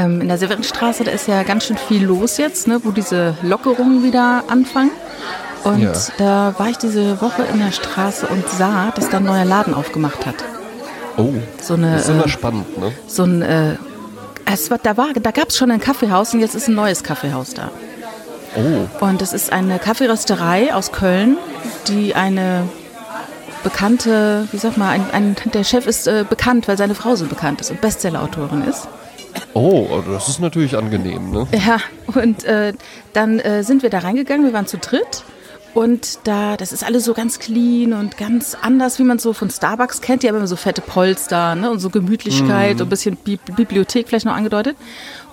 [0.00, 3.34] Ähm, in der Severinstraße, da ist ja ganz schön viel los jetzt, ne, wo diese
[3.42, 4.90] Lockerungen wieder anfangen.
[5.64, 5.92] Und Ja.
[6.16, 9.74] da war ich diese Woche in der Straße und sah, dass da ein neuer Laden
[9.74, 10.36] aufgemacht hat.
[11.18, 12.92] Oh, So eine, das ist immer äh, spannend, ne?
[13.06, 13.76] So ein, äh,
[14.46, 17.02] es war, da war, da gab es schon ein Kaffeehaus und jetzt ist ein neues
[17.02, 17.70] Kaffeehaus da.
[18.56, 21.36] Oh, Und es ist eine Kaffeerösterei aus Köln,
[21.88, 22.62] die eine
[23.62, 27.26] bekannte, wie sag mal, ein, ein, der Chef ist äh, bekannt, weil seine Frau so
[27.26, 28.88] bekannt ist und Bestsellerautorin ist.
[29.54, 31.46] Oh, das ist natürlich angenehm, ne?
[31.52, 31.78] Ja,
[32.14, 32.72] und äh,
[33.12, 35.24] dann äh, sind wir da reingegangen, wir waren zu dritt.
[35.72, 39.32] Und da, das ist alles so ganz clean und ganz anders, wie man es so
[39.32, 40.22] von Starbucks kennt.
[40.22, 41.70] Die haben immer so fette Polster ne?
[41.70, 44.76] und so Gemütlichkeit und ein bisschen Bi Bibliothek vielleicht noch angedeutet.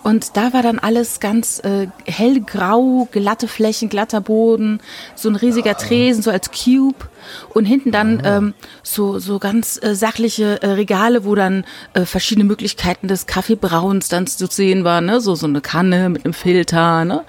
[0.04, 4.80] Und da war dann alles ganz äh, hellgrau, glatte Flächen, glatter Boden,
[5.16, 7.10] so ein riesiger Tresen, so als Cube.
[7.49, 12.45] Und hinten dann ähm, so, so ganz äh, sachliche äh, Regale, wo dann äh, verschiedene
[12.45, 15.05] Möglichkeiten des Kaffeebrauens dann zu sehen waren.
[15.05, 15.22] Ne?
[15.22, 17.05] So, so eine Kanne mit einem Filter.
[17.05, 17.23] Ne?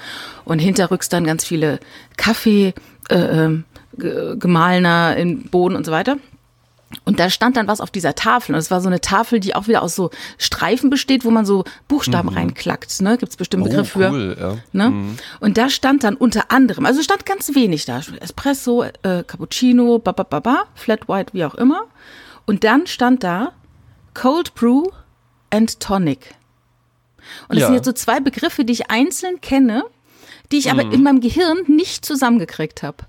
[0.45, 1.78] Und hinterrücks dann ganz viele
[2.17, 2.75] Kaffee,
[3.08, 3.48] äh,
[3.97, 6.17] ge- gemahlener im Boden und so weiter.
[7.05, 8.55] Und da stand dann was auf dieser Tafel.
[8.55, 11.45] Und es war so eine Tafel, die auch wieder aus so Streifen besteht, wo man
[11.45, 13.03] so Buchstaben reinklackt.
[13.03, 13.19] Ne?
[13.19, 14.11] Gibt es bestimmt Oh, Begriff für.
[14.11, 14.56] cool, ja.
[14.72, 15.17] Ne?
[15.41, 20.12] Und da stand dann unter anderem, also stand ganz wenig da, Espresso, äh, Cappuccino, ba,
[20.12, 21.83] ba, ba, ba, Flat White, wie auch immer.
[22.47, 23.52] Und dann stand da
[24.14, 24.84] Cold Brew
[25.50, 26.34] and Tonic.
[27.48, 27.67] Und das Ja.
[27.67, 29.84] sind jetzt so zwei Begriffe, die ich einzeln kenne,
[30.50, 30.80] die ich Mhm.
[30.80, 33.05] aber in meinem Gehirn nicht zusammengekriegt habe.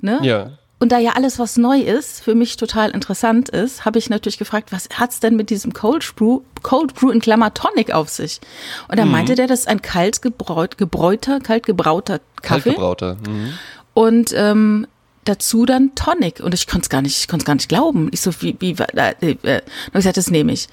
[0.00, 0.18] Ne?
[0.22, 0.50] Ja.
[0.82, 4.38] Und da ja alles, was neu ist, für mich total interessant ist, habe ich natürlich
[4.38, 8.40] gefragt, was hat's denn mit diesem Cold Brew, Cold Brew in Klammer Tonic auf sich?
[8.88, 8.96] Und Mhm.
[8.96, 12.70] da meinte der, das ist ein kalt gebräut, gebräuter, kalt gebrauter Kaffee.
[12.70, 13.16] Kaltgebrauter.
[13.28, 13.52] Mhm.
[13.92, 14.86] Und ähm,
[15.24, 16.40] dazu dann Tonic.
[16.40, 18.08] Und ich konnte es gar nicht, ich konnte es gar nicht glauben.
[18.12, 19.56] Ich so, wie, wie, äh, äh, äh.
[19.56, 20.66] Und ich gesagt, das nehme ich.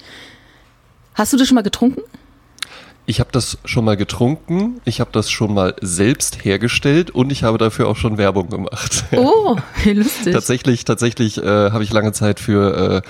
[1.14, 2.00] Hast du das schon mal getrunken?
[3.08, 7.42] Ich habe das schon mal getrunken, ich habe das schon mal selbst hergestellt und ich
[7.42, 9.04] habe dafür auch schon Werbung gemacht.
[9.16, 10.34] Oh, wie lustig.
[10.34, 13.02] tatsächlich, tatsächlich äh, habe ich lange Zeit für,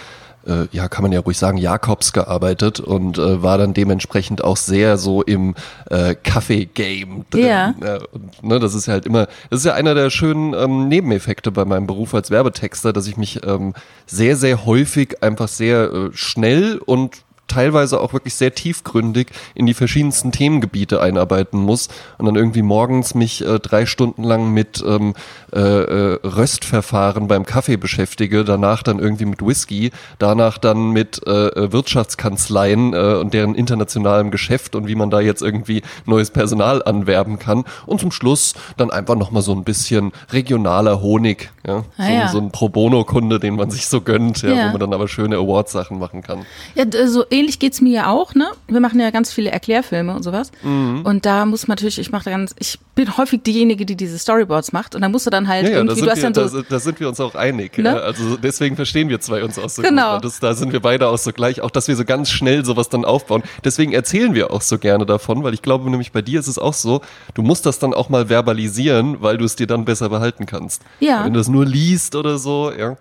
[0.46, 4.44] äh, äh, ja, kann man ja ruhig sagen, Jakobs gearbeitet und äh, war dann dementsprechend
[4.44, 5.56] auch sehr so im
[5.90, 7.44] äh, Kaffee-Game drin.
[7.44, 7.74] Ja.
[8.12, 11.50] und, ne, das ist ja halt immer, das ist ja einer der schönen ähm, Nebeneffekte
[11.50, 13.74] bei meinem Beruf als Werbetexter, dass ich mich ähm,
[14.06, 19.74] sehr, sehr häufig einfach sehr äh, schnell und teilweise auch wirklich sehr tiefgründig in die
[19.74, 21.88] verschiedensten Themengebiete einarbeiten muss
[22.18, 25.14] und dann irgendwie morgens mich äh, drei Stunden lang mit ähm,
[25.52, 31.48] äh, äh, Röstverfahren beim Kaffee beschäftige, danach dann irgendwie mit Whisky, danach dann mit äh,
[31.48, 36.82] äh, Wirtschaftskanzleien äh, und deren internationalem Geschäft und wie man da jetzt irgendwie neues Personal
[36.82, 42.04] anwerben kann und zum Schluss dann einfach nochmal so ein bisschen regionaler Honig, ja, Ah,
[42.06, 42.28] so, ja.
[42.28, 44.66] so ein Pro Bono-Kunde, den man sich so gönnt, ja, Ja.
[44.66, 46.44] wo man dann aber schöne Award-Sachen machen kann.
[46.74, 48.48] Ja, d- so ähnlich geht's mir ja auch, ne?
[48.66, 50.50] Wir machen ja ganz viele Erklärfilme und sowas.
[50.62, 51.02] Mhm.
[51.04, 54.18] Und da muss man natürlich, ich mache da ganz, ich bin häufig diejenige, die diese
[54.18, 54.94] Storyboards macht.
[54.94, 56.32] Und da musst du dann halt Ja, ja, da irgendwie, sind, du hast wir, dann
[56.32, 57.78] da, so, sind- da sind wir uns auch einig.
[57.78, 58.00] Ne?
[58.00, 60.14] Also deswegen verstehen wir zwei uns auch so Genau.
[60.16, 60.24] gut.
[60.24, 62.88] Das, da sind wir beide auch so gleich, auch dass wir so ganz schnell sowas
[62.88, 63.42] dann aufbauen.
[63.64, 66.58] Deswegen erzählen wir auch so gerne davon, weil ich glaube nämlich bei dir ist es
[66.58, 67.00] auch so,
[67.34, 70.82] du musst das dann auch mal verbalisieren, weil du es dir dann besser behalten kannst.
[71.00, 71.24] Ja.
[71.24, 72.96] Wenn du es nur liest oder so, ja.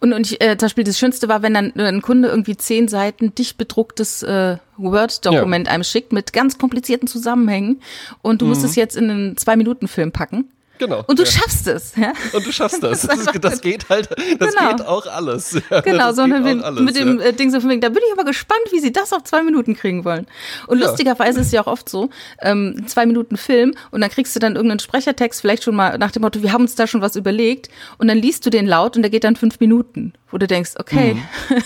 [0.00, 2.88] Und, und ich, äh, zum Beispiel das Schönste war, wenn dann ein Kunde irgendwie zehn
[2.88, 7.80] Seiten dicht bedrucktes äh, Word-Dokument einem schickt mit ganz komplizierten Zusammenhängen
[8.22, 8.68] und du musst Mhm.
[8.68, 10.48] es jetzt in einen Zwei-Minuten-Film packen.
[10.78, 11.04] Genau.
[11.06, 11.30] Und du ja.
[11.30, 12.12] schaffst es, ja?
[12.32, 13.02] Und du schaffst das.
[13.02, 14.08] Das Das, das geht halt,
[14.38, 14.70] das Genau.
[14.70, 15.58] geht auch alles.
[15.70, 17.26] Ja, Genau, so mit, auch alles, mit dem ja.
[17.26, 19.42] äh, Ding so von wegen, da bin ich aber gespannt, wie sie das auf zwei
[19.42, 20.26] Minuten kriegen wollen.
[20.66, 24.34] Und lustigerweise ist es ja auch oft so, ähm, zwei Minuten Film und dann kriegst
[24.34, 27.00] du dann irgendeinen Sprechertext, vielleicht schon mal nach dem Motto, wir haben uns da schon
[27.00, 27.68] was überlegt
[27.98, 30.72] und dann liest du den laut und der geht dann fünf Minuten, wo du denkst,
[30.78, 31.22] okay, Mhm.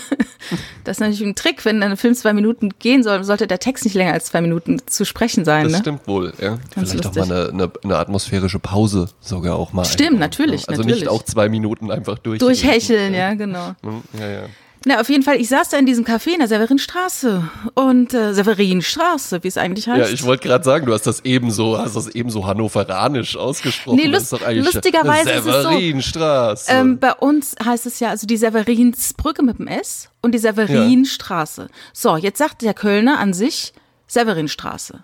[0.83, 3.85] das ist natürlich ein Trick, wenn ein Film zwei Minuten gehen soll, sollte der Text
[3.85, 5.63] nicht länger als zwei Minuten zu sprechen sein.
[5.63, 5.77] Das ne?
[5.79, 6.57] stimmt wohl, ja.
[6.75, 7.27] Ganz Vielleicht auch lustig.
[7.33, 9.85] mal eine, eine, eine atmosphärische Pause sogar auch mal.
[9.85, 10.67] Stimmt, einbauen, natürlich, ja.
[10.69, 11.01] Also natürlich.
[11.03, 12.39] nicht auch zwei Minuten einfach durch.
[12.39, 13.73] Durchhecheln, ja, genau.
[14.19, 14.41] Ja, ja.
[14.85, 17.43] Na, auf jeden Fall, ich saß da in diesem Café in der Severinstraße
[17.73, 19.99] und äh, Severinstraße, wie es eigentlich heißt.
[19.99, 23.97] Ja, ich wollte gerade sagen, du hast das ebenso, hast das ebenso hannoveranisch ausgesprochen.
[23.97, 25.69] Nee, Das ist lust- lustigerweise ist es so.
[25.71, 26.71] Severinstraße.
[26.71, 31.67] Ähm, bei uns heißt es ja also die Severinsbrücke mit dem S und die Severinstraße.
[31.91, 33.73] So, jetzt sagt der Kölner an sich
[34.07, 35.03] Severinstraße.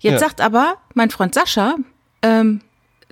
[0.00, 0.18] Jetzt Ja.
[0.18, 1.76] sagt aber mein Freund Sascha,
[2.20, 2.60] ähm,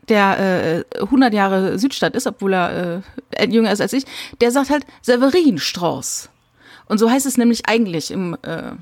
[0.09, 3.03] der äh, 100 Jahre Südstadt ist, obwohl er
[3.33, 4.05] äh, jünger ist als ich,
[4.41, 6.29] der sagt halt Severinstraß.
[6.87, 8.73] Und so heißt es nämlich eigentlich im äh,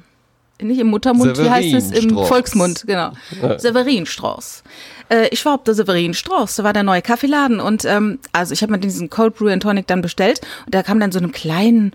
[0.61, 2.17] nicht im Muttermund, wie heißt es im.
[2.17, 3.13] Volksmund, genau.
[3.57, 4.63] Severinstraß.
[5.09, 8.63] Äh, ich war auf der Severinstraß, da war der neue Kaffeeladen und ähm, also ich
[8.63, 11.33] habe mir diesen Cold Brew and Tonic dann bestellt und da kam dann so einem
[11.33, 11.93] kleinen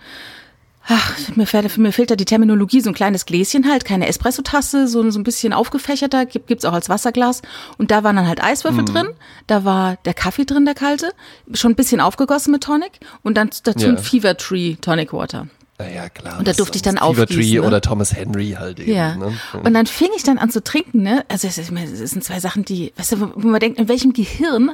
[0.90, 4.88] Ach, mir fehlt, mir fehlt da die Terminologie, so ein kleines Gläschen halt, keine Espressotasse,
[4.88, 7.42] so, so ein bisschen aufgefächerter, gibt, gibt's auch als Wasserglas.
[7.78, 8.86] Und da waren dann halt Eiswürfel Mhm.
[8.86, 9.08] drin,
[9.48, 11.12] da war der Kaffee drin, der kalte,
[11.54, 13.90] schon ein bisschen aufgegossen mit Tonic und dann dazu Ja.
[13.90, 15.48] ein Fever Tree Tonic Water.
[15.80, 16.40] Naja, klar.
[16.40, 17.62] Und da durfte ich dann das Fever Tree ne?
[17.64, 18.92] oder Thomas Henry halt eben.
[18.94, 19.16] Ja.
[19.16, 19.34] Ne?
[19.64, 21.24] Und dann fing ich dann an zu trinken, ne?
[21.28, 24.72] Also es, es sind zwei Sachen, die, weißt du, wo man denkt, in welchem Gehirn,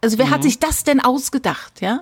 [0.00, 2.00] also wer hat sich das denn ausgedacht, ja?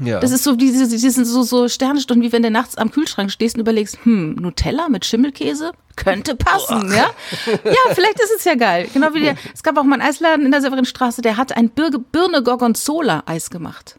[0.00, 0.20] Ja.
[0.20, 3.30] Das ist so, diese, diese sind so, so Sternestunden, wie wenn du nachts am Kühlschrank
[3.30, 5.72] stehst und überlegst, hm, Nutella mit Schimmelkäse?
[5.96, 7.10] Könnte passen, ja?
[7.46, 8.88] Ja, vielleicht ist es ja geil.
[8.92, 11.70] Genau wie der, es gab auch mal einen Eisladen in der Severinstraße, der hat ein
[11.70, 13.98] Birne Gorgonzola Eis gemacht.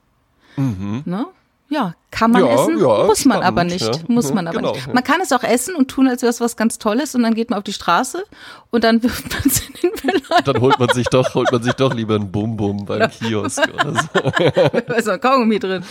[1.05, 1.25] Ne?
[1.69, 2.45] Ja, kann man.
[2.45, 3.85] Ja, essen, ja, muss man aber nicht.
[3.85, 3.91] ja.
[4.07, 4.93] Muss Mhm, man aber genau, nicht.
[4.93, 7.33] Man kann es auch essen und tun, als wäre es was ganz Tolles und dann
[7.33, 8.23] geht man auf die Straße
[8.71, 10.41] und dann wirft man es in den Mülleimer.
[10.45, 13.93] dann holt man sich doch, holt man sich doch lieber ein Bum-Bum beim Kiosk oder
[13.93, 13.99] so.
[14.87, 15.83] Da ist noch ein Kaugummi drin.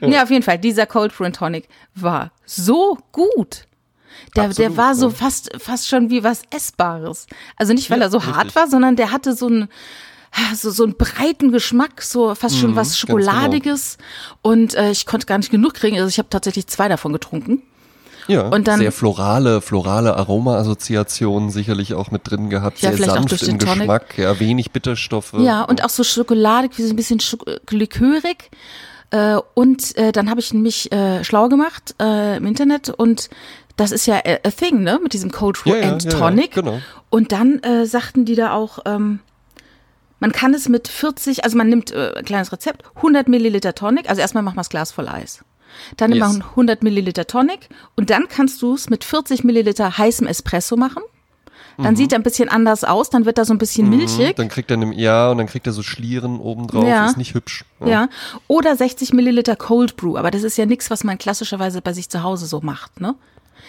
[0.00, 0.22] Ja.
[0.22, 3.66] auf jeden Fall, dieser Cold Brew Tonic war so gut.
[4.36, 7.26] Der, der Absolut, war so fast, fast schon wie was Essbares.
[7.56, 8.56] Also nicht, weil er so hart richtig.
[8.56, 9.68] war, sondern der hatte so einen,
[10.54, 13.18] so, so einen breiten Geschmack, so fast schon was Mhm, ganz genau.
[13.18, 13.98] Schokoladiges.
[14.42, 15.96] Und äh, ich konnte gar nicht genug kriegen.
[15.96, 17.62] Also ich habe tatsächlich zwei davon getrunken.
[18.26, 23.42] Ja, Und dann- sehr florale, florale Aroma-Assoziationen sicherlich auch mit drin gehabt, Ja, sehr sanft
[23.42, 23.78] im Tonic.
[23.80, 25.34] Geschmack, ja, wenig Bitterstoffe.
[25.38, 28.50] Ja, und auch so schokoladig, wie so ein bisschen Schok likörig.
[29.10, 33.28] Äh, und äh, dann habe ich mich äh, schlau gemacht äh, im Internet und
[33.76, 36.10] das ist ja a, a thing, ne, mit diesem Cold Brew Ja, ja, and ja,
[36.10, 36.52] ja, Tonic.
[36.52, 36.80] genau.
[37.10, 39.20] Und dann äh, sagten die da auch, ähm,
[40.20, 44.08] man kann es mit 40, also man nimmt äh, ein kleines Rezept, 100 Milliliter Tonic,
[44.08, 45.44] also erstmal macht man das Glas voll Eis.
[45.96, 46.20] Dann Yes.
[46.20, 51.02] man 100 Milliliter Tonic und dann kannst du es mit 40 Milliliter heißem Espresso machen.
[51.76, 54.28] Dann sieht er ein bisschen anders aus, dann wird er so ein bisschen milchig.
[54.28, 57.06] Mhm, Dann kriegt er, ne, ja, und dann kriegt er so Schlieren obendrauf, Ja.
[57.06, 57.64] ist nicht hübsch.
[57.84, 58.08] Ja.
[58.46, 62.08] Oder 60 Milliliter Cold Brew, aber das ist ja nichts, was man klassischerweise bei sich
[62.08, 63.16] zu Hause so macht, ne?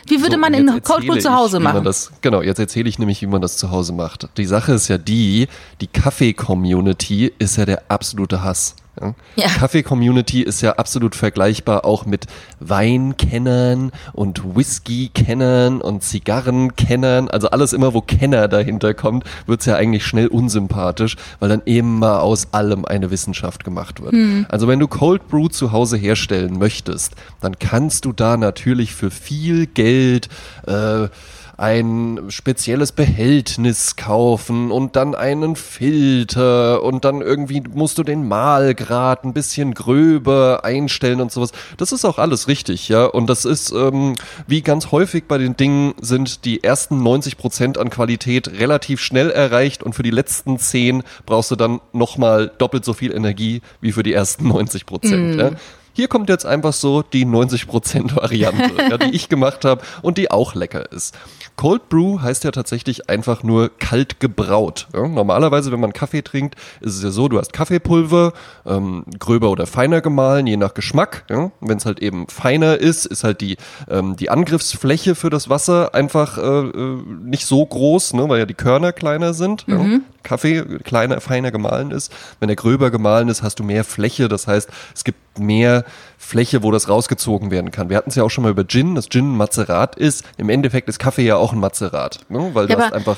[0.08, 1.84] Wie würde So, man in jetzt Cold Brew erzähle zu ich, Hause Man machen?
[1.84, 4.28] das, genau, jetzt erzähle ich nämlich, wie man das zu Hause macht.
[4.38, 5.48] Die Sache ist ja die,
[5.82, 8.76] die Kaffee-Community ist ja der absolute Hass.
[9.00, 9.14] Ja?
[9.36, 9.48] Ja.
[9.48, 12.28] Kaffee-Community ist ja absolut vergleichbar auch mit
[12.60, 17.30] Weinkennern und Whisky-Kennern und Zigarrenkennern.
[17.30, 22.22] Also alles immer, wo Kenner dahinter kommt, wird's ja eigentlich schnell unsympathisch, weil dann immer
[22.22, 24.14] aus allem eine Wissenschaft gemacht wird.
[24.14, 24.46] Hm.
[24.50, 29.12] Also wenn du Cold Brew zu Hause herstellen möchtest, dann kannst du da natürlich für
[29.12, 30.30] viel Geld
[30.68, 31.08] äh,
[31.58, 39.24] ein spezielles Behältnis kaufen und dann einen Filter und dann irgendwie musst du den Mahlgrad
[39.24, 41.52] ein bisschen gröber einstellen und sowas.
[41.78, 43.06] Das ist auch alles richtig, ja.
[43.06, 44.16] Und das ist, ähm,
[44.48, 49.32] wie ganz häufig bei den Dingen, sind die ersten 90 Prozent an Qualität relativ schnell
[49.32, 53.92] erreicht und für die letzten 10 brauchst du dann nochmal doppelt so viel Energie wie
[53.92, 55.40] für die ersten 90 Prozent.
[55.40, 55.52] Ja.
[55.96, 60.30] Hier kommt jetzt einfach so die 90% Variante, ja, die ich gemacht habe und die
[60.30, 61.16] auch lecker ist.
[61.56, 64.88] Cold Brew heißt ja tatsächlich einfach nur kalt gebraut.
[64.94, 65.08] Ja.
[65.08, 68.34] Normalerweise, wenn man Kaffee trinkt, ist es ja so, du hast Kaffeepulver,
[68.66, 71.24] ähm, gröber oder feiner gemahlen, je nach Geschmack.
[71.30, 71.52] Ja.
[71.62, 73.56] Wenn es halt eben feiner ist, ist halt die,
[73.90, 78.46] ähm, die Angriffsfläche für das Wasser einfach äh, äh, nicht so groß, ne, weil ja
[78.46, 79.64] die Körner kleiner sind.
[79.68, 79.78] Ja.
[80.26, 82.12] Kaffee kleiner, feiner gemahlen ist.
[82.42, 84.28] Wenn er gröber gemahlen ist, hast du mehr Fläche.
[84.28, 85.86] Das heißt, es gibt mehr
[86.18, 87.90] Fläche, wo das rausgezogen werden kann.
[87.90, 90.26] Wir hatten es ja auch schon mal über Gin, dass Gin ein Mazerat ist.
[90.38, 92.50] Im Endeffekt ist Kaffee ja auch ein Mazerat, ne?
[92.54, 93.18] weil Ja, du hast einfach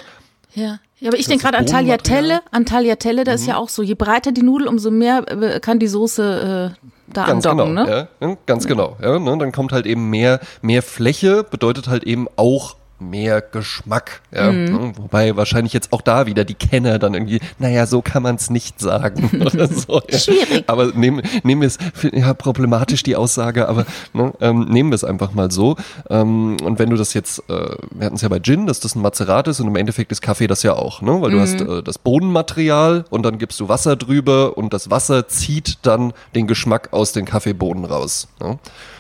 [0.54, 0.80] Ja.
[1.00, 1.71] Ja, aber ich denke gerade an ist.
[1.71, 2.42] Tagliatelle.
[2.49, 3.49] An Tagliatelle, da ist Mhm.
[3.49, 7.26] ja auch so, je breiter die Nudel, umso mehr äh, kann die Soße äh, da
[7.28, 8.07] Ganz andocken, genau, ne?
[8.19, 8.97] ja, ja, ganz genau.
[8.99, 14.21] Ja, ne, dann kommt halt eben mehr, mehr Fläche, bedeutet halt eben auch mehr Geschmack.
[14.33, 14.94] Ja, Mhm.
[14.97, 18.49] wobei wahrscheinlich jetzt auch da wieder die Kenner dann irgendwie, naja, so kann man es
[18.49, 20.01] nicht sagen oder so.
[20.09, 20.18] Ja.
[20.18, 20.63] Schwierig.
[20.68, 21.77] Aber nehmen, nehmen wir es,
[22.11, 25.75] ja, problematisch die Aussage, aber ne, ähm, nehmen wir es einfach mal so.
[26.09, 28.95] Ähm, und wenn du das jetzt, äh, wir hatten es ja bei Gin, dass das
[28.95, 31.21] ein Mazerat ist und im Endeffekt ist Kaffee das ja auch, ne?
[31.21, 35.27] weil du hast äh, das Bohnenmaterial und dann gibst du Wasser drüber und das Wasser
[35.27, 38.27] zieht dann den Geschmack aus den Kaffeebohnen raus.
[38.39, 38.57] Ne?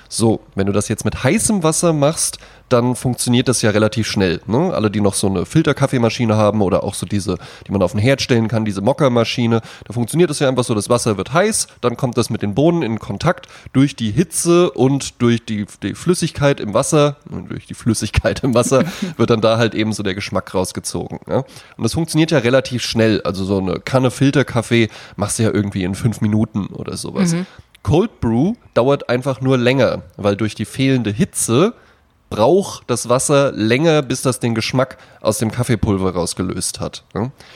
[0.09, 2.37] So, wenn du das jetzt mit heißem Wasser machst,
[2.69, 4.41] dann funktioniert das ja relativ schnell.
[4.45, 4.73] Ne?
[4.73, 7.99] Alle, die noch so eine Filterkaffeemaschine haben oder auch so diese, die man auf den
[7.99, 11.67] Herd stellen kann, diese Mokkermaschine, da funktioniert das ja einfach so, das Wasser wird heiß,
[11.81, 15.95] dann kommt das mit den Bohnen in Kontakt durch die Hitze und durch die, die
[15.95, 17.17] Flüssigkeit im Wasser,
[17.49, 18.83] durch die Flüssigkeit im Wasser
[19.17, 21.19] wird dann da halt eben so der Geschmack rausgezogen.
[21.27, 21.37] Ja?
[21.37, 23.21] Und das funktioniert ja relativ schnell.
[23.21, 27.35] Also so eine Kanne Filterkaffee machst du ja irgendwie in fünf Minuten oder sowas.
[27.83, 31.73] Cold Brew dauert einfach nur länger, weil durch die fehlende Hitze
[32.29, 37.03] braucht das Wasser länger, bis das den Geschmack aus dem Kaffeepulver rausgelöst hat.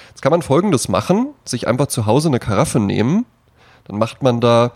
[0.09, 3.25] Jetzt kann man folgendes machen, sich einfach zu Hause eine Karaffe nehmen,
[3.85, 4.71] dann macht man da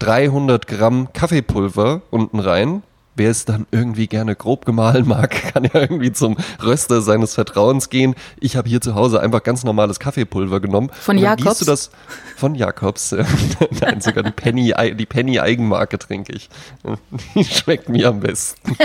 [0.00, 2.82] 300 Gramm Kaffeepulver unten rein,
[3.16, 7.90] wer es dann irgendwie gerne grob gemahlen mag, kann ja irgendwie zum Röster seines Vertrauens
[7.90, 8.14] gehen.
[8.40, 10.90] Ich habe hier zu Hause einfach ganz normales Kaffeepulver genommen.
[11.00, 11.58] Von Jakobs?
[11.58, 11.90] du das
[12.36, 13.14] von Jakobs.
[13.80, 16.48] Nein, sogar die Penny, die Penny Eigenmarke trinke ich.
[17.34, 18.76] Die schmeckt mir am besten.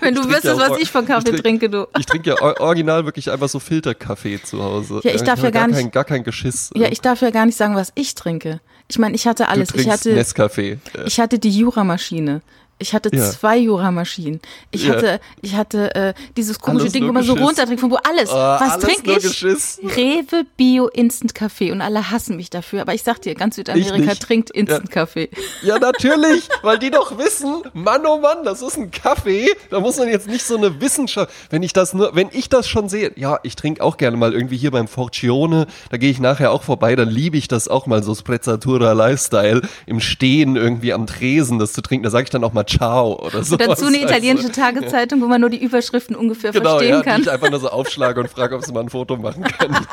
[0.00, 1.86] Wenn du wüsstest, ja was ich von Kaffee ich trink- trinke, du.
[1.98, 5.00] Ich trinke ja or- original wirklich einfach so Filterkaffee zu Hause.
[5.04, 6.70] Ja, ich darf habe ja gar nicht- Kein, gar kein Geschiss.
[6.74, 8.60] Ja, ich darf ja gar nicht sagen, was ich trinke.
[8.88, 9.70] Ich meine, ich hatte du alles.
[9.70, 10.78] Ich trinkst hatte, Nescafé.
[11.04, 12.42] ich hatte die Jura-Maschine.
[12.78, 13.30] Ich hatte Ja.
[13.30, 14.40] zwei Jura-Maschinen.
[14.70, 14.94] Ich Ja.
[14.94, 18.28] hatte, ich hatte äh, dieses komische Alles Ding, wo man so runtertrinkt, von wo alles.
[18.30, 19.22] Oh, Was trinke ich?
[19.22, 19.80] Geschiss.
[19.82, 22.82] Rewe Bio Instant Kaffee und alle hassen mich dafür.
[22.82, 25.30] Aber ich sag dir, ganz Südamerika trinkt Instant Kaffee.
[25.62, 29.48] Ja, natürlich, weil die doch wissen, Mann, oh Mann, das ist ein Kaffee.
[29.70, 32.68] Da muss man jetzt nicht so eine Wissenschaft, wenn ich das nur, wenn ich das
[32.68, 36.20] schon sehe, ja, ich trinke auch gerne mal irgendwie hier beim Forcione, da gehe ich
[36.20, 40.92] nachher auch vorbei, dann liebe ich das auch mal so Sprezzatura Lifestyle im Stehen irgendwie
[40.92, 42.04] am Tresen, das zu trinken.
[42.04, 43.56] Da sage ich dann auch mal Ciao oder so.
[43.56, 47.22] Dazu eine italienische Tagezeitung, wo man nur die Überschriften ungefähr Genau, verstehen ja, die kann.
[47.22, 49.74] ich einfach nur so aufschlage und frage, ob sie mal ein Foto machen können.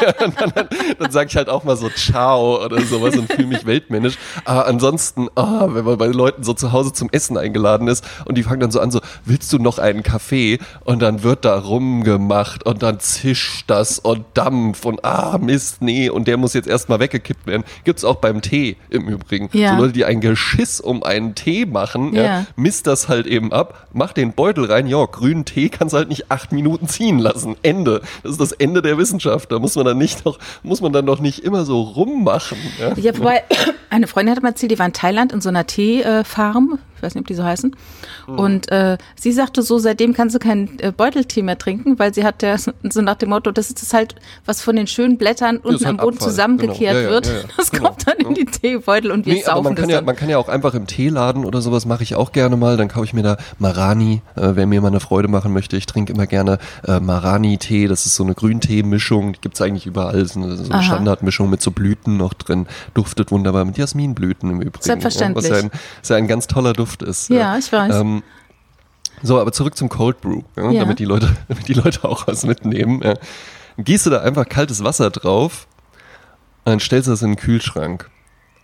[0.00, 3.32] ja, und dann dann, dann sage ich halt auch mal so Ciao oder sowas und
[3.32, 4.16] fühle mich weltmännisch.
[4.44, 8.36] Aber ansonsten, ah, wenn man bei Leuten so zu Hause zum Essen eingeladen ist und
[8.36, 10.58] die fangen dann so an, so, willst du noch einen Kaffee?
[10.84, 16.08] Und dann wird da rumgemacht und dann zischt das und Dampf und ah, Mist, nee,
[16.08, 17.64] und der muss jetzt erstmal weggekippt werden.
[17.84, 19.48] Gibt's auch beim Tee im Übrigen.
[19.52, 19.76] Ja.
[19.76, 22.22] So Leute, die ein Geschiss um einen Tee machen, ja.
[22.24, 22.46] Ja.
[22.56, 26.08] misst das halt eben ab, mach den Beutel rein, ja, grünen Tee kannst du halt
[26.08, 27.56] nicht acht Minuten ziehen lassen.
[27.62, 28.00] Ende.
[28.22, 29.52] Das ist das Ende der Wissenschaft.
[29.52, 32.58] Da muss man dann nicht noch, muss man dann doch nicht immer so rummachen.
[32.80, 32.94] Ja?
[32.96, 33.42] Ja, wobei,
[33.90, 37.22] eine Freundin hat mir erzählt, die war in Thailand in so einer Teefarm, weiß nicht,
[37.22, 37.76] ob die so heißen.
[38.26, 38.38] Hm.
[38.38, 42.24] Und äh, sie sagte so, seitdem kannst du keinen äh, Beuteltee mehr trinken, weil sie
[42.24, 44.14] hat ja so nach dem Motto, das ist das halt,
[44.46, 46.28] was von den schönen Blättern unten ist halt am Boden Abfall.
[46.30, 46.94] zusammengekehrt Genau.
[46.94, 47.26] Ja, ja, wird.
[47.26, 47.38] ja, ja.
[47.56, 47.88] Das Genau.
[47.90, 50.04] kommt dann in die Teebeutel und wir Nee, aber saufen man das kann, ja, dann.
[50.06, 52.76] man kann ja auch einfach im Teeladen oder sowas mache ich auch gerne mal.
[52.76, 55.76] Dann kaufe ich mir da Marani, äh, wer mir mal eine Freude machen möchte.
[55.76, 57.86] Ich trinke immer gerne äh, Marani-Tee.
[57.88, 59.32] Das ist so eine Grüntee-Mischung.
[59.34, 60.24] Die gibt's eigentlich überall.
[60.26, 60.82] So eine, so eine Aha.
[60.82, 62.66] Standardmischung mit so Blüten noch drin.
[62.94, 64.82] Duftet wunderbar mit Jasminblüten im Übrigen.
[64.84, 65.44] Selbstverständlich.
[65.46, 65.70] Ja, was ja ein,
[66.00, 67.28] was ja ein ganz toller Duft ist.
[67.30, 67.94] Ja, ich weiß.
[67.96, 68.22] Ähm,
[69.22, 70.80] so, aber zurück zum Cold Brew, ja, Ja.
[70.80, 73.00] damit die Leute, damit die Leute auch was mitnehmen.
[73.02, 73.14] Ja.
[73.76, 75.66] Dann Gießt du da einfach kaltes Wasser drauf
[76.64, 78.10] und dann stellst du das in den Kühlschrank.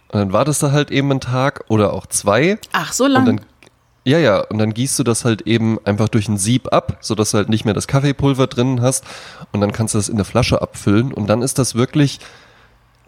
[0.08, 3.24] Und dann wartest du halt eben einen Tag oder auch zwei Ach, so und lang.
[3.26, 3.40] dann
[4.02, 7.32] ja, ja, und dann gießt du das halt eben einfach durch ein Sieb ab, sodass
[7.32, 9.04] du halt nicht mehr das Kaffeepulver drin hast
[9.52, 12.18] und dann kannst du das in der Flasche abfüllen und dann ist das wirklich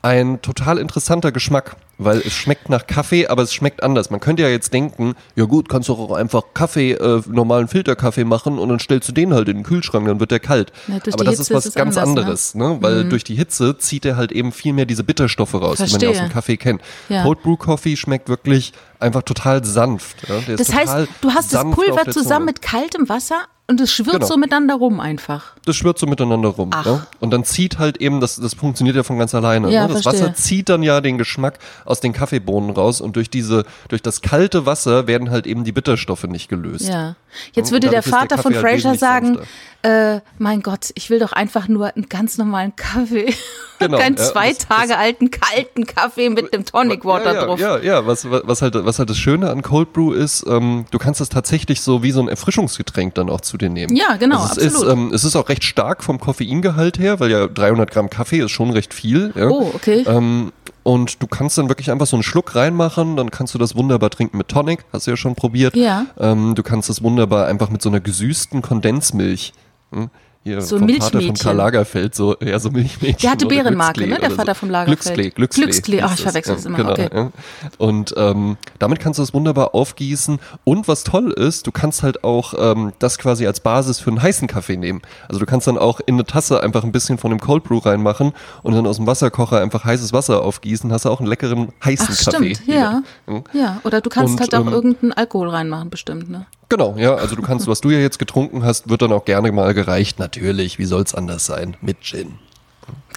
[0.02, 4.11] ein total interessanter Geschmack, weil es schmeckt nach Kaffee, aber es schmeckt anders.
[4.11, 8.25] Man könnte ja jetzt denken, ja gut, kannst du auch einfach Kaffee, äh, normalen Filterkaffee
[8.25, 10.73] machen und dann stellst du den halt in den Kühlschrank, dann wird der kalt.
[10.88, 12.64] Ja, aber das Hitze ist was ist ganz anders, ne?
[12.64, 12.82] anderes, ne?
[12.82, 16.00] Weil durch die Hitze zieht er halt eben viel mehr diese Bitterstoffe raus, die man
[16.00, 16.28] ja aus Verstehe.
[16.28, 16.82] dem Kaffee kennt.
[17.09, 17.23] Ja.
[17.23, 20.28] Cold Brew Coffee schmeckt wirklich einfach total sanft.
[20.28, 20.56] Ja?
[20.56, 24.26] Das heißt, du hast das Pulver zusammen mit kaltem Wasser und es schwirrt Genau.
[24.26, 25.55] so miteinander rum einfach.
[25.64, 26.71] Das schwirrt so miteinander rum.
[26.85, 27.07] Ja?
[27.21, 29.71] Und dann zieht halt eben, das, das funktioniert ja von ganz alleine.
[29.71, 29.95] Ja, ne?
[29.95, 30.25] Das verstehe.
[30.29, 34.21] Wasser zieht dann ja den Geschmack aus den Kaffeebohnen raus und durch diese, durch das
[34.21, 36.87] kalte Wasser werden halt eben die Bitterstoffe nicht gelöst.
[36.87, 37.17] Ja.
[37.55, 39.38] Jetzt würde der ist der Vater von halt Fraser wesentlich sagen,
[39.83, 43.33] äh, mein Gott, ich will doch einfach nur einen ganz normalen Kaffee.
[43.79, 47.45] Genau, Keinen ja, zwei das- Tage alten, kalten Kaffee mit dem Tonic Water ja, ja,
[47.45, 47.59] drauf.
[47.59, 50.99] Ja, ja, was, was, halt, was halt das Schöne an Cold Brew ist, ähm, du
[50.99, 53.97] kannst das tatsächlich so wie so ein Erfrischungsgetränk dann auch zu dir nehmen.
[53.97, 54.87] Ja, genau, also es absolut.
[54.87, 58.40] Ist, ähm, es ist auch recht stark vom Koffeingehalt her, weil ja 300 Gramm Kaffee
[58.40, 59.33] ist schon recht viel.
[59.35, 59.49] Ja.
[59.49, 60.04] Oh, okay.
[60.07, 60.52] Ähm,
[60.83, 64.11] und du kannst dann wirklich einfach so einen Schluck reinmachen, dann kannst du das wunderbar
[64.11, 65.76] trinken mit Tonic, hast du ja schon probiert.
[65.76, 66.07] Ja.
[66.19, 69.52] Ähm, du kannst das wunderbar einfach mit so einer gesüßten Kondensmilch.
[69.92, 70.11] Hm?
[70.44, 71.44] Hier So vom Vater von Milchmädchen.
[71.44, 73.16] Karl Lagerfeld, so, ja, so Milchmädchen.
[73.22, 75.02] Der hatte Glücksklee ne, der Vater vom Lagerfeld.
[75.02, 75.64] Glücksklee, Glücksklee.
[75.64, 77.08] Glücksklee, ach, ich verwechsel das immer, genau, okay.
[77.12, 77.30] Ja.
[77.78, 80.40] Und ähm, damit kannst du das wunderbar aufgießen.
[80.64, 84.20] Und was toll ist, du kannst halt auch ähm, das quasi als Basis für einen
[84.20, 85.00] heißen Kaffee nehmen.
[85.28, 87.78] Also du kannst dann auch in eine Tasse einfach ein bisschen von dem Cold Brew
[87.78, 88.32] reinmachen
[88.64, 92.08] und dann aus dem Wasserkocher einfach heißes Wasser aufgießen, hast du auch einen leckeren heißen
[92.11, 92.54] Ach, Kaffee.
[92.56, 93.02] stimmt, ja.
[93.26, 93.44] wieder.
[93.52, 96.46] Ja, oder du kannst Und, halt auch ähm, irgendeinen Alkohol reinmachen, bestimmt, ne?
[96.73, 99.52] Genau, ja, also du kannst, was du ja jetzt getrunken hast, wird dann auch gerne
[99.52, 100.19] mal gereicht.
[100.19, 101.76] Natürlich, wie soll's anders sein?
[101.83, 102.38] Mit Gin.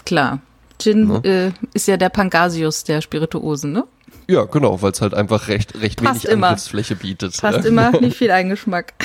[0.03, 0.39] Klar.
[0.77, 3.85] Gin äh, ist ja der Pangasius der Spirituosen, ne?
[4.27, 6.47] Ja, genau, weil es halt einfach recht, recht Passt wenig immer.
[6.47, 7.39] Angriffsfläche bietet.
[7.39, 7.69] Passt ja.
[7.69, 8.93] immer nicht viel Eigengeschmack.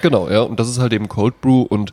[0.00, 1.92] Genau, ja, und das ist halt eben Cold Brew und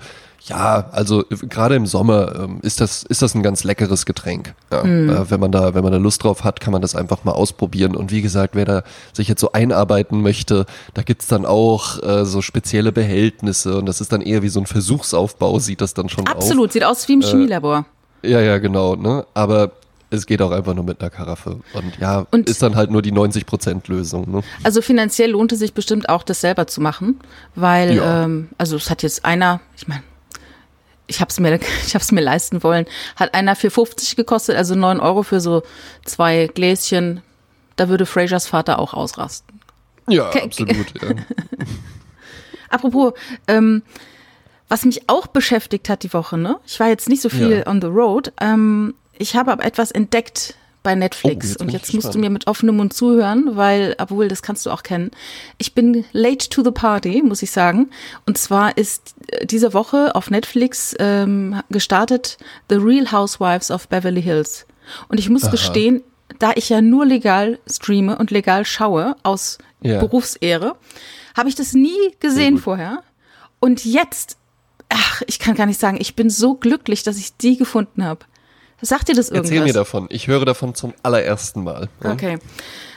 [0.49, 4.53] ja, also äh, gerade im Sommer ähm, ist das ist das ein ganz leckeres Getränk.
[4.71, 5.09] Ja, Mhm.
[5.09, 7.31] äh, wenn man da wenn man da Lust drauf hat, kann man das einfach mal
[7.31, 7.95] ausprobieren.
[7.95, 12.25] Und wie gesagt, wer da sich jetzt so einarbeiten möchte, da gibt's dann auch äh,
[12.25, 16.09] so spezielle Behältnisse und das ist dann eher wie so ein Versuchsaufbau, sieht das dann
[16.09, 16.33] schon aus.
[16.35, 17.85] Absolut, sieht aus wie im Chemielabor.
[18.23, 19.25] Ja, ja, genau, ne?
[19.33, 19.71] Aber
[20.11, 21.59] es geht auch einfach nur mit einer Karaffe.
[21.73, 24.29] Und ja, Und- ist dann halt nur die 90% Lösung.
[24.31, 24.41] Ne?
[24.63, 27.19] Also finanziell lohnt es sich bestimmt auch, das selber zu machen,
[27.55, 28.23] weil, Ja.
[28.23, 30.01] ähm, also es hat jetzt einer, ich meine,
[31.09, 32.85] ich habe es mir, ich hab's mir leisten wollen,
[33.15, 35.63] hat einer 4,50 gekostet, also 9 Euro für so
[36.05, 37.21] zwei Gläschen.
[37.75, 39.59] Da würde Frasers Vater auch ausrasten.
[40.07, 40.75] Ja, Ke- absolut.
[41.01, 41.09] Ja.
[42.69, 43.13] Apropos,
[43.47, 43.83] ähm,
[44.67, 46.57] was mich auch beschäftigt hat die Woche, ne?
[46.65, 47.67] Ich war jetzt nicht so viel Ja.
[47.67, 48.31] on the road.
[48.39, 52.29] Ähm, ich habe aber etwas entdeckt bei Oh, Netflix jetzt und jetzt musst du mir
[52.29, 55.11] mit offenem Mund zuhören, weil, obwohl, das kannst du auch kennen.
[55.57, 57.89] Ich bin late to the party, muss ich sagen.
[58.25, 62.37] Und zwar ist äh, diese Woche auf Netflix ähm, gestartet
[62.69, 64.65] The Real Housewives of Beverly Hills.
[65.09, 66.01] Und ich muss gestehen,
[66.39, 69.99] da ich ja nur legal streame und legal schaue aus Ja.
[69.99, 70.75] Berufsehre,
[71.35, 73.03] habe ich das nie gesehen vorher.
[73.59, 74.37] Und jetzt,
[74.87, 78.25] ach, ich kann gar nicht sagen, ich bin so glücklich, dass ich die gefunden habe.
[78.81, 79.51] Sagt dir das irgendwas?
[79.51, 80.07] Erzähl mir davon.
[80.09, 81.89] Ich höre davon zum allerersten Mal.
[82.03, 82.11] Ja?
[82.13, 82.39] Okay.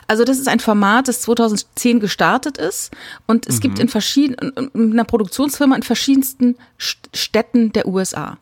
[0.09, 2.91] Also das ist ein Format, das 2010 gestartet ist
[3.27, 8.37] und es gibt in verschiedenen, in einer Produktionsfirma in verschiedensten St- Städten der USA.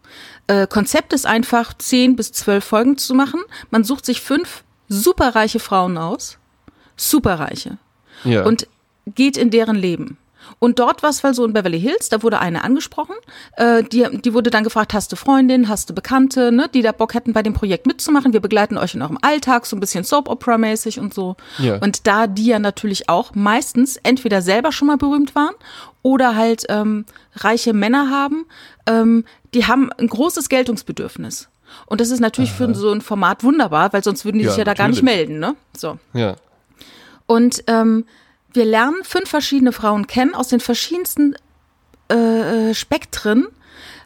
[0.48, 3.40] Äh, Konzept ist einfach, zehn bis zwölf Folgen zu machen.
[3.70, 6.38] Man sucht sich fünf superreiche Frauen aus,
[6.96, 7.78] superreiche,
[8.24, 8.44] Ja.
[8.44, 8.66] und
[9.14, 10.16] geht in deren Leben.
[10.60, 13.14] Und dort war es weil so in Beverly Hills, da wurde eine angesprochen,
[13.56, 16.92] äh, die, die wurde dann gefragt, hast du Freundin, hast du Bekannte, ne, die da
[16.92, 18.34] Bock hätten, bei dem Projekt mitzumachen.
[18.34, 21.36] Wir begleiten euch in eurem Alltag, so ein bisschen Soap-Opera-mäßig und so.
[21.58, 21.78] Ja.
[21.78, 25.54] Und da die ja natürlich auch meistens entweder selber schon mal berühmt waren
[26.02, 28.44] oder halt ähm, reiche Männer haben,
[28.86, 29.24] ähm,
[29.54, 31.48] die haben ein großes Geltungsbedürfnis.
[31.86, 34.58] Und das ist natürlich für so ein Format wunderbar, weil sonst würden die Ja, sich
[34.58, 35.56] ja da gar nicht melden, ne?
[35.74, 35.98] So.
[36.12, 36.36] ja.
[37.26, 38.04] Und ähm,
[38.52, 41.34] wir lernen fünf verschiedene Frauen kennen aus den verschiedensten
[42.08, 43.46] äh, Spektren.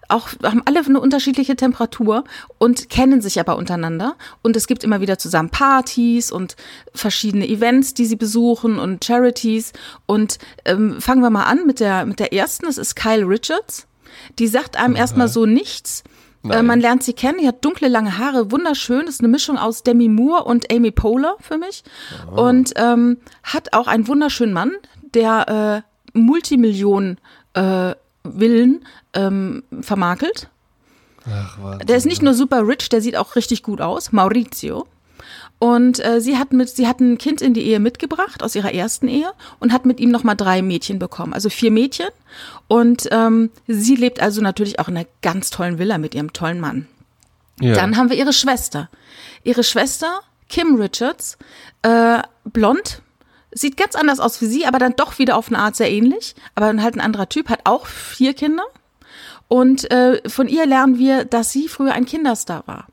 [0.09, 2.25] Auch haben alle eine unterschiedliche Temperatur
[2.59, 4.17] und kennen sich aber untereinander.
[4.43, 6.57] Und es gibt immer wieder zusammen Partys und
[6.95, 9.73] verschiedene Events, die sie besuchen und Charities.
[10.05, 12.67] Und ähm, fangen wir mal an mit der, mit der ersten.
[12.67, 13.87] Das ist Kyle Richards.
[14.39, 16.05] Die sagt einem erstmal so nichts.
[16.49, 19.83] Äh, man lernt sie kennen, die hat dunkle, lange Haare, wunderschön, ist eine Mischung aus
[19.83, 21.85] Demi Moore und Amy Poehler für mich.
[22.31, 24.73] Und ähm, hat auch einen wunderschönen Mann,
[25.15, 27.19] der äh, Multimillionen
[27.55, 30.49] äh, Villen ähm, vermakelt.
[31.27, 31.87] Ach, Wahnsinn.
[31.87, 34.87] Der ist nicht nur super rich, der sieht auch richtig gut aus, Maurizio.
[35.65, 38.75] Und äh, sie hat mit, sie hat ein Kind in die Ehe mitgebracht aus ihrer
[38.75, 42.11] ersten Ehe und hat mit ihm noch mal drei Mädchen bekommen, also vier Mädchen.
[42.69, 46.61] Und ähm, sie lebt also natürlich auch in einer ganz tollen Villa mit ihrem tollen
[46.61, 46.87] Mann.
[47.61, 47.73] ja.
[47.73, 48.91] Dann haben wir ihre Schwester.
[49.43, 51.39] Ihre Schwester, Kim Richards,
[51.81, 53.01] äh, blond,
[53.51, 56.35] sieht ganz anders aus wie sie, aber dann doch wieder auf eine Art sehr ähnlich.
[56.55, 58.65] Aber dann halt ein anderer Typ, hat auch vier Kinder.
[59.49, 62.87] Und äh, von ihr lernen wir, dass sie früher ein Kinderstar war.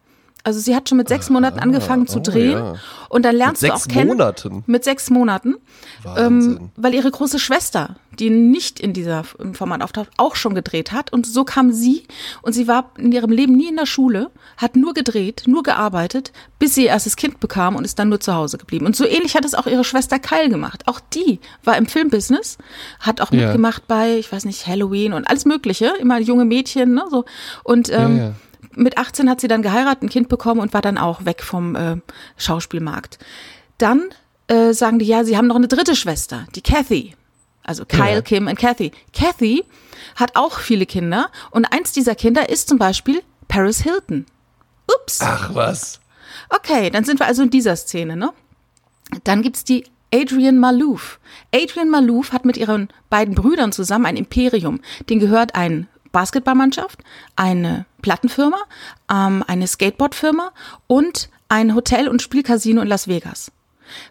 [0.44, 2.52] Also sie hat schon mit sechs Monaten angefangen zu oh drehen.
[2.52, 2.74] ja.
[3.10, 4.08] Und dann lernst Mit du auch sechs kennen.
[4.08, 4.64] Monaten?
[4.68, 5.56] Mit sechs Monaten.
[6.04, 6.54] Wahnsinn.
[6.58, 9.24] Ähm, weil ihre große Schwester, die nicht in dieser
[9.54, 11.12] Format auftaucht, auch schon gedreht hat.
[11.14, 12.04] Und so kam sie.
[12.42, 16.32] Und sie war in ihrem Leben nie in der Schule, hat nur gedreht, nur gearbeitet,
[16.58, 18.86] bis sie ihr erstes Kind bekam und ist dann nur zu Hause geblieben.
[18.86, 20.84] Und so ähnlich hat es auch ihre Schwester Kyle gemacht.
[20.88, 22.58] Auch die war im Filmbusiness,
[23.00, 23.46] hat auch Ja.
[23.48, 25.94] mitgemacht bei, ich weiß nicht, Halloween und alles Mögliche.
[26.00, 27.04] Immer junge Mädchen, ne?
[27.12, 27.26] So.
[27.64, 28.32] Und ähm, ja.
[28.76, 31.76] Mit 18 hat sie dann geheiratet, ein Kind bekommen und war dann auch weg vom
[31.76, 31.98] äh,
[32.38, 33.20] Schauspielmarkt.
[33.78, 34.10] Dann
[34.48, 37.16] äh, sagen die, ja, sie haben noch eine dritte Schwester, die Kathy.
[37.64, 38.22] Also Kyle, Ja.
[38.22, 38.92] Kim und Kathy.
[39.14, 39.64] Kathy
[40.16, 44.26] hat auch viele Kinder und eins dieser Kinder ist zum Beispiel Paris Hilton.
[44.88, 45.20] Ups.
[45.22, 46.00] Ach was.
[46.50, 48.34] Okay, dann sind wir also in dieser Szene, ne?
[49.24, 51.20] Dann gibt's die Adrian Malouf.
[51.54, 54.82] Adrian Malouf hat mit ihren beiden Brüdern zusammen ein Imperium.
[55.10, 57.00] Den gehört eine Basketballmannschaft,
[57.36, 58.58] eine Plattenfirma,
[59.12, 60.52] ähm, eine Skateboardfirma
[60.88, 63.52] und ein Hotel- und Spielcasino in Las Vegas.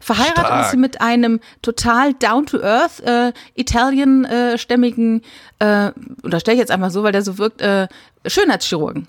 [0.00, 0.64] Verheiratet Stark.
[0.64, 5.22] ist sie mit einem total down-to-earth äh, Italien-stämmigen,
[5.58, 7.88] äh, unterstelle ich jetzt einfach so, weil der so wirkt, äh,
[8.26, 9.08] Schönheitschirurgen.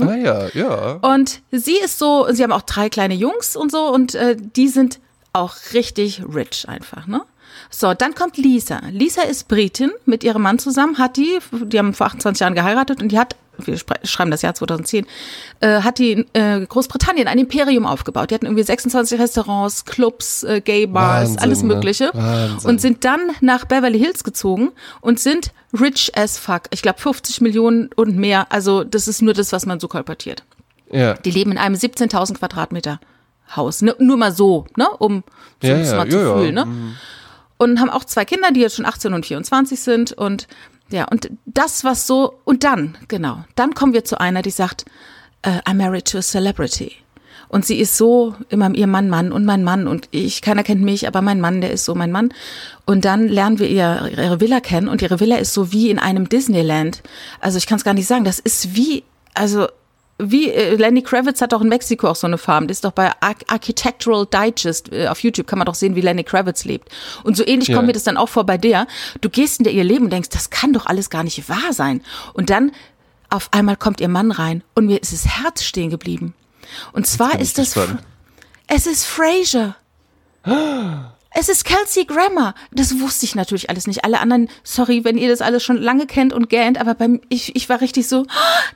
[0.00, 0.92] Ah ja, ja.
[1.00, 4.68] Und sie ist so, sie haben auch drei kleine Jungs und so und äh, die
[4.68, 5.00] sind
[5.32, 7.22] auch richtig rich einfach, ne?
[7.70, 8.80] So, dann kommt Lisa.
[8.90, 13.02] Lisa ist Britin mit ihrem Mann zusammen, hat die, die haben vor 28 Jahren geheiratet
[13.02, 15.06] und die hat, wir schreiben das Jahr 2010,
[15.60, 18.30] äh, hat die in äh, Großbritannien ein Imperium aufgebaut.
[18.30, 21.74] Die hatten irgendwie 26 Restaurants, Clubs, äh, Gay-Bars, Wahnsinn, alles ne?
[21.74, 22.10] Mögliche.
[22.14, 22.70] Wahnsinn.
[22.70, 26.62] Und sind dann nach Beverly Hills gezogen und sind rich as fuck.
[26.70, 28.46] Ich glaube 50 Millionen und mehr.
[28.50, 30.42] Also das ist nur das, was man so kolportiert.
[30.90, 31.14] Ja.
[31.14, 33.00] Die leben in einem 17.000 Quadratmeter
[33.54, 33.82] Haus.
[33.82, 33.94] Ne?
[33.98, 34.88] Nur mal so, ne?
[34.98, 35.24] um
[35.62, 36.36] Ja, das ja, mal zu ja, ja.
[36.36, 36.54] fühlen.
[36.54, 36.66] Ne?
[37.58, 40.12] Und haben auch zwei Kinder, die jetzt schon 18 und 24 sind.
[40.12, 40.46] Und
[40.90, 44.84] ja, und das, was so, und dann, genau, dann kommen wir zu einer, die sagt,
[45.42, 46.92] äh, I'm married to a celebrity.
[47.48, 50.82] Und sie ist so immer ihr Mann, Mann und mein Mann und ich, keiner kennt
[50.82, 52.32] mich, aber mein Mann, der ist so mein Mann.
[52.84, 55.98] Und dann lernen wir ihr, ihre Villa kennen und ihre Villa ist so wie in
[55.98, 57.02] einem Disneyland.
[57.40, 59.02] Also ich kann es gar nicht sagen, das ist wie,
[59.34, 59.66] also
[60.18, 62.66] wie äh, Lenny Kravitz hat doch in Mexiko auch so eine Farm.
[62.66, 66.00] Das ist doch bei Ar Architectural Digest äh, auf YouTube kann man doch sehen, wie
[66.00, 66.90] Lenny Kravitz lebt.
[67.22, 67.76] Und so ähnlich ja.
[67.76, 68.86] kommt mir das dann auch vor bei der.
[69.20, 72.02] Du gehst in ihr Leben und denkst, das kann doch alles gar nicht wahr sein.
[72.34, 72.72] Und dann
[73.30, 76.34] auf einmal kommt ihr Mann rein und mir ist das Herz stehen geblieben.
[76.92, 77.78] Und zwar ist das,
[78.66, 79.76] es ist Fraser.
[81.30, 82.54] Es ist Kelsey Grammer.
[82.72, 84.04] Das wusste ich natürlich alles nicht.
[84.04, 87.54] Alle anderen, sorry, wenn ihr das alles schon lange kennt und gähnt, aber beim, ich,
[87.54, 88.24] ich war richtig so,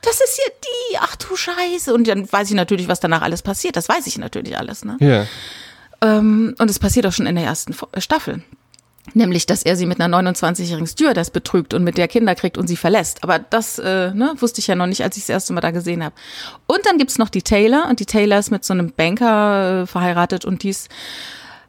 [0.02, 1.94] das ist ja die, ach du Scheiße.
[1.94, 3.76] Und dann weiß ich natürlich, was danach alles passiert.
[3.76, 4.96] Das weiß ich natürlich alles, ne?
[5.00, 5.26] Ja.
[6.02, 8.42] Ähm, und es passiert auch schon in der ersten Staffel.
[9.14, 12.68] Nämlich, dass er sie mit einer 29-jährigen Stewardess betrügt und mit der Kinder kriegt und
[12.68, 13.24] sie verlässt.
[13.24, 15.72] Aber das äh, ne, wusste ich ja noch nicht, als ich das erste Mal da
[15.72, 16.14] gesehen habe.
[16.66, 19.86] Und dann gibt's noch die Taylor und die Taylor ist mit so einem Banker äh,
[19.86, 20.88] verheiratet und die ist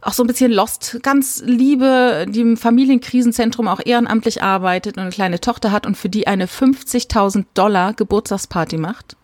[0.03, 5.11] auch so ein bisschen lost, ganz liebe, die im Familienkrisenzentrum auch ehrenamtlich arbeitet und eine
[5.11, 9.15] kleine Tochter hat und für die eine 50.000 Dollar Geburtstagsparty macht.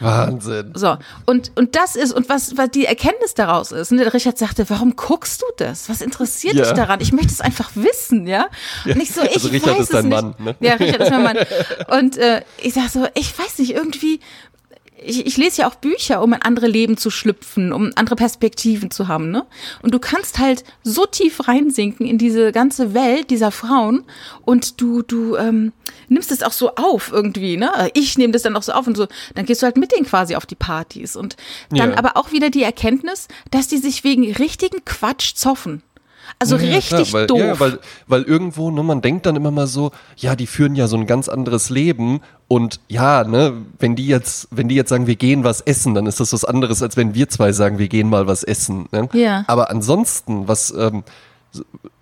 [0.00, 0.72] Wahnsinn.
[0.74, 4.68] So, und, und das ist, und was, was die Erkenntnis daraus ist, der Richard sagte,
[4.68, 5.88] warum guckst du das?
[5.88, 6.64] Was interessiert ja.
[6.64, 7.00] dich daran?
[7.00, 8.48] Ich möchte es einfach wissen, ja?
[8.84, 10.40] Und ich so, ich also Richard weiß ist dein es Mann, nicht.
[10.40, 10.56] ne?
[10.60, 11.36] Ja, Richard ist mein Mann.
[11.98, 14.20] Und äh, ich sag so, ich weiß nicht, irgendwie
[15.04, 18.90] ich, ich lese ja auch Bücher, um in andere Leben zu schlüpfen, um andere Perspektiven
[18.90, 19.44] zu haben, ne?
[19.82, 24.04] Und du kannst halt so tief reinsinken in diese ganze Welt dieser Frauen
[24.42, 25.72] und du, du ähm,
[26.08, 27.70] nimmst es auch so auf irgendwie, ne?
[27.94, 30.06] Ich nehme das dann auch so auf und so, dann gehst du halt mit denen
[30.06, 31.36] quasi auf die Partys und
[31.70, 31.98] dann ja.
[31.98, 35.82] aber auch wieder die Erkenntnis, dass die sich wegen richtigen Quatsch zoffen.
[36.38, 37.38] Also ja, richtig klar, weil, doof.
[37.38, 40.88] Ja, weil, weil irgendwo, ne, man denkt dann immer mal so, ja, die führen ja
[40.88, 42.20] so ein ganz anderes Leben
[42.54, 46.06] und ja, ne, wenn die jetzt, wenn die jetzt sagen, wir gehen was essen, dann
[46.06, 48.86] ist das was anderes, als wenn wir zwei sagen, wir gehen mal was essen.
[48.92, 49.08] Ne?
[49.12, 49.42] Ja.
[49.48, 51.02] Aber ansonsten, was ähm,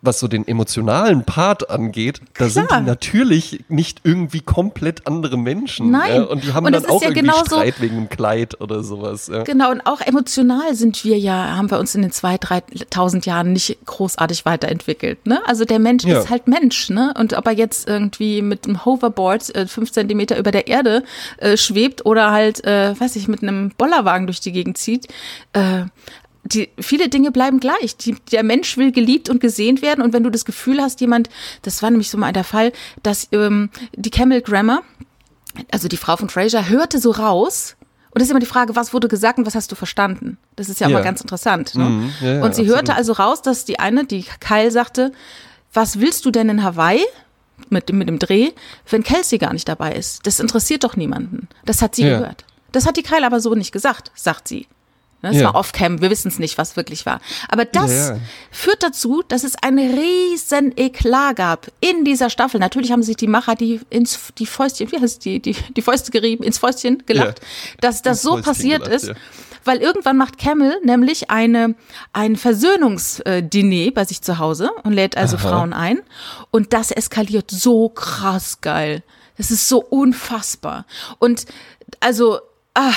[0.03, 5.93] was so den emotionalen Part angeht, da sind die natürlich nicht irgendwie komplett andere Menschen.
[5.93, 6.15] Nein.
[6.15, 6.23] Ja?
[6.25, 9.29] Und die haben und dann auch ja irgendwie genauso, Streit wegen einem Kleid oder sowas.
[9.29, 9.45] Ja?
[9.45, 13.53] Genau, und auch emotional sind wir ja, haben wir uns in den zwei, dreitausend Jahren
[13.53, 15.25] nicht großartig weiterentwickelt.
[15.25, 15.41] Ne?
[15.47, 16.91] Also der Mensch ist halt Mensch.
[16.91, 17.15] Ne?
[17.17, 21.05] Und ob er jetzt irgendwie mit einem Hoverboard äh, fünf Zentimeter über der Erde
[21.37, 25.07] äh, schwebt oder halt, äh, weiß ich, mit einem Bollerwagen durch die Gegend zieht,
[25.53, 25.85] äh,
[26.45, 27.97] die, viele Dinge bleiben gleich.
[27.97, 30.03] Die, der Mensch will geliebt und gesehen werden.
[30.03, 31.29] Und wenn du das Gefühl hast, jemand,
[31.63, 34.83] das war nämlich so mal der Fall, dass ähm, die Camel Grammer,
[35.71, 37.77] also die Frau von Fraser, hörte so raus.
[38.11, 40.37] Und das ist immer die Frage, was wurde gesagt und was hast du verstanden?
[40.57, 40.97] Das ist ja, Ja.
[40.97, 41.75] immer ganz interessant.
[41.77, 41.85] Ne?
[41.85, 42.69] Mhm, ja, ja, und sie absolut.
[42.69, 45.13] hörte also raus, dass die eine, die Kyle sagte,
[45.73, 47.03] was willst du denn in Hawaii?
[47.71, 48.51] Mit, dem- mit dem Dreh,
[48.91, 50.27] wenn Kelsey gar nicht dabei ist.
[50.27, 51.49] Das interessiert doch niemanden.
[51.65, 52.45] Das hat sie gehört.
[52.73, 54.67] Das hat die Kyle aber so nicht gesagt, sagt sie.
[55.23, 55.45] Ne, Es Ja.
[55.47, 57.21] war off-cam, wir wissen es nicht, was wirklich war.
[57.49, 58.21] Aber das Ja, ja.
[58.51, 62.59] führt dazu, dass es ein riesen Eklat gab in dieser Staffel.
[62.61, 66.11] Natürlich haben sich die Macher die ins die Fäustchen, wie heißt die, die, die Fäuste
[66.11, 67.41] gerieben, ins Fäustchen gelacht,
[67.81, 69.13] dass das Ins so Fäustchen passiert gelacht, ist.
[69.65, 71.77] Weil irgendwann macht Camel nämlich eine,
[72.13, 75.49] ein Versöhnungsdiner bei sich zu Hause und lädt also Aha.
[75.49, 76.01] Frauen ein.
[76.51, 79.03] Und das eskaliert so krass geil.
[79.39, 80.85] Das ist so unfassbar.
[81.19, 81.47] Und
[82.01, 82.41] also,
[82.75, 82.93] ah,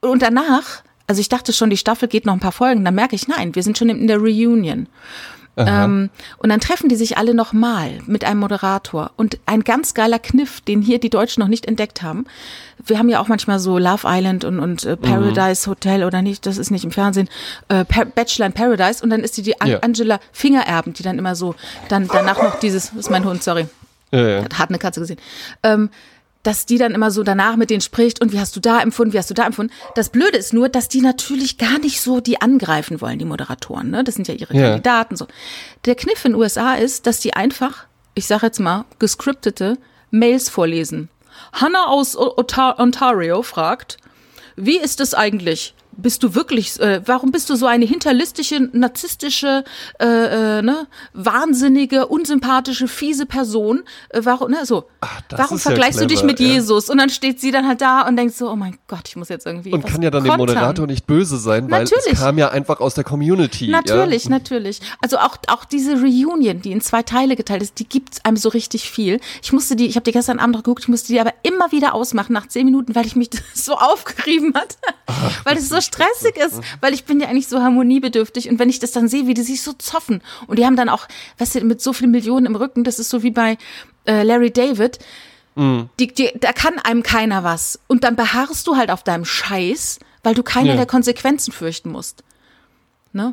[0.00, 3.14] und danach, also ich dachte schon, die Staffel geht noch ein paar Folgen, dann merke
[3.14, 4.88] ich, nein, wir sind schon in der Reunion.
[5.58, 9.12] Ähm, und dann treffen die sich alle nochmal mit einem Moderator.
[9.16, 12.26] Und ein ganz geiler Kniff, den hier die Deutschen noch nicht entdeckt haben.
[12.84, 16.44] Wir haben ja auch manchmal so Love Island und, und äh, Paradise Hotel oder nicht,
[16.44, 17.30] das ist nicht im Fernsehen,
[17.68, 19.02] äh, Bachelor in Paradise.
[19.02, 19.78] Und dann ist die, die An Ja.
[19.78, 21.54] Angela Fingererben, die dann immer so,
[21.88, 23.66] dann danach noch dieses, das ist mein Hund, sorry
[24.12, 24.44] Ja, ja.
[24.58, 25.18] hat eine Katze gesehen,
[25.62, 25.88] ähm,
[26.46, 29.12] dass die dann immer so danach mit denen spricht und wie hast du da empfunden,
[29.12, 29.72] wie hast du da empfunden.
[29.96, 33.90] Das Blöde ist nur, dass die natürlich gar nicht so die angreifen wollen, die Moderatoren.
[33.90, 34.04] Ne?
[34.04, 34.68] Das sind ja ihre Ja.
[34.68, 35.16] Kandidaten.
[35.16, 35.26] So.
[35.86, 39.76] Der Kniff in den USA ist, dass die einfach, ich sage jetzt mal, gescriptete
[40.10, 41.08] Mails vorlesen.
[41.52, 43.98] Hannah aus Ontario fragt,
[44.54, 45.74] wie ist es eigentlich?
[45.96, 49.64] Bist du wirklich, äh, warum bist du so eine hinterlistige, narzisstische,
[49.98, 53.82] äh, äh, ne, wahnsinnige, unsympathische, fiese Person?
[54.10, 54.84] Äh, warum, ne, so.
[55.28, 56.46] das warum ist ja vergleichst du dich clever, mit ja.
[56.46, 56.90] Jesus?
[56.90, 59.28] Und dann steht sie dann halt da und denkt so, oh mein Gott, ich muss
[59.28, 59.72] jetzt irgendwie.
[59.72, 60.56] Und kann ja dann dem kontern.
[60.56, 62.12] Moderator nicht böse sein, weil Natürlich.
[62.12, 63.68] es kam ja einfach aus der Community.
[63.68, 64.30] Natürlich, ja?
[64.30, 64.80] natürlich.
[65.00, 68.48] Also auch, auch diese Reunion, die in zwei Teile geteilt ist, die gibt einem so
[68.48, 69.20] richtig viel.
[69.42, 71.72] Ich musste die, ich habe die gestern Abend noch geguckt, ich musste die aber immer
[71.72, 74.76] wieder ausmachen nach zehn Minuten, weil ich mich so aufgerieben hat.
[75.44, 78.78] weil es so stressig ist, weil ich bin ja eigentlich so harmoniebedürftig und wenn ich
[78.78, 81.06] das dann sehe, wie die sich so zoffen und die haben dann auch,
[81.38, 83.56] weißt du, mit so vielen Millionen im Rücken, das ist so wie bei
[84.06, 84.98] äh, Larry David,
[85.58, 87.78] die, die, da kann einem keiner was.
[87.86, 90.76] Und dann beharrst du halt auf deinem Scheiß, weil du keine Ja.
[90.76, 92.22] der Konsequenzen fürchten musst.
[93.14, 93.32] Ne?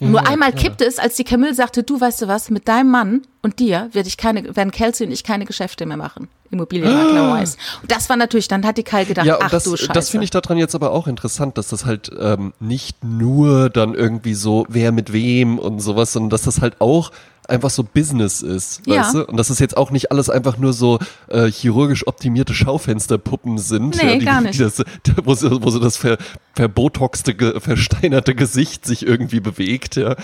[0.00, 2.90] Nur Ja, einmal kippte es, als die Camille sagte, du weißt du was, mit deinem
[2.90, 6.28] Mann und dir werde ich keine, werden Kelsey und ich keine Geschäfte mehr machen.
[6.52, 7.56] Immobilienmakler-wise.
[7.82, 9.92] Und das war natürlich, dann hat die Kyle gedacht, Ja, ach das, du Scheiße.
[9.92, 13.94] das finde ich daran jetzt aber auch interessant, dass das halt ähm, nicht nur dann
[13.94, 17.10] irgendwie so, wer mit wem und sowas, sondern dass das halt auch
[17.48, 19.00] einfach so Business ist, Ja.
[19.00, 19.24] weißt du?
[19.26, 23.96] Und dass es jetzt auch nicht alles einfach nur so äh, chirurgisch optimierte Schaufensterpuppen sind,
[24.00, 24.54] Nee, die, gar nicht.
[24.54, 24.82] Die das,
[25.24, 26.18] wo, so, wo so das ver,
[26.54, 30.14] verbotoxte, versteinerte Gesicht sich irgendwie bewegt, ja.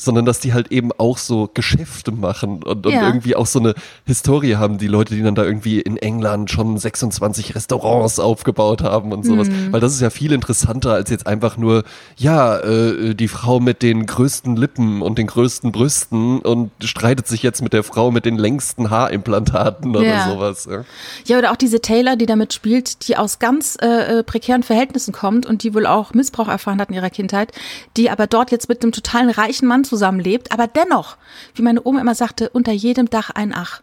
[0.00, 3.06] Sondern dass die halt eben auch so Geschäfte machen und, und Ja.
[3.06, 3.74] irgendwie auch so eine
[4.06, 9.12] Historie haben, die Leute, die dann da irgendwie in England schon 26 Restaurants aufgebaut haben
[9.12, 9.48] und sowas.
[9.48, 9.72] Mhm.
[9.72, 11.84] Weil das ist ja viel interessanter als jetzt einfach nur,
[12.16, 17.42] ja, äh, die Frau mit den größten Lippen und den größten Brüsten und streitet sich
[17.42, 20.28] jetzt mit der Frau mit den längsten Haarimplantaten oder Ja.
[20.30, 20.66] sowas.
[20.70, 20.84] Ja.
[21.26, 25.12] Ja, oder auch diese Taylor, die damit spielt, die aus ganz äh, äh, prekären Verhältnissen
[25.12, 27.52] kommt und die wohl auch Missbrauch erfahren hat in ihrer Kindheit,
[27.96, 31.16] die aber dort jetzt mit einem totalen reichen Mann zusammenlebt, aber dennoch,
[31.54, 33.82] wie meine Oma immer sagte, unter jedem Dach ein Ach.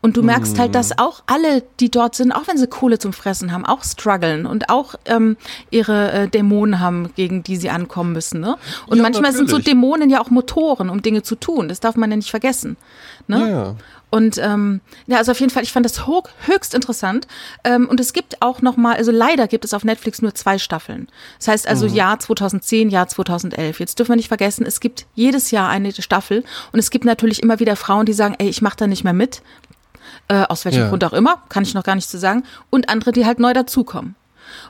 [0.00, 3.12] Und du merkst halt, dass auch alle, die dort sind, auch wenn sie Kohle zum
[3.12, 5.36] Fressen haben, auch strugglen und auch ähm,
[5.70, 8.40] ihre äh, Dämonen haben, gegen die sie ankommen müssen.
[8.40, 8.56] Ne?
[8.86, 9.74] Und Ja, manchmal sind so natürlich.
[9.80, 11.68] Dämonen ja auch Motoren, um Dinge zu tun.
[11.68, 12.76] Das darf man ja nicht vergessen.
[13.28, 13.50] Ne?
[13.50, 13.74] Ja.
[14.10, 17.26] Und ähm, ja, also auf jeden Fall, ich fand das hoch, höchst interessant.
[17.62, 20.58] Ähm, und es gibt auch noch mal, also leider gibt es auf Netflix nur zwei
[20.58, 21.08] Staffeln.
[21.38, 23.80] Das heißt also Jahr 2010, Jahr 2011.
[23.80, 27.42] Jetzt dürfen wir nicht vergessen, es gibt jedes Jahr eine Staffel und es gibt natürlich
[27.42, 29.42] immer wieder Frauen, die sagen, ey, ich mache da nicht mehr mit.
[30.28, 30.88] Äh, aus welchem Ja.
[30.88, 32.44] Grund auch immer, kann ich noch gar nicht zu sagen.
[32.70, 34.14] Und andere, die halt neu dazukommen.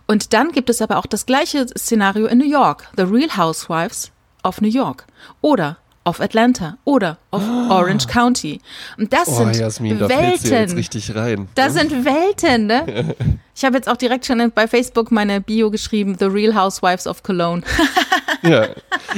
[0.06, 2.88] Und dann gibt es aber auch das gleiche Szenario in New York.
[2.96, 4.10] The Real Housewives
[4.42, 5.06] of New York.
[5.40, 6.78] Oder auf Atlanta.
[6.84, 8.60] Oder auf Orange County.
[8.96, 10.72] Und das Oh, sind Jasmin, da Welten.
[10.76, 11.48] richtig rein.
[11.54, 13.14] Das sind Welten, ne?
[13.58, 17.24] Ich habe jetzt auch direkt schon bei Facebook meine Bio geschrieben, The Real Housewives of
[17.24, 17.62] Cologne.
[18.42, 18.68] Ja.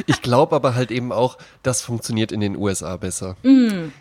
[0.06, 3.36] Ich glaube aber halt eben auch, das funktioniert in den USA besser.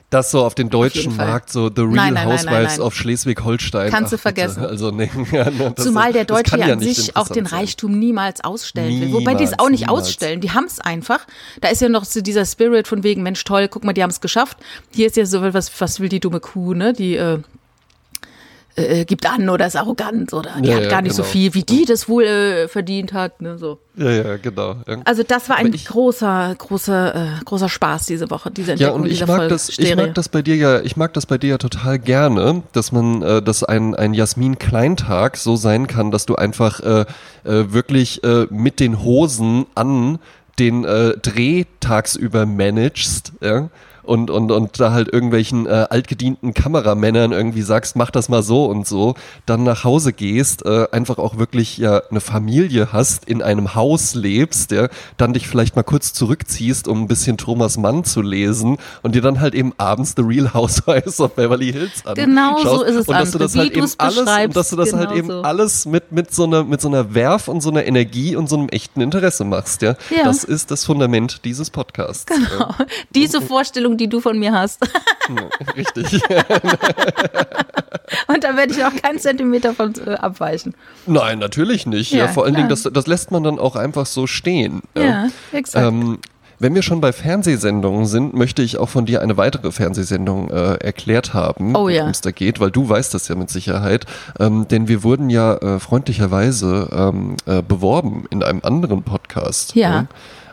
[0.09, 1.15] Das so auf den deutschen Mm.
[1.15, 1.27] Fall.
[1.27, 3.89] Markt, so The Real Nein, nein, Housewives nein, of Schleswig-Holstein.
[3.91, 4.63] Kannst du vergessen.
[4.65, 7.45] Also, nee, ja, ne, Zumal der Deutsche ja an sich auch den.
[7.45, 9.13] Reichtum niemals ausstellen will.
[9.13, 10.03] Wobei die es Niemals, auch nicht niemals.
[10.07, 10.41] ausstellen.
[10.41, 11.25] Die haben es einfach.
[11.61, 14.09] Da ist ja noch so dieser Spirit von wegen, Mensch, toll, guck mal, die haben
[14.11, 14.57] es geschafft.
[14.93, 16.93] Hier ist ja so, was, was will die dumme Kuh, ne?
[16.93, 17.39] Die äh,
[18.81, 21.31] äh, gibt an oder ist arrogant oder die Ja, hat ja, gar nicht so genau.
[21.31, 23.41] viel, wie die das wohl äh, verdient hat.
[23.41, 23.57] Ne?
[23.57, 23.79] So.
[23.95, 24.75] Ja, ja, genau.
[24.87, 24.97] Ja.
[25.05, 29.01] Also das war ein ich- großer, großer, äh, großer Spaß diese Woche, diese Ja, Entdeckung
[29.01, 29.47] und ich mag Folge.
[29.49, 32.63] das, ich mag das bei dir ja, ich mag das bei dir ja total gerne,
[32.73, 37.01] dass man, äh, dass ein, ein Jasmin-Kleintag so sein kann, dass du einfach äh,
[37.43, 40.19] äh, wirklich äh, mit den Hosen an
[40.59, 43.69] den äh, Dreh tagsüber managst, ja.
[44.09, 48.65] Und, und, und da halt irgendwelchen äh, altgedienten Kameramännern irgendwie sagst, mach das mal so
[48.65, 49.13] und so,
[49.45, 54.15] dann nach Hause gehst, äh, einfach auch wirklich ja eine Familie hast, in einem Haus
[54.15, 58.77] lebst, ja, dann dich vielleicht mal kurz zurückziehst, um ein bisschen Thomas Mann zu lesen
[59.03, 62.15] und dir dann halt eben abends The Real Housewives of Beverly Hills anschaust.
[62.15, 64.93] Genau so ist es, und dass du das halt eben alles und dass du das
[64.93, 65.41] halt genau eben so.
[65.43, 68.57] alles mit mit so einer mit so einer Werf und so einer Energie und so
[68.57, 69.93] einem echten Interesse machst, ja.
[70.09, 70.23] Ja.
[70.23, 72.25] Das ist das Fundament dieses Podcasts.
[72.25, 72.73] Genau.
[73.13, 74.79] Diese Vorstellung, die du von mir hast.
[75.29, 76.21] Ja, richtig.
[78.27, 80.73] Und da werde ich auch keinen Zentimeter von äh, abweichen.
[81.05, 82.11] Nein, natürlich nicht.
[82.11, 84.81] Ja, Ja, vor allen Dingen, das, das lässt man dann auch einfach so stehen.
[84.97, 85.85] Ja, exakt.
[85.85, 86.19] Ähm,
[86.61, 90.73] wenn wir schon bei Fernsehsendungen sind, möchte ich auch von dir eine weitere Fernsehsendung äh,
[90.73, 91.99] erklärt haben, Oh ja.
[91.99, 94.05] worum es da geht, weil du weißt das ja mit Sicherheit.
[94.39, 99.73] Ähm, denn wir wurden ja äh, freundlicherweise ähm, äh, beworben in einem anderen Podcast.
[99.75, 100.07] Ja.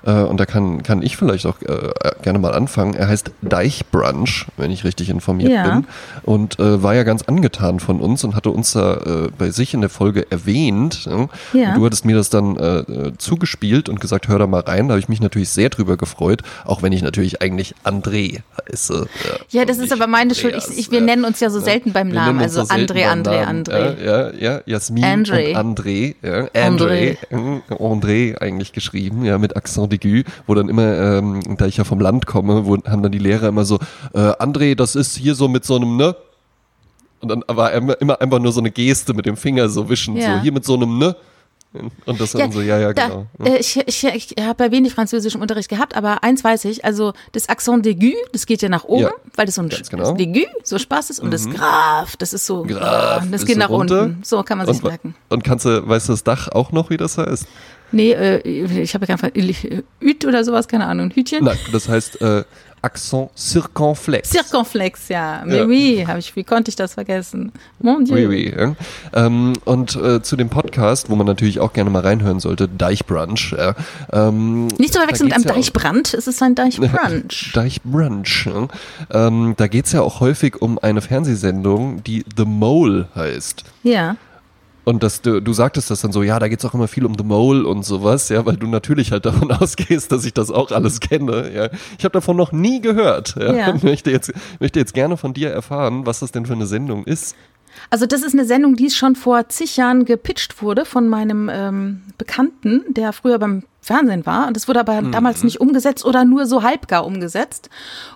[0.07, 1.90] Äh, und da kann, kann ich vielleicht auch äh,
[2.23, 2.95] gerne mal anfangen.
[2.95, 5.64] Er heißt Deichbrunch, wenn ich richtig informiert Ja.
[5.64, 5.87] bin.
[6.23, 9.75] Und äh, war ja ganz angetan von uns und hatte uns da äh, bei sich
[9.75, 11.07] in der Folge erwähnt.
[11.07, 11.29] Ja?
[11.53, 11.75] Ja.
[11.75, 14.88] Du hattest mir das dann äh, äh, zugespielt und gesagt, hör da mal rein.
[14.88, 19.09] Da habe ich mich natürlich sehr drüber gefreut, auch wenn ich natürlich eigentlich André heiße.
[19.51, 20.55] Ja, das ist aber meine Schuld.
[20.57, 22.40] Ich, ich, wir nennen uns ja so selten beim Namen.
[22.40, 23.45] Also so André, André.
[23.45, 24.05] André.
[24.05, 24.61] Ja, ja, ja.
[24.66, 25.51] Jasmin André.
[25.51, 26.14] und André.
[26.55, 27.16] André.
[27.31, 27.62] André.
[27.71, 32.01] André eigentlich geschrieben, ja, mit Accent aigu, wo dann immer, ähm, da ich ja vom
[32.01, 33.79] Land komme, wo, haben dann die Lehrer immer so,
[34.15, 36.17] äh, André, das ist hier so mit so einem, ne?
[37.21, 40.17] Und dann war immer, immer einfach nur so eine Geste mit dem Finger so wischen,
[40.17, 40.37] Ja.
[40.37, 41.17] so hier mit so einem, ne?
[42.07, 43.27] Und das dann so, ja, ja, da, genau.
[43.45, 46.87] äh, ich ich, ich habe ja wenig Französisch im Unterricht gehabt, aber eins weiß ich,
[46.87, 50.13] also das Accent d'aigu, das geht ja nach oben, Ja, weil das so ein genau.
[50.15, 54.03] d'aigu, so Spaß ist, und das Graf, das ist so, Graf das geht nach runter.
[54.05, 54.23] unten.
[54.25, 55.15] So kann man sich und, merken.
[55.29, 57.47] und kannst du, weißt du das Dach auch noch, wie das heißt?
[57.92, 59.55] Nee, äh, ich habe ja keinen
[60.01, 61.44] Hüt oder sowas, keine Ahnung, Hütchen.
[61.44, 62.44] Nein, das heißt äh,
[62.87, 64.31] Accent circonflex.
[64.31, 65.42] Circonflex, ja.
[65.44, 65.66] Mais ja.
[65.66, 67.51] oui, habe ich, wie konnte ich das vergessen?
[67.81, 68.14] Mon Dieu.
[68.14, 68.55] Oui, oui.
[68.57, 68.77] Ja.
[69.12, 73.57] Ähm, und äh, zu dem Podcast, wo man natürlich auch gerne mal reinhören sollte, Deichbrunch.
[73.59, 73.75] Ja.
[74.12, 77.51] Ähm, Nicht zu verwechseln mit einem Deichbrand, es ist ein Deichbrunch.
[77.55, 78.49] Deichbrunch.
[79.11, 83.64] Ähm, da geht es ja auch häufig um eine Fernsehsendung, die The Mole heißt.
[83.83, 84.16] Ja.
[84.88, 87.05] Und dass du, du sagtest das dann so, ja, da geht es auch immer viel
[87.05, 90.53] um The Mole und sowas, ja, weil du natürlich halt davon ausgehst, dass ich das
[90.53, 91.53] auch alles kenne.
[91.53, 91.70] Ja.
[91.99, 93.35] Ich habe davon noch nie gehört.
[93.37, 93.53] Ja.
[93.53, 93.75] ja.
[93.83, 97.35] Möchte jetzt, möchte jetzt gerne von dir erfahren, was das denn für eine Sendung ist.
[97.90, 102.03] Also das ist eine Sendung, die schon vor zig Jahren gepitcht wurde von meinem ähm,
[102.16, 104.46] Bekannten, der früher beim Fernsehen war.
[104.46, 105.11] Und es wurde aber mhm.
[105.11, 107.70] damals nicht umgesetzt oder nur so halbgar umgesetzt.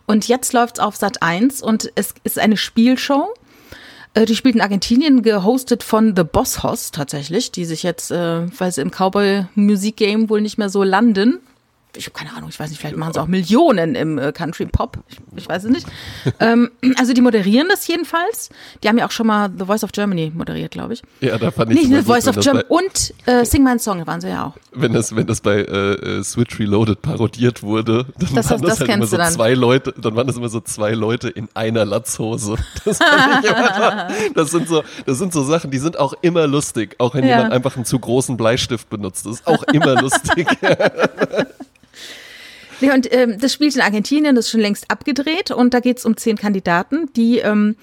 [0.07, 3.35] Und jetzt läuft es auf Sat 1 und es ist eine Spielshow.
[4.15, 8.47] Äh, die spielt in Argentinien, gehostet von The Boss Hoss tatsächlich, die sich jetzt, äh,
[8.59, 11.41] weil sie im Cowboy-Musik-Game wohl nicht mehr so landen,
[11.97, 14.67] ich habe keine Ahnung, ich weiß nicht, vielleicht machen sie auch Millionen im äh, Country
[14.67, 15.87] Pop, ich, ich, weiß es nicht.
[16.41, 18.51] ähm, also die moderieren das jedenfalls.
[18.83, 21.03] Die haben ja auch schon mal The Voice of Germany moderiert, glaube ich.
[21.21, 24.21] Ja, da fand ich Nicht The Voice of Germany und äh, Sing My Song waren
[24.21, 24.57] sie ja auch.
[24.73, 28.79] Wenn das, wenn das bei äh, äh Switch Reloaded parodiert wurde, dann das, waren das,
[28.79, 31.85] das halt immer so zwei Leute, dann waren das immer so zwei Leute in einer
[31.85, 32.57] Latzhose.
[32.85, 32.99] Das,
[34.35, 37.37] das sind so, das sind so Sachen, die sind auch immer lustig, auch wenn ja.
[37.37, 39.27] jemand einfach einen zu großen Bleistift benutzt.
[39.27, 40.47] Das ist auch immer lustig.
[42.81, 45.99] Ja, und ähm, das spielt in Argentinien, das ist schon längst abgedreht und da geht
[45.99, 47.77] es um zehn Kandidaten, die ähm,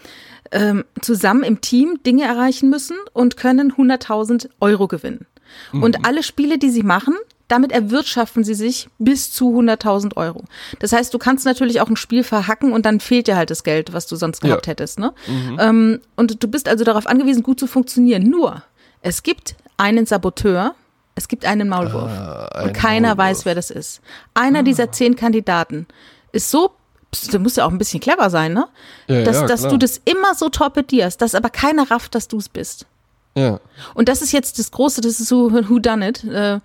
[0.51, 5.25] ähm, zusammen im Team Dinge erreichen müssen und können 100.000 Euro gewinnen.
[5.71, 5.83] Mhm.
[5.83, 7.15] Und alle Spiele, die sie machen,
[7.47, 10.43] damit erwirtschaften sie sich bis zu 100.000 Euro.
[10.79, 13.63] Das heißt, du kannst natürlich auch ein Spiel verhacken und dann fehlt dir halt das
[13.63, 14.71] Geld, was du sonst gehabt ja.
[14.71, 14.99] hättest.
[14.99, 15.13] Ne?
[15.27, 15.57] Mhm.
[15.59, 18.23] Ähm, und du bist also darauf angewiesen, gut zu funktionieren.
[18.23, 18.63] Nur,
[19.01, 20.75] es gibt einen Saboteur,
[21.17, 22.11] es gibt einen Maulwurf.
[22.51, 23.25] Ein und keiner Maulwurf.
[23.25, 24.01] weiß, wer das ist.
[24.35, 24.61] Einer ah.
[24.61, 25.87] dieser zehn Kandidaten
[26.31, 26.71] ist so,
[27.31, 28.67] du musst ja auch ein bisschen clever sein, ne?
[29.07, 32.37] Ja, dass, ja, dass du das immer so torpedierst, dass aber keiner rafft, dass du
[32.37, 32.85] es bist.
[33.35, 33.59] Ja.
[33.95, 36.59] Und das ist jetzt das Große, das ist so Who Done It, äh,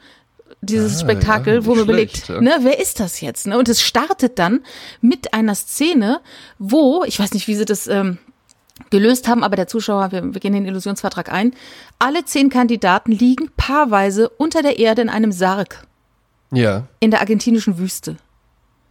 [0.61, 2.41] dieses ah, Spektakel, ja, wo man überlegt, ja.
[2.41, 3.47] ne, wer ist das jetzt?
[3.47, 3.59] Ne?
[3.59, 4.61] Und es startet dann
[5.01, 6.21] mit einer Szene,
[6.59, 8.19] wo, ich weiß nicht, wie sie das ähm,
[8.90, 11.53] gelöst haben, aber der Zuschauer, wir, wir gehen den Illusionsvertrag ein,
[11.99, 15.87] alle zehn Kandidaten liegen paarweise unter der Erde in einem Sarg.
[16.53, 16.87] Ja.
[17.01, 18.16] In der argentinischen Wüste.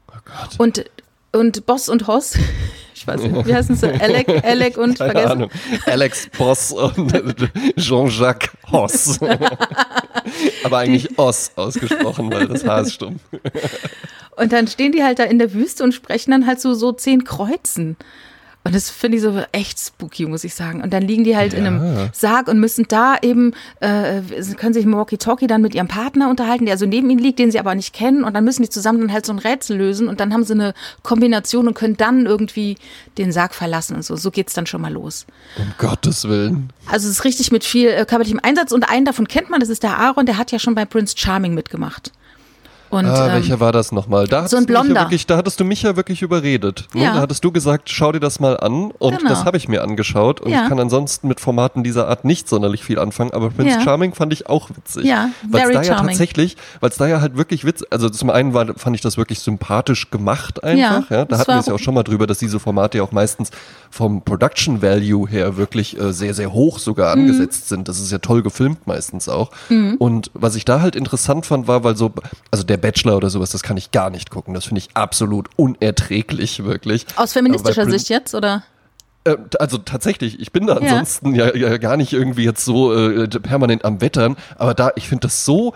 [0.10, 0.60] Oh Gott.
[0.60, 0.86] Und,
[1.32, 2.38] und Boss und Hoss,
[2.95, 3.88] ich weiß nicht, wie heißen sie?
[4.01, 5.32] Alec, Alec und Keine vergessen?
[5.32, 5.51] Ahnung.
[5.86, 7.13] Alex Boss und
[7.77, 9.19] Jean-Jacques Hoss.
[10.63, 13.19] aber eigentlich Oss ausgesprochen, weil das Haar ist stumm.
[14.36, 16.91] Und dann stehen die halt da in der Wüste und sprechen dann halt so, so
[16.91, 17.97] zehn Kreuzen.
[18.63, 20.82] Und das finde ich so echt spooky, muss ich sagen.
[20.84, 21.60] Und dann liegen die halt ja.
[21.60, 24.21] in einem Sarg und müssen da eben, äh,
[24.56, 27.52] können sich im Walkie-Talkie dann mit ihrem Partner unterhalten, der so neben ihnen liegt, den
[27.52, 28.24] sie aber nicht kennen.
[28.24, 30.08] Und dann müssen die zusammen dann halt so ein Rätsel lösen.
[30.08, 32.78] Und dann haben sie eine Kombination und können dann irgendwie
[33.17, 34.15] den Sarg verlassen und so.
[34.15, 35.26] So geht's dann schon mal los.
[35.58, 36.69] Um Gottes Willen.
[36.86, 38.71] Also es ist richtig mit viel äh, körperlichem Einsatz.
[38.71, 41.15] Und einen davon kennt man, das ist der Aaron, der hat ja schon bei Prince
[41.17, 42.12] Charming mitgemacht.
[42.91, 44.27] Und, ah, ähm, welcher war das nochmal?
[44.27, 44.95] Da so ein Blonder.
[44.95, 46.88] Ja wirklich, da hattest du mich ja wirklich überredet.
[46.93, 47.04] Ne?
[47.04, 47.13] Ja.
[47.13, 48.91] Da hattest du gesagt, schau dir das mal an.
[48.91, 49.30] Und genau.
[49.30, 50.41] das habe ich mir angeschaut.
[50.41, 50.63] Und ja.
[50.63, 53.32] ich kann ansonsten mit Formaten dieser Art nicht sonderlich viel anfangen.
[53.32, 53.82] Aber Prince ja.
[53.82, 55.06] Charming fand ich auch witzig.
[55.06, 56.04] Ja, weil very da charming.
[56.04, 59.01] ja tatsächlich, weil es da ja halt wirklich witzig, also zum einen war, fand ich
[59.01, 61.10] das wirklich sympathisch gemacht einfach.
[61.10, 63.12] Ja, da hatten wir es ja auch schon mal drüber, dass diese Formate ja auch
[63.12, 63.51] meistens
[63.89, 67.21] vom Production Value her wirklich äh, sehr, sehr hoch sogar mhm.
[67.23, 67.88] angesetzt sind.
[67.88, 69.51] Das ist ja toll gefilmt meistens auch.
[69.69, 69.95] Mhm.
[69.97, 72.12] Und was ich da halt interessant fand, war, weil so,
[72.51, 74.53] also der Bachelor oder sowas, das kann ich gar nicht gucken.
[74.53, 77.05] Das finde ich absolut unerträglich, wirklich.
[77.15, 78.63] Aus feministischer Sicht jetzt, oder?
[79.23, 82.93] Äh, also tatsächlich, ich bin da ansonsten ja, ja, ja gar nicht irgendwie jetzt so
[82.93, 85.73] äh, permanent am Wettern, aber da, ich finde das so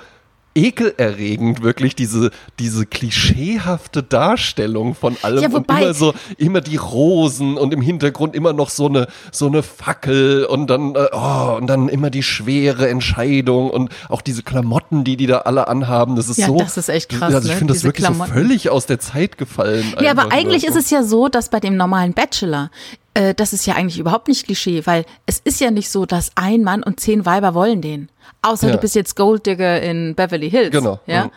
[0.55, 7.57] ekelerregend, wirklich diese, diese klischeehafte Darstellung von allem ja, und immer so, immer die Rosen
[7.57, 11.67] und im Hintergrund immer noch so eine, so eine Fackel und dann, äh, oh, und
[11.67, 16.29] dann immer die schwere Entscheidung und auch diese Klamotten, die die da alle anhaben, das
[16.29, 16.57] ist ja, so.
[16.57, 17.33] das ist echt krass.
[17.33, 17.59] Also ich ne?
[17.59, 18.33] finde das wirklich Klamotten.
[18.33, 19.93] so völlig aus der Zeit gefallen.
[20.01, 20.71] Ja, aber eigentlich nur.
[20.71, 22.71] ist es ja so, dass bei dem normalen Bachelor
[23.15, 26.31] äh, das ist ja eigentlich überhaupt nicht Klischee, weil es ist ja nicht so, dass
[26.35, 28.09] ein Mann und zehn Weiber wollen den.
[28.43, 28.73] Außer ja.
[28.73, 30.71] du bist jetzt Golddigger in Beverly Hills.
[30.71, 30.99] Genau.
[31.07, 31.31] Ja.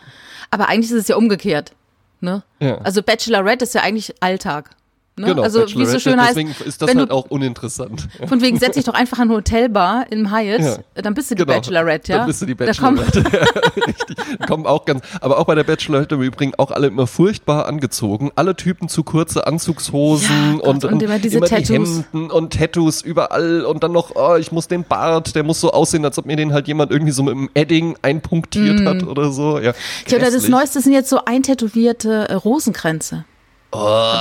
[0.51, 1.73] Aber eigentlich ist es ja umgekehrt.
[2.21, 2.43] Ne?
[2.59, 2.77] Ja.
[2.79, 4.71] Also Bachelorette ist ja eigentlich Alltag.
[5.19, 5.27] Ne?
[5.27, 8.07] Genau, also wie so schön heißt, deswegen ist das wenn halt du, auch uninteressant.
[8.27, 10.61] von wegen setz dich doch einfach an eine Hotelbar im Hyatt,
[10.95, 11.01] Ja.
[11.01, 11.53] dann bist du die Genau.
[11.57, 12.17] Bachelorette, ja.
[12.19, 13.23] Dann bist du die Da Bachelorette.
[13.33, 14.17] Ja, richtig.
[14.47, 18.31] Kommen auch ganz, aber auch bei der Bachelorette im Übrigen auch alle immer furchtbar angezogen.
[18.35, 22.03] Alle Typen zu kurze Anzugshosen Ja, Gott, und, und immer diese immer die Tattoos.
[22.11, 25.71] Hemden und Tattoos überall und dann noch, oh, ich muss den Bart, der muss so
[25.71, 29.31] aussehen, als ob mir den halt jemand irgendwie so mit einem Edding einpunktiert hat oder
[29.31, 29.59] so.
[29.59, 30.09] Ja, Mm.
[30.11, 30.47] Ja, oder das.
[30.47, 33.25] Neueste sind jetzt so eintätowierte äh, Rosenkränze.
[33.71, 34.13] Oh,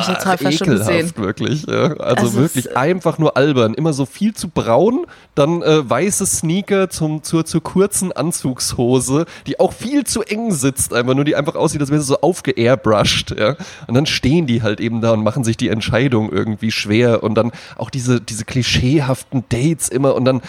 [0.42, 1.64] ekelhaft, wirklich.
[1.66, 1.94] Ja.
[1.94, 3.72] Also Also wirklich es- einfach nur albern.
[3.74, 9.59] Immer so viel zu braun, dann äh, weiße Sneaker zum, zur, zur kurzen Anzugshose, die
[9.59, 13.38] auch viel zu eng sitzt, einfach nur, die einfach aussieht, als wäre sie so aufgeairbrushed.
[13.38, 13.57] Ja.
[13.86, 17.22] Und dann stehen die halt eben da und machen sich die Entscheidung irgendwie schwer.
[17.22, 20.42] Und dann auch diese, diese klischeehaften Dates immer und dann,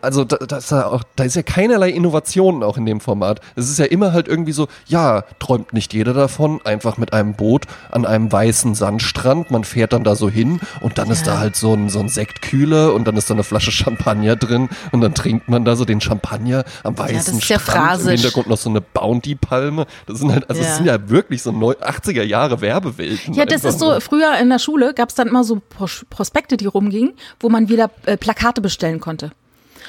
[0.00, 3.40] also da, da, ist ja auch, da ist ja keinerlei Innovation auch in dem Format.
[3.56, 7.34] Es ist ja immer halt irgendwie so, ja, träumt nicht jeder davon, einfach mit einem
[7.34, 11.38] Boot an einem weißen Sandstrand, man fährt dann da so hin und dann ist da
[11.38, 15.00] halt so ein, so ein Sektkühler und dann ist da eine Flasche Champagner drin und
[15.00, 18.08] dann trinkt man da so den Champagner am weißen das ist ja Strand, im.
[18.10, 19.86] Hintergrund noch so eine Bounty-Palme.
[20.06, 20.68] Das sind halt, also Ja.
[20.68, 23.34] das sind ja wirklich so neu 80er Jahre Werbewelten.
[23.34, 26.56] Ja, das ist so, früher in der Schule gab es dann immer so Pros- Prospekte,
[26.56, 29.32] die rumgingen, wo man wieder äh, Plakate bestellen konnte.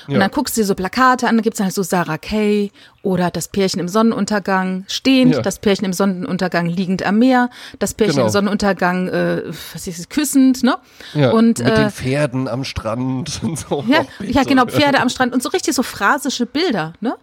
[0.08, 0.20] Und Ja.
[0.20, 3.32] dann guckst du dir so Plakate an, da gibt's dann halt so Sarah Kay oder
[3.32, 5.42] das Pärchen im Sonnenuntergang stehend, Ja.
[5.42, 7.50] das Pärchen im Sonnenuntergang liegend am Meer,
[7.80, 8.26] das Pärchen Genau.
[8.28, 9.44] im Sonnenuntergang, äh,
[9.74, 10.78] was ist es, küssend, ne?
[11.14, 13.84] Ja, und mit äh, den Pferden am Strand und so.
[13.88, 14.50] ja, ja, so.
[14.50, 17.16] genau, Pferde am Strand und so richtig so phrasische Bilder, ne?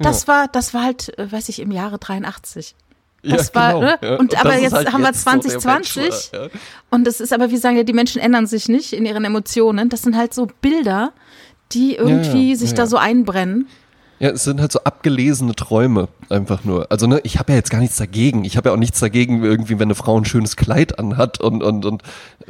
[0.00, 2.74] Das war, das war halt, äh, weiß ich, im Jahre 83.
[3.24, 3.98] Das war, genau, ne?
[4.00, 4.16] ja.
[4.16, 6.50] Und, aber jetzt halt haben wir jetzt so der 2020 Bachelor, ja.
[6.90, 9.88] und das ist aber, wie sagen ja, die Menschen ändern sich nicht in ihren Emotionen.
[9.88, 11.12] Das sind halt so Bilder,
[11.72, 13.66] die irgendwie ja, sich da so einbrennen.
[14.20, 16.90] Ja, es sind halt so abgelesene Träume einfach nur.
[16.90, 18.44] Also ne, ich habe ja jetzt gar nichts dagegen.
[18.44, 21.62] Ich habe ja auch nichts dagegen, irgendwie, wenn eine Frau ein schönes Kleid anhat und
[21.62, 22.02] und und.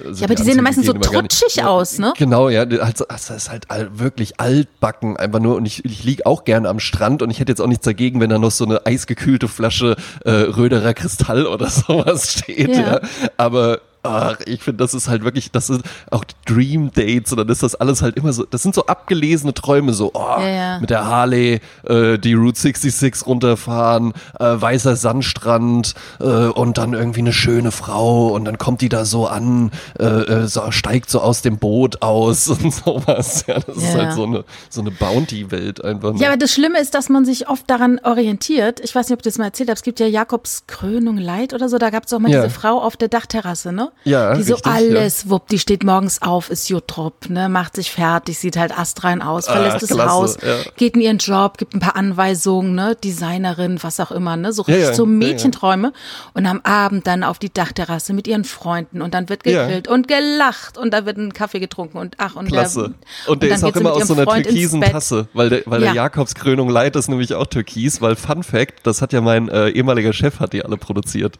[0.03, 2.15] also Ja, aber die sehen Anzüge meistens so trutschig aus, ne?
[2.17, 6.45] Genau, ja, also, das ist halt wirklich altbacken einfach nur und ich, ich lieg auch
[6.45, 8.87] gerne am Strand und ich hätte jetzt auch nichts dagegen, wenn da noch so eine
[8.87, 12.81] eisgekühlte Flasche äh, Röderer Kristall oder sowas steht, Ja.
[12.81, 13.01] ja.
[13.37, 17.49] Aber ach, ich finde, das ist halt wirklich, das sind auch Dream Dates und dann
[17.49, 20.81] ist das alles halt immer so, das sind so abgelesene Träume, so, oh, Ja, ja.
[20.81, 27.21] mit der Harley äh, die Route 66 runterfahren, äh, weißer Sandstrand äh, und dann irgendwie
[27.21, 31.21] eine schöne Frau und dann kommt die da so an, äh, äh, so, steigt so
[31.21, 33.45] aus dem Boot aus und sowas.
[33.47, 34.05] Ja, das ist Ja.
[34.07, 36.13] halt so eine, so eine Bounty-Welt einfach.
[36.13, 36.21] nur.
[36.23, 38.81] Ja, aber das Schlimme ist, dass man sich oft daran orientiert.
[38.81, 39.77] Ich weiß nicht, ob ich das mal erzählt habe.
[39.77, 41.79] Es gibt ja Jakobs Krönung Leid oder so.
[41.79, 43.88] Da gab es auch mal diese Frau auf der Dachterrasse, ne?
[44.05, 45.51] Ja, Die so richtig, alles wuppt.
[45.53, 47.49] Die steht morgens auf, ist Jutrop, ne?
[47.49, 50.57] Macht sich fertig, sieht halt astrein aus, verlässt Ah, das klasse, Haus, ja.
[50.77, 52.97] geht in ihren Job, gibt ein paar Anweisungen, ne?
[53.03, 54.53] Designerin, was auch immer, ne?
[54.53, 55.17] So Ja, richtig ja, so ja, ja.
[55.17, 55.93] Mädchenträume.
[56.35, 59.63] Und am Abend dann auf die Dachterrasse mit ihren Freunden und dann wird Ja.
[59.67, 62.95] gegrillt und gelacht und da wird ein Kaffee getrunken und ach und Klasse.
[63.27, 64.81] Der, Und der dann ist auch immer aus so einer Freund türkisen.
[64.83, 65.87] Tasse, weil der, weil Ja.
[65.93, 69.69] der Jakobskrönung Light ist nämlich auch türkis, weil Fun Fact, das hat ja mein äh,
[69.71, 71.39] ehemaliger Chef, hat die alle produziert.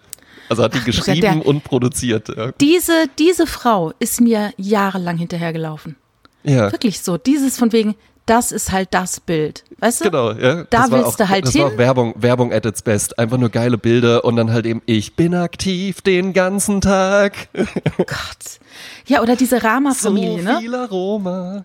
[0.49, 2.29] Also hat die Ach, geschrieben der- und produziert.
[2.35, 2.53] Ja.
[2.61, 5.97] Diese, diese Frau ist mir jahrelang hinterhergelaufen.
[6.45, 6.73] ja.
[6.73, 7.19] Wirklich so.
[7.19, 7.95] Dieses von wegen,
[8.27, 9.65] das ist halt das Bild.
[9.79, 10.05] Weißt du?
[10.05, 10.65] Genau, ja.
[10.65, 11.63] Da das war willst auch, du halt das hin.
[11.63, 13.19] war auch Werbung, Werbung at its best.
[13.19, 17.49] Einfach nur geile Bilder und dann halt eben, ich bin aktiv den ganzen Tag.
[17.97, 18.61] Gott.
[19.07, 20.59] Ja, oder diese So Rama-Familie, ne?
[20.61, 21.65] viel Aroma.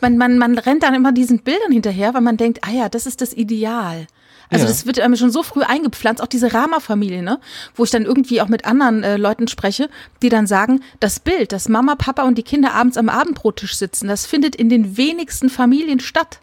[0.00, 3.06] Man, man, man rennt dann immer diesen Bildern hinterher, weil man denkt, ah ja, das
[3.06, 4.06] ist das Ideal.
[4.50, 4.68] Also Ja.
[4.70, 7.38] das wird einem schon so früh eingepflanzt, auch diese Rama-Familie, ne?
[7.74, 9.88] Wo ich dann irgendwie auch mit anderen äh, Leuten spreche,
[10.22, 14.08] die dann sagen, das Bild, dass Mama, Papa und die Kinder abends am Abendbrottisch sitzen,
[14.08, 16.40] das findet in den wenigsten Familien statt.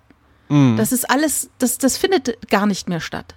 [0.50, 0.78] Mhm.
[0.78, 3.36] Das ist alles, das, das findet gar nicht mehr statt.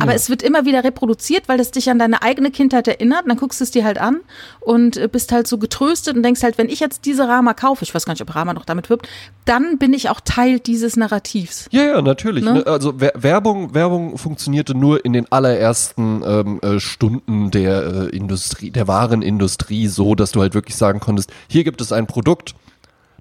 [0.00, 3.24] Aber es wird immer wieder reproduziert, weil das dich an deine eigene Kindheit erinnert.
[3.24, 4.20] Und dann guckst du es dir halt an
[4.60, 7.84] und äh, bist halt so getröstet und denkst halt, wenn ich jetzt diese Rama kaufe,
[7.84, 9.08] ich weiß gar nicht, ob Rama noch damit wirbt,
[9.44, 11.68] dann bin ich auch Teil dieses Narrativs.
[11.72, 12.44] Ja, ja, natürlich.
[12.44, 12.54] Ne?
[12.54, 12.66] Ne?
[12.66, 17.82] Also Wer- Werbung, Werbung funktionierte nur in den allerersten ähm, äh, Stunden der
[18.12, 22.06] äh, Industrie, der Warenindustrie, so, dass du halt wirklich sagen konntest, hier gibt es ein
[22.06, 22.54] Produkt,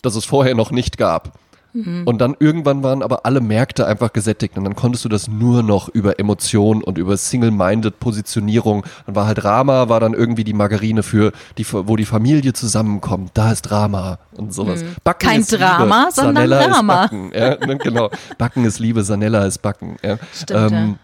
[0.02, 1.38] das es vorher noch nicht gab.
[1.74, 2.04] Mhm.
[2.06, 5.64] Und dann irgendwann waren aber alle Märkte einfach gesättigt und dann konntest du das nur
[5.64, 8.86] noch über Emotion und über Single-Minded Positionierung.
[9.06, 13.32] Dann war halt Rama, war dann irgendwie die Margarine für die, wo die Familie zusammenkommt.
[13.34, 14.84] Da ist Drama und sowas.
[15.04, 15.32] Backen Mhm.
[15.32, 17.04] Kein ist Liebe, Drama, sondern Sanella Drama.
[17.06, 17.32] Ist Backen.
[17.34, 18.10] Ja, genau.
[18.38, 19.98] Backen ist Liebe, Sanella ist Backen.
[20.04, 20.18] Ja.
[20.34, 20.96] Stimmt, ja.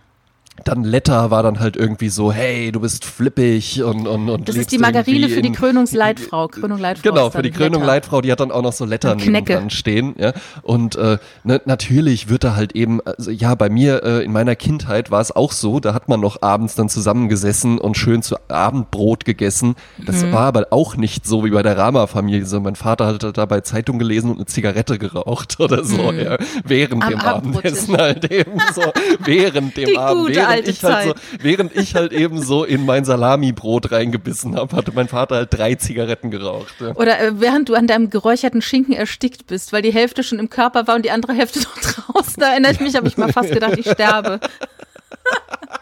[0.64, 4.56] Dann Letter war dann halt irgendwie so, hey, du bist flippig und und und Das
[4.56, 6.48] ist die Margarine für die Krönungsleitfrau.
[6.48, 7.86] Krönung Leitfrau Genau, für die Krönung Letter.
[7.94, 10.16] Leitfrau, die hat dann auch noch so Letter nebendran stehen.
[10.18, 10.34] Ja.
[10.64, 14.56] Und äh, ne, natürlich wird da halt eben, also, ja, bei mir äh, in meiner
[14.56, 18.36] Kindheit war es auch so, da hat man noch abends dann zusammengesessen und schön zu
[18.50, 19.76] Abendbrot gegessen.
[20.06, 20.32] Das Mhm.
[20.34, 22.46] war aber auch nicht so wie bei der Rama-Familie.
[22.46, 26.98] So, mein Vater hat dabei Zeitung gelesen und eine Zigarette geraucht oder so, ja, während
[26.98, 27.02] Mhm.
[27.04, 27.20] Am dem.
[27.20, 28.82] Abendessen halt eben so,
[29.20, 31.44] während dem Abend, während alte ich halt so, Zeit.
[31.44, 35.76] während ich halt eben so in mein Salamibrot reingebissen habe, hatte mein Vater halt drei
[35.76, 36.74] Zigaretten geraucht.
[36.80, 36.96] Ja.
[36.96, 40.50] Oder äh, während du an deinem geräucherten Schinken erstickt bist, weil die Hälfte schon im
[40.50, 42.36] Körper war und die andere Hälfte noch draußen.
[42.38, 44.40] Da erinnere ich mich, habe ich mal fast gedacht, ich sterbe.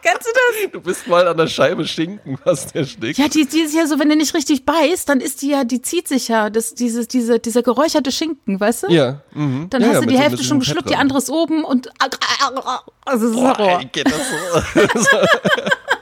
[0.02, 0.72] Kennst du das?
[0.72, 3.18] Du bist mal an der Scheibe Schinken, was der Stück.
[3.18, 5.64] Ja, die, die ist ja so, wenn du nicht richtig beißt, dann ist die ja,
[5.64, 8.92] die zieht sich ja, das, dieses, diese, dieser geräucherte Schinken, weißt du?
[8.92, 9.22] Ja.
[9.34, 9.68] Mhm.
[9.70, 12.18] Dann ja, hast ja, du die Hälfte schon geschluckt, die andere ist oben und also
[13.06, 13.80] das ist Boah, Horror.
[13.80, 14.22] ey, geht das
[14.74, 14.80] so?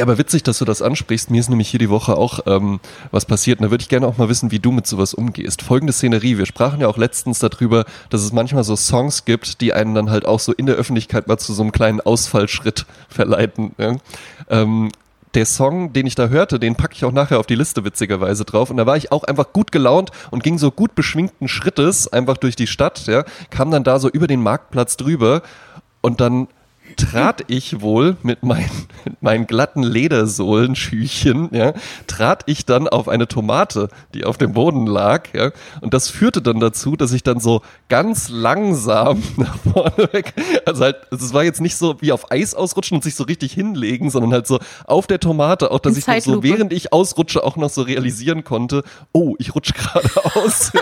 [0.00, 1.30] Ja, aber witzig, dass du das ansprichst.
[1.30, 2.80] Mir ist nämlich hier die Woche auch ähm,
[3.10, 3.58] was passiert.
[3.58, 5.60] Und da würde ich gerne auch mal wissen, wie du mit sowas umgehst.
[5.60, 6.38] Folgende Szenerie.
[6.38, 10.08] Wir sprachen ja auch letztens darüber, dass es manchmal so Songs gibt, die einen dann
[10.08, 13.72] halt auch so in der Öffentlichkeit mal zu so einem kleinen Ausfallschritt verleiten.
[13.76, 13.96] Ja?
[14.48, 14.90] Ähm,
[15.34, 18.46] der Song, den ich da hörte, den packe ich auch nachher auf die Liste witzigerweise
[18.46, 18.70] drauf.
[18.70, 22.38] Und da war ich auch einfach gut gelaunt und ging so gut beschwingten Schrittes einfach
[22.38, 25.42] durch die Stadt, ja, kam dann da so über den Marktplatz drüber
[26.00, 26.48] und dann
[26.96, 31.74] trat ich wohl mit meinen, mit meinen glatten Ledersohlenschüchen, ja,
[32.06, 36.42] trat ich dann auf eine Tomate, die auf dem Boden lag, ja, und das führte
[36.42, 40.34] dann dazu, dass ich dann so ganz langsam nach vorne weg,
[40.66, 43.52] also halt, es war jetzt nicht so wie auf Eis ausrutschen und sich so richtig
[43.52, 46.92] hinlegen, sondern halt so auf der Tomate, auch dass In ich noch so, während ich
[46.92, 48.82] ausrutsche, auch noch so realisieren konnte,
[49.12, 50.80] oh, ich rutsche gerade aus, ja.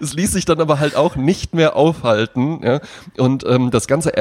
[0.00, 2.60] Es ließ sich dann aber halt auch nicht mehr aufhalten.
[2.62, 2.80] Ja?
[3.18, 4.16] Und ähm, das Ganze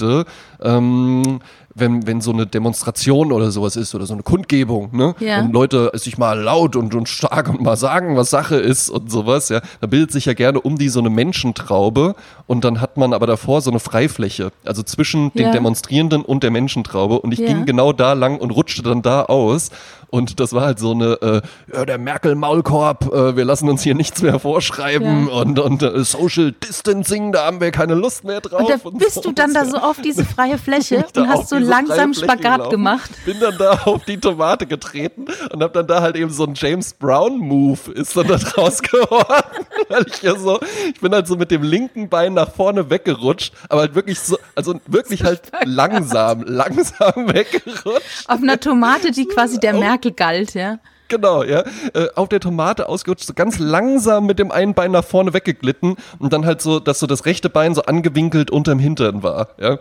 [0.00, 0.24] erfolgte,
[0.60, 1.40] ähm,
[1.74, 5.14] wenn, wenn so eine Demonstration oder sowas ist oder so eine Kundgebung, ne?
[5.20, 5.40] Ja.
[5.40, 9.10] Und Leute sich mal laut und, und stark und mal sagen, was Sache ist und
[9.10, 12.14] sowas, ja, da bildet sich ja gerne um die so eine Menschentraube
[12.46, 15.52] und dann hat man aber davor so eine Freifläche, also zwischen den Ja.
[15.52, 17.46] Demonstrierenden und der Menschentraube und ich Ja.
[17.48, 19.70] ging genau da lang und rutschte dann da aus
[20.14, 23.96] und das war halt so eine, äh, ja, der Merkel-Maulkorb, äh, wir lassen uns hier
[23.96, 25.34] nichts mehr vorschreiben Ja.
[25.40, 28.60] und, und äh, Social Distancing, da haben wir keine Lust mehr drauf.
[28.84, 29.22] Und da bist so.
[29.22, 32.24] du dann da so auf diese freie Fläche und hast so diese langsam freie Fläche
[32.24, 33.10] Spagat gelaufen, gemacht.
[33.24, 36.54] Bin dann da auf die Tomate getreten und hab dann da halt eben so ein
[36.54, 40.60] James Brown Move ist dann da draus geworden, weil ich ja so,
[40.92, 44.38] ich bin halt so mit dem linken Bein nach vorne weggerutscht, aber halt wirklich so,
[44.54, 48.28] also wirklich halt langsam, langsam weggerutscht.
[48.28, 50.78] Auf einer Tomate, die quasi der Merkel galt, ja.
[51.08, 51.64] Genau, ja.
[51.92, 55.96] Äh, auf der Tomate ausgerutscht, so ganz langsam mit dem einen Bein nach vorne weggeglitten
[56.18, 59.78] und dann halt so, dass so das rechte Bein so angewinkelt unterm Hintern war, ja.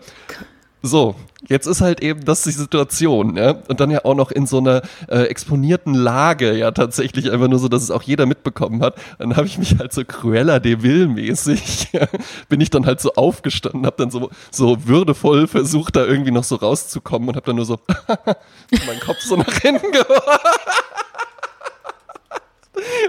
[0.86, 1.16] So,
[1.48, 3.56] jetzt ist halt eben das die Situation, ja.
[3.70, 7.60] Und dann ja auch noch in so einer äh, exponierten Lage, ja, tatsächlich einfach nur
[7.60, 8.96] so, dass es auch jeder mitbekommen hat.
[9.18, 12.06] Dann habe ich mich halt so Cruella de Vil mäßig, ja,
[12.50, 16.44] bin ich dann halt so aufgestanden, habe dann so, so würdevoll versucht, da irgendwie noch
[16.44, 17.80] so rauszukommen und habe dann nur so
[18.86, 20.50] meinen Kopf so nach hinten geworfen.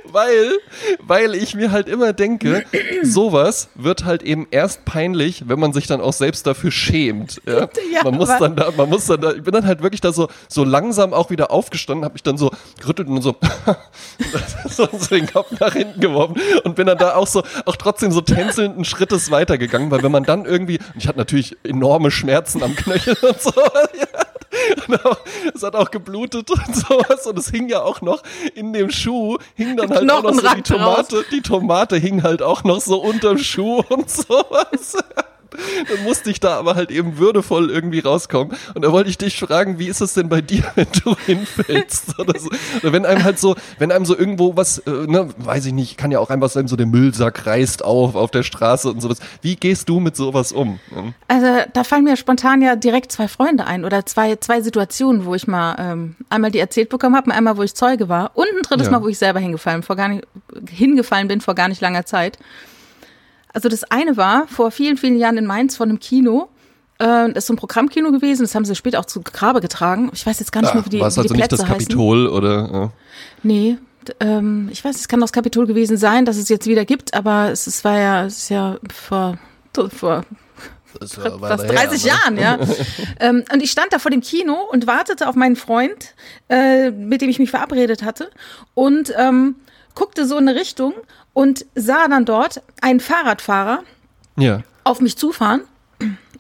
[0.05, 0.53] Weil,
[1.01, 2.65] weil ich mir halt immer denke,
[3.03, 7.41] sowas wird halt eben erst peinlich, wenn man sich dann auch selbst dafür schämt.
[7.47, 7.69] Ja?
[7.93, 10.13] Ja, man muss dann da, man muss dann da, ich bin dann halt wirklich da
[10.13, 12.51] so, so langsam auch wieder aufgestanden, habe mich dann so
[12.81, 13.37] gerüttelt und so,
[14.69, 18.21] so, den Kopf nach hinten geworfen und bin dann da auch so, auch trotzdem so
[18.21, 23.17] tänzelnden Schrittes weitergegangen, weil wenn man dann irgendwie, ich hatte natürlich enorme Schmerzen am Knöchel
[23.23, 24.34] und so, auch,
[25.55, 28.23] es hat auch geblutet und sowas und es hing ja auch noch
[28.55, 32.43] in dem Schuh, hing dann halt auch noch so die Tomate, die Tomate hing halt
[32.43, 34.97] auch noch so unterm Schuh und sowas.
[35.89, 38.57] Dann musste ich da aber halt eben würdevoll irgendwie rauskommen.
[38.75, 42.19] Und da wollte ich dich fragen, wie ist es denn bei dir, wenn du hinfällst?
[42.19, 42.49] Oder, so.
[42.83, 45.97] Oder wenn einem halt so, wenn einem so irgendwo was, äh, ne, weiß ich nicht,
[45.97, 49.19] kann ja auch einfach sein, so der Müllsack reißt auf auf der Straße und sowas.
[49.43, 50.79] Wie gehst du mit sowas um?
[50.91, 51.15] Hm?
[51.29, 55.35] Also da fallen mir spontan ja direkt zwei Freunde ein oder zwei, zwei Situationen, wo
[55.35, 58.47] ich mal ähm, einmal die erzählt bekommen habe und einmal, wo ich Zeuge war und
[58.47, 58.93] ein drittes Ja.
[58.93, 60.27] Mal, wo ich selber hingefallen, vor gar nicht,
[60.71, 62.39] hingefallen bin vor gar nicht langer Zeit.
[63.55, 66.49] Also das eine war vor vielen, vielen Jahren in Mainz von einem Kino.
[66.99, 70.11] Äh, das ist so ein Programmkino gewesen, das haben sie später auch zu Grabe getragen.
[70.13, 71.71] Ich weiß jetzt gar nicht mehr, wie die, War es also die nicht Plätze das
[71.71, 71.87] heißen.
[71.87, 72.71] Kapitol oder?
[72.73, 72.93] Ja.
[73.43, 73.79] Nee,
[74.21, 77.51] ähm, ich weiß, es kann das Kapitol gewesen sein, dass es jetzt wieder gibt, aber
[77.51, 79.39] es, es war ja, es ist ja vor,
[79.89, 80.25] vor
[81.41, 82.59] fast 30 Jahren, ja.
[83.21, 86.15] ähm, und ich stand da vor dem Kino und wartete auf meinen Freund,
[86.49, 88.31] äh, mit dem ich mich verabredet hatte,
[88.75, 89.57] und ähm,
[89.95, 90.95] guckte so in eine Richtung
[91.33, 93.83] und sah dann dort einen Fahrradfahrer
[94.39, 94.61] Ja.
[94.85, 95.63] auf mich zufahren.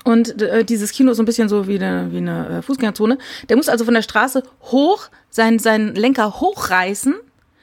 [0.04, 3.18] und äh, dieses Kino ist so ein bisschen so wie eine, wie eine äh, Fußgängerzone.
[3.48, 7.14] Der muss also von der Straße hoch seinen, seinen Lenker hochreißen,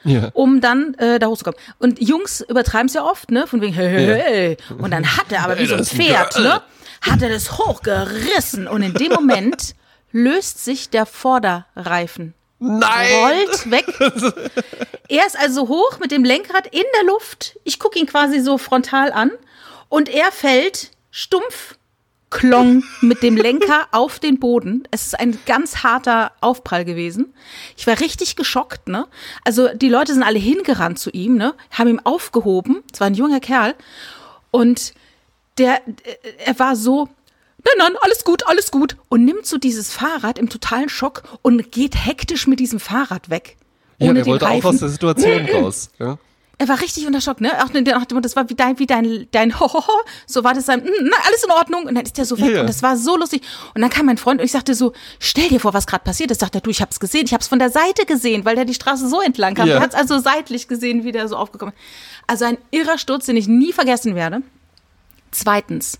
[0.04, 0.30] Ja.
[0.34, 1.58] um dann äh, da hochzukommen.
[1.78, 3.46] Und Jungs übertreiben es ja oft, ne?
[3.46, 4.56] Von wegen, hey, hey, hey.
[4.78, 6.60] Und dann hat er aber wie so ein Pferd, ne?
[7.02, 8.66] Hat er das hochgerissen.
[8.66, 9.74] Und in dem Moment
[10.12, 12.34] löst sich der Vorderreifen.
[12.62, 13.08] Nein!
[13.14, 13.86] Rollt weg.
[15.08, 17.58] Er ist also hoch mit dem Lenkrad in der Luft.
[17.64, 19.30] Ich gucke ihn quasi so frontal an.
[19.90, 21.74] Und er fällt stumpf
[22.30, 24.88] klong mit dem Lenker auf den Boden.
[24.90, 27.34] Es ist ein ganz harter Aufprall gewesen.
[27.76, 29.06] Ich war richtig geschockt, ne?
[29.44, 31.54] Also die Leute sind alle hingerannt zu ihm, ne?
[31.72, 32.82] Haben ihn aufgehoben.
[32.90, 33.74] Es war ein junger Kerl.
[34.50, 34.94] Und
[35.58, 37.10] der, äh, er war so,
[37.64, 38.96] nein, nein, alles gut, alles gut.
[39.08, 43.56] Und nimmt so dieses Fahrrad im totalen Schock und geht hektisch mit diesem Fahrrad weg.
[43.98, 44.66] Ja, den wollte auch Reifen.
[44.66, 45.90] aus der Situation raus.
[45.98, 46.18] Ja.
[46.58, 47.50] Er war richtig unter Schock, ne?
[47.64, 49.92] Auch nach dem Motto, das war wie dein, wie dein, dein Hohoho.
[50.26, 51.86] So war das sein, "Mm, na, alles in Ordnung.
[51.86, 52.50] Und dann ist der so weg.
[52.54, 52.60] Ja.
[52.60, 53.42] Und das war so lustig.
[53.74, 56.30] Und dann kam mein Freund und ich sagte so, stell dir vor, was gerade passiert
[56.30, 56.40] ist.
[56.40, 57.24] Sagt er, du, ich hab's gesehen.
[57.26, 59.66] Ich hab's von der Seite gesehen, weil der die Straße so entlang kam.
[59.66, 59.76] Ja.
[59.76, 61.80] Er hat's also seitlich gesehen, wie der so aufgekommen ist.
[62.28, 64.42] Also ein irrer Sturz, den ich nie vergessen werde.
[65.32, 65.98] Zweitens.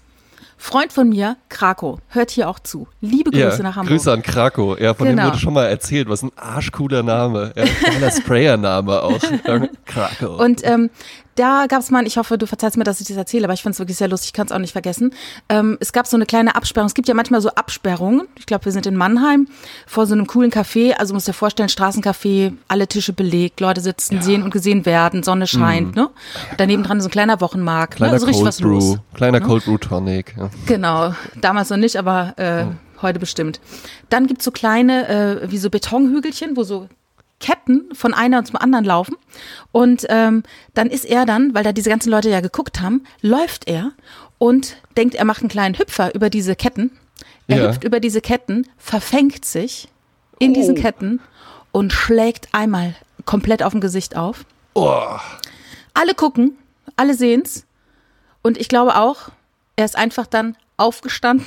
[0.65, 2.87] Freund von mir, Krakow, hört hier auch zu.
[3.01, 3.89] Liebe Grüße Ja, nach Hamburg.
[3.97, 4.79] Grüße an Krakow.
[4.79, 5.29] Ja, von dem Genau.
[5.31, 6.09] wurde schon mal erzählt.
[6.09, 7.53] Was ein arschcooler Name.
[7.57, 9.19] Ja, geiler Sprayer-Name auch.
[9.45, 10.39] Ja, Krakow.
[10.41, 10.91] Und ähm,
[11.35, 13.63] da gab es mal, ich hoffe, du verzeihst mir, dass ich das erzähle, aber ich
[13.63, 15.15] fand es wirklich sehr lustig, ich kann es auch nicht vergessen.
[15.49, 16.87] Ähm, es gab so eine kleine Absperrung.
[16.87, 18.29] Es gibt ja manchmal so Absperrungen.
[18.39, 19.49] Ich glaube, wir sind in Mannheim
[19.87, 20.93] vor so einem coolen Café.
[20.93, 25.47] Also musst dir vorstellen, Straßencafé, alle Tische belegt, Leute sitzen, sehen und gesehen werden, Sonne
[25.47, 25.97] scheint.
[25.97, 26.11] Ne?
[26.57, 27.95] Daneben dran so ein kleiner Wochenmarkt.
[27.95, 27.97] Mhm.
[27.97, 28.27] kleiner ne?
[28.27, 28.69] Also Cold Brew.
[28.69, 28.99] los.
[29.15, 30.35] Kleiner Cold Brew Tonic.
[30.37, 30.51] Ja.
[30.67, 32.67] Genau, damals noch nicht, aber äh,
[33.01, 33.61] heute bestimmt.
[34.09, 35.09] Dann gibt's so kleine,
[35.43, 36.89] äh, wie so Betonhügelchen, wo so
[37.43, 39.17] Ketten von einer zum anderen laufen.
[39.73, 43.69] Und ähm, dann ist er dann, weil da diese ganzen Leute ja geguckt haben, läuft
[43.69, 43.93] er
[44.39, 46.91] und denkt, er macht einen kleinen Hüpfer über diese Ketten.
[47.49, 47.69] Er Ja.
[47.69, 49.89] hüpft über diese Ketten, verfängt sich
[50.39, 50.81] in diesen Oh.
[50.81, 51.21] Ketten
[51.73, 52.95] und schlägt einmal
[53.27, 54.45] komplett auf dem Gesicht auf.
[54.75, 55.17] Oh,
[55.95, 56.57] Alle gucken,
[56.97, 57.67] alle sehen's.
[58.43, 59.29] Und ich glaube auch,
[59.77, 61.47] er ist einfach dann aufgestanden,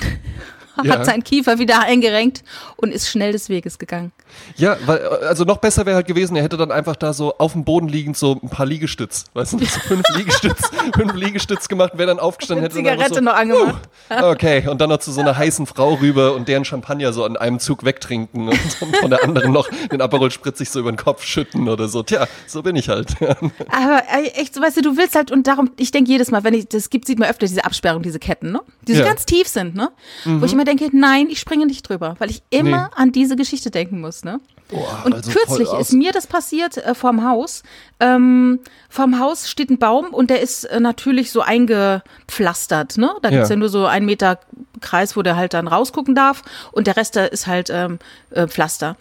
[0.84, 1.00] Ja.
[1.00, 2.44] hat seinen Kiefer wieder eingerenkt
[2.76, 4.12] und ist schnell des Weges gegangen.
[4.58, 7.54] Ja, weil, also noch besser wäre halt gewesen, er hätte dann einfach da so auf
[7.54, 11.94] dem Boden liegend so ein paar Liegestütz, weißt du, so fünf Liegestütz, fünf Liegestütz gemacht,
[11.96, 13.90] wäre dann aufgestanden, hätte dann Zigarette so, noch angemacht.
[14.10, 17.24] Uh, okay, und dann noch zu so einer heißen Frau rüber und deren Champagner so
[17.24, 20.92] an einem Zug wegtrinken und dann von der anderen noch den Aperol spritzig so über
[20.92, 22.04] den Kopf schütten oder so.
[22.04, 23.16] Tja, so bin ich halt.
[23.22, 24.02] Aber
[24.36, 26.68] echt, so, weißt du, du willst halt, und darum, ich denke jedes Mal, wenn ich,
[26.68, 28.62] das gibt, sieht man öfter diese Absperrung, diese Ketten, ne?
[28.88, 29.06] Die so Ja.
[29.06, 29.10] Mhm.
[29.10, 29.90] ganz tief sind, ne?
[30.26, 33.72] Wo ich immer denke, nein, ich springe nicht drüber, weil ich immer an diese Geschichte
[33.72, 34.40] denken muss, ne?
[34.68, 37.62] Boah, Und also kürzlich ist mir das passiert äh, vorm Haus.
[38.00, 38.60] Ähm,
[38.90, 42.98] vorm Haus steht ein Baum und der ist äh, natürlich so eingepflastert.
[42.98, 43.12] Ne?
[43.22, 43.56] Da gibt's Ja.
[43.56, 44.40] ja nur so einen Meter
[44.82, 46.42] Kreis, wo der halt dann rausgucken darf.
[46.72, 48.00] Und der Rest ist halt ähm,
[48.32, 48.96] äh, Pflaster.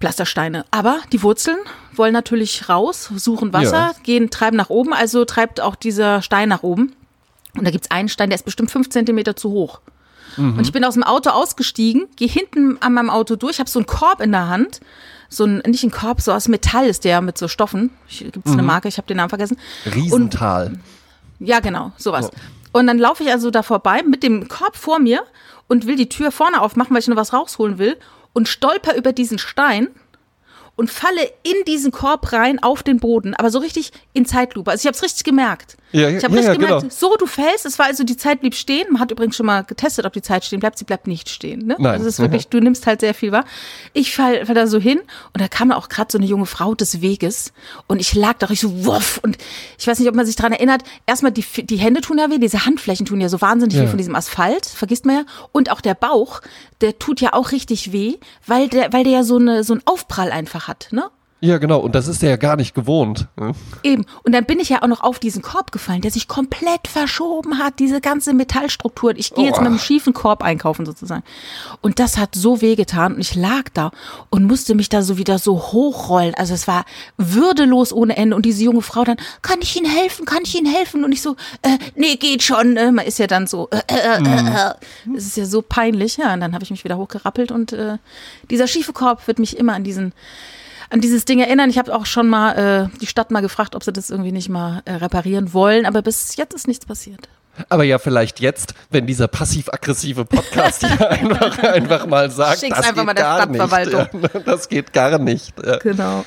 [0.00, 0.64] Pflastersteine.
[0.70, 1.58] Aber die Wurzeln
[1.94, 3.92] wollen natürlich raus, suchen Wasser, Ja.
[4.02, 4.92] gehen, treiben nach oben.
[4.92, 6.94] Also treibt auch dieser Stein nach oben.
[7.56, 9.80] Und da gibt's einen Stein, der ist bestimmt fünf Zentimeter zu hoch.
[10.36, 13.78] Und ich bin aus dem Auto ausgestiegen, gehe hinten an meinem Auto durch, habe so
[13.78, 14.80] einen Korb in der Hand.
[15.28, 17.90] So ein, nicht ein Korb, so aus Metall ist der mit so Stoffen.
[18.08, 19.58] Gibt es eine Marke, ich habe den Namen vergessen.
[19.92, 20.78] Riesental.
[21.40, 22.30] Ja, genau, sowas.
[22.32, 22.40] Ja.
[22.72, 25.22] Und dann laufe ich also da vorbei mit dem Korb vor mir
[25.66, 27.96] und will die Tür vorne aufmachen, weil ich noch was rausholen will
[28.32, 29.88] und stolper über diesen Stein
[30.76, 34.70] und falle in diesen Korb rein auf den Boden, aber so richtig in Zeitlupe.
[34.70, 35.76] Also ich habe es richtig gemerkt.
[35.96, 36.94] Ja, ich habe ja, richtig ja, gemerkt, genau.
[36.94, 38.86] so du fällst, es war also die Zeit blieb stehen.
[38.92, 40.78] Man hat übrigens schon mal getestet, ob die Zeit stehen bleibt.
[40.78, 41.66] Sie bleibt nicht stehen.
[41.66, 41.76] Ne?
[41.78, 41.92] Nein.
[41.92, 43.44] Also es ist wirklich, du nimmst halt sehr viel wahr.
[43.92, 45.00] Ich fall, fall da so hin
[45.32, 47.52] und da kam auch gerade so eine junge Frau des Weges
[47.86, 49.38] und ich lag da, ich so wuff und
[49.78, 50.82] ich weiß nicht, ob man sich dran erinnert.
[51.06, 53.84] Erstmal die, die Hände tun ja weh, diese Handflächen tun ja so wahnsinnig Ja.
[53.84, 55.22] weh von diesem Asphalt, vergisst man ja.
[55.52, 56.42] Und auch der Bauch,
[56.80, 58.16] der tut ja auch richtig weh,
[58.46, 61.04] weil der, weil der ja so eine so einen Aufprall einfach hat, ne?
[61.46, 61.78] Ja, genau.
[61.78, 63.28] Und das ist er ja gar nicht gewohnt.
[63.36, 63.52] ne?
[63.84, 64.04] Eben.
[64.24, 67.58] Und dann bin ich ja auch noch auf diesen Korb gefallen, der sich komplett verschoben
[67.58, 69.14] hat, diese ganze Metallstruktur.
[69.16, 69.60] Ich gehe jetzt Oh.
[69.60, 71.22] mit einem schiefen Korb einkaufen sozusagen.
[71.82, 73.92] Und das hat so wehgetan und ich lag da
[74.30, 76.34] und musste mich da so wieder so hochrollen.
[76.34, 76.84] Also es war
[77.16, 78.34] würdelos ohne Ende.
[78.34, 80.26] Und diese junge Frau dann, kann ich Ihnen helfen?
[80.26, 81.04] Kann ich Ihnen helfen?
[81.04, 82.76] Und ich so, äh, nee, geht schon.
[82.76, 84.74] Äh, man ist ja dann so, äh, äh, äh, äh.
[85.14, 86.16] Das ist ja so peinlich.
[86.16, 87.98] Ja, und dann habe ich mich wieder hochgerappelt und äh,
[88.50, 90.12] dieser schiefe Korb wird mich immer an diesen
[90.90, 91.70] an dieses Ding erinnern.
[91.70, 94.48] Ich habe auch schon mal äh, die Stadt mal gefragt, ob sie das irgendwie nicht
[94.48, 97.28] mal äh, reparieren wollen, aber bis jetzt ist nichts passiert.
[97.70, 102.86] Aber ja, vielleicht jetzt, wenn dieser passiv-aggressive Podcast hier einfach, einfach mal sagt, Schick's das
[102.88, 104.20] einfach geht mal der gar Stadtverwaltung.
[104.20, 104.34] nicht.
[104.46, 105.54] Das geht gar nicht.
[105.82, 106.24] Genau.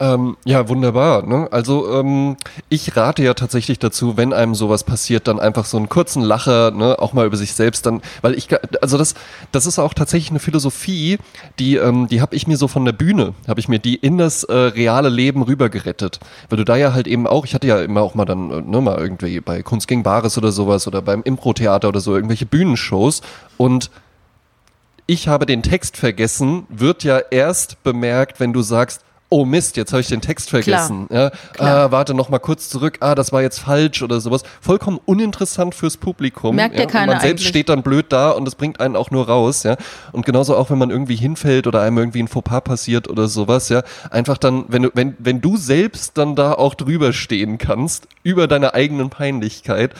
[0.00, 1.24] Ähm, ja, wunderbar.
[1.24, 1.46] Ne?
[1.52, 2.36] Also ähm,
[2.68, 6.72] ich rate ja tatsächlich dazu, wenn einem sowas passiert, dann einfach so einen kurzen Lacher,
[6.72, 8.48] ne, auch mal über sich selbst dann, weil ich,
[8.82, 9.14] also das,
[9.52, 11.18] das ist auch tatsächlich eine Philosophie,
[11.60, 14.18] die, ähm, die habe ich mir so von der Bühne, habe ich mir die in
[14.18, 16.18] das äh, reale Leben rübergerettet,
[16.48, 18.62] weil du da ja halt eben auch, ich hatte ja immer auch mal dann, äh,
[18.62, 22.46] ne, mal irgendwie bei Kunst gegen Bares oder sowas oder beim Impro-Theater oder so irgendwelche
[22.46, 23.22] Bühnenshows
[23.58, 23.92] und
[25.06, 29.04] ich habe den Text vergessen, wird ja erst bemerkt, wenn du sagst,
[29.34, 31.08] oh Mist, jetzt habe ich den Text vergessen.
[31.08, 31.32] Klar.
[31.58, 32.98] Ja, ah, warte noch mal kurz zurück.
[33.00, 34.44] Ah, das war jetzt falsch oder sowas.
[34.60, 36.54] Vollkommen uninteressant fürs Publikum.
[36.54, 37.48] Merkt ja, keiner Man selbst eigentlich.
[37.48, 39.64] steht dann blöd da und es bringt einen auch nur raus.
[39.64, 39.76] Ja,
[40.12, 43.70] und genauso auch wenn man irgendwie hinfällt oder einem irgendwie ein Fauxpas passiert oder sowas.
[43.70, 48.06] Ja, einfach dann, wenn du wenn wenn du selbst dann da auch drüber stehen kannst
[48.22, 49.94] über deine eigenen Peinlichkeit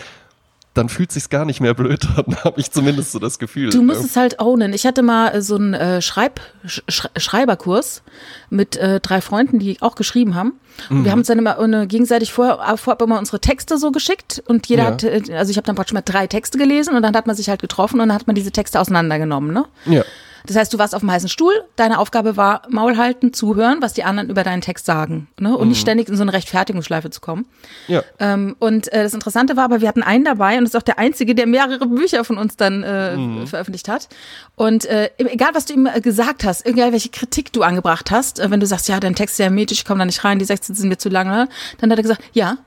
[0.75, 3.71] dann fühlt sich's gar nicht mehr blöd an, habe ich zumindest so das Gefühl.
[3.71, 4.73] Du musst es halt ownen.
[4.73, 6.83] Ich hatte mal äh, so einen äh, Schreib, Sch
[7.17, 8.03] Schreiberkurs
[8.51, 10.55] mit äh, drei Freunden, die auch geschrieben haben.
[10.91, 11.05] Und mhm.
[11.05, 14.43] wir haben uns dann immer eine, gegenseitig vorher, äh, vorab immer unsere Texte so geschickt
[14.47, 14.91] und jeder ja.
[14.91, 17.37] hat, äh, also ich habe dann praktisch mal drei Texte gelesen und dann hat man
[17.37, 19.65] sich halt getroffen und dann hat man diese Texte auseinandergenommen, ne?
[19.87, 20.03] Ja.
[20.47, 23.95] Das heißt, du warst auf dem heißen Stuhl, deine Aufgabe war Maul halten, zuhören, was
[23.95, 25.29] die anderen über deinen Text sagen.
[25.41, 25.57] Ne?
[25.57, 25.69] Und mhm.
[25.71, 27.47] nicht ständig in so eine Rechtfertigungsschleife zu kommen.
[27.89, 28.03] Ja.
[28.19, 30.83] Ähm, und äh, das Interessante war aber, wir hatten einen dabei und das ist auch
[30.83, 33.47] der Einzige, der mehrere Bücher von uns dann äh, mhm.
[33.47, 34.09] veröffentlicht hat.
[34.55, 38.39] Und äh, egal, was du ihm äh, gesagt hast, egal welche Kritik du angebracht hast,
[38.39, 40.39] äh, wenn du sagst, ja, dein Text ist sehr metisch, ich komme da nicht rein,
[40.39, 42.59] die 16 sind mir zu lange, dann hat er gesagt, ja,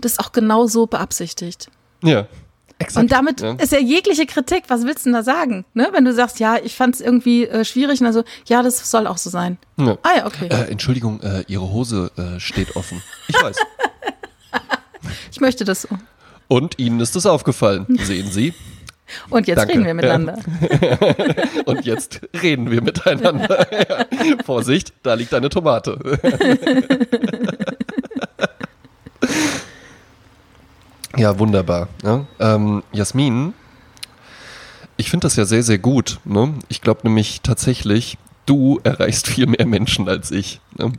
[0.00, 1.68] das ist auch genau so beabsichtigt.
[2.02, 2.28] Ja.
[2.78, 3.52] Exakt, und damit ja.
[3.52, 5.64] ist ja jegliche Kritik, was willst du denn da sagen?
[5.74, 5.88] Ne?
[5.92, 9.06] Wenn du sagst, ja, ich fand es irgendwie äh, schwierig und also, ja, das soll
[9.06, 9.58] auch so sein.
[9.76, 9.96] Ja.
[10.02, 10.48] Ah ja, okay.
[10.48, 13.02] Äh, Entschuldigung, äh, Ihre Hose äh, steht offen.
[13.28, 13.56] Ich weiß.
[15.32, 15.88] ich möchte das so.
[16.48, 18.54] Und Ihnen ist das aufgefallen, sehen Sie.
[19.30, 19.74] Und jetzt Danke.
[19.74, 20.38] reden wir miteinander.
[21.66, 23.66] und jetzt reden wir miteinander.
[24.44, 25.98] Vorsicht, da liegt eine Tomate.
[31.16, 31.88] Ja, wunderbar.
[32.02, 32.24] Ja.
[32.38, 33.54] Ähm, Jasmin,
[34.96, 36.20] ich finde das ja sehr, sehr gut.
[36.24, 36.54] Ne?
[36.68, 40.60] Ich glaube nämlich tatsächlich, du erreichst viel mehr Menschen als ich.
[40.76, 40.92] Ne?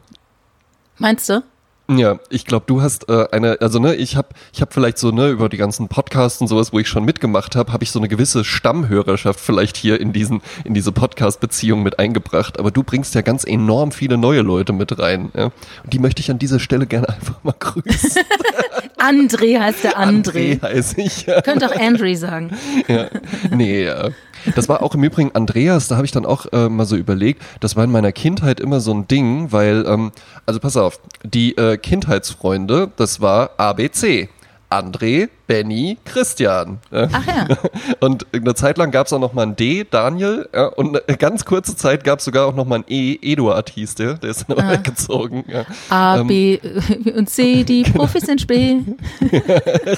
[0.97, 1.43] Meinst du?
[1.87, 5.11] Ja, ich glaube, du hast äh, eine, also ne, ich habe ich hab vielleicht so
[5.11, 7.99] ne über die ganzen Podcasts und sowas, wo ich schon mitgemacht habe, habe ich so
[7.99, 12.81] eine gewisse Stammhörerschaft vielleicht hier in diesen in diese Podcast Beziehung mit eingebracht, aber du
[12.81, 15.45] bringst ja ganz enorm viele neue Leute mit rein, ja?
[15.83, 18.23] Und die möchte ich an dieser Stelle gerne einfach mal grüßen.
[18.97, 20.59] André heißt der André.
[20.59, 21.27] André heiße ich.
[21.27, 21.41] Ja.
[21.41, 22.51] Könnt auch André sagen.
[22.87, 23.09] Ja.
[23.51, 24.09] Nee, ja.
[24.55, 27.41] Das war auch im Übrigen Andreas, da habe ich dann auch äh, mal so überlegt,
[27.59, 30.11] das war in meiner Kindheit immer so ein Ding, weil, ähm,
[30.45, 34.29] also pass auf, die äh, Kindheitsfreunde, das war ABC.
[34.75, 36.79] André, Benny, Christian.
[36.91, 37.47] Ach ja.
[38.01, 40.49] Und eine Zeit lang gab es auch noch mal ein D, Daniel.
[40.53, 43.69] Ja, und eine ganz kurze Zeit gab es sogar auch noch mal ein E, Eduard
[43.69, 44.15] hieß der.
[44.15, 44.71] Der ist dann ah.
[44.71, 45.45] weggezogen.
[45.47, 45.65] Ja.
[45.89, 46.59] A, ähm, B
[47.15, 47.99] und C, die genau.
[47.99, 48.81] Profis sind spät.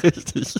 [0.04, 0.56] Richtig.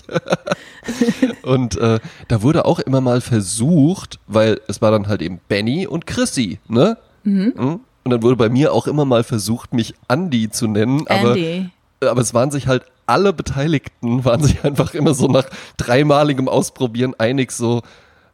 [1.42, 5.86] und äh, da wurde auch immer mal versucht, weil es war dann halt eben Benny
[5.86, 6.98] und Chrissy, ne?
[7.22, 7.54] Mhm.
[7.56, 7.80] Hm?
[8.04, 11.06] Und dann wurde bei mir auch immer mal versucht, mich Andy zu nennen.
[11.08, 11.70] Aber, Andy.
[12.00, 15.46] Aber es waren sich halt alle Beteiligten waren sich einfach immer so nach
[15.76, 17.82] dreimaligem Ausprobieren einig, so,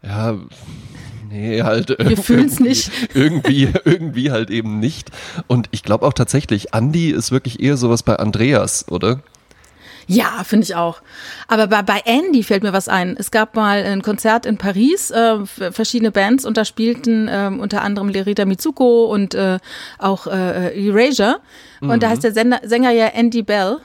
[0.03, 0.37] ja,
[1.31, 1.97] nee, halt.
[1.99, 2.91] Wir fühlen es nicht.
[3.15, 5.11] Irgendwie, irgendwie halt eben nicht.
[5.47, 9.21] Und ich glaube auch tatsächlich, Andy ist wirklich eher sowas bei Andreas, oder?
[10.07, 11.01] Ja, finde ich auch.
[11.49, 13.17] Aber bei, bei Andy fällt mir was ein.
[13.19, 17.83] Es gab mal ein Konzert in Paris, äh, verschiedene Bands und da spielten äh, unter
[17.83, 19.59] anderem Lerita Mitsuko und äh,
[19.99, 21.41] auch äh, Erasure.
[21.81, 22.01] Und mhm.
[22.01, 23.79] da heißt der Sänger, Sänger ja Andy Bell.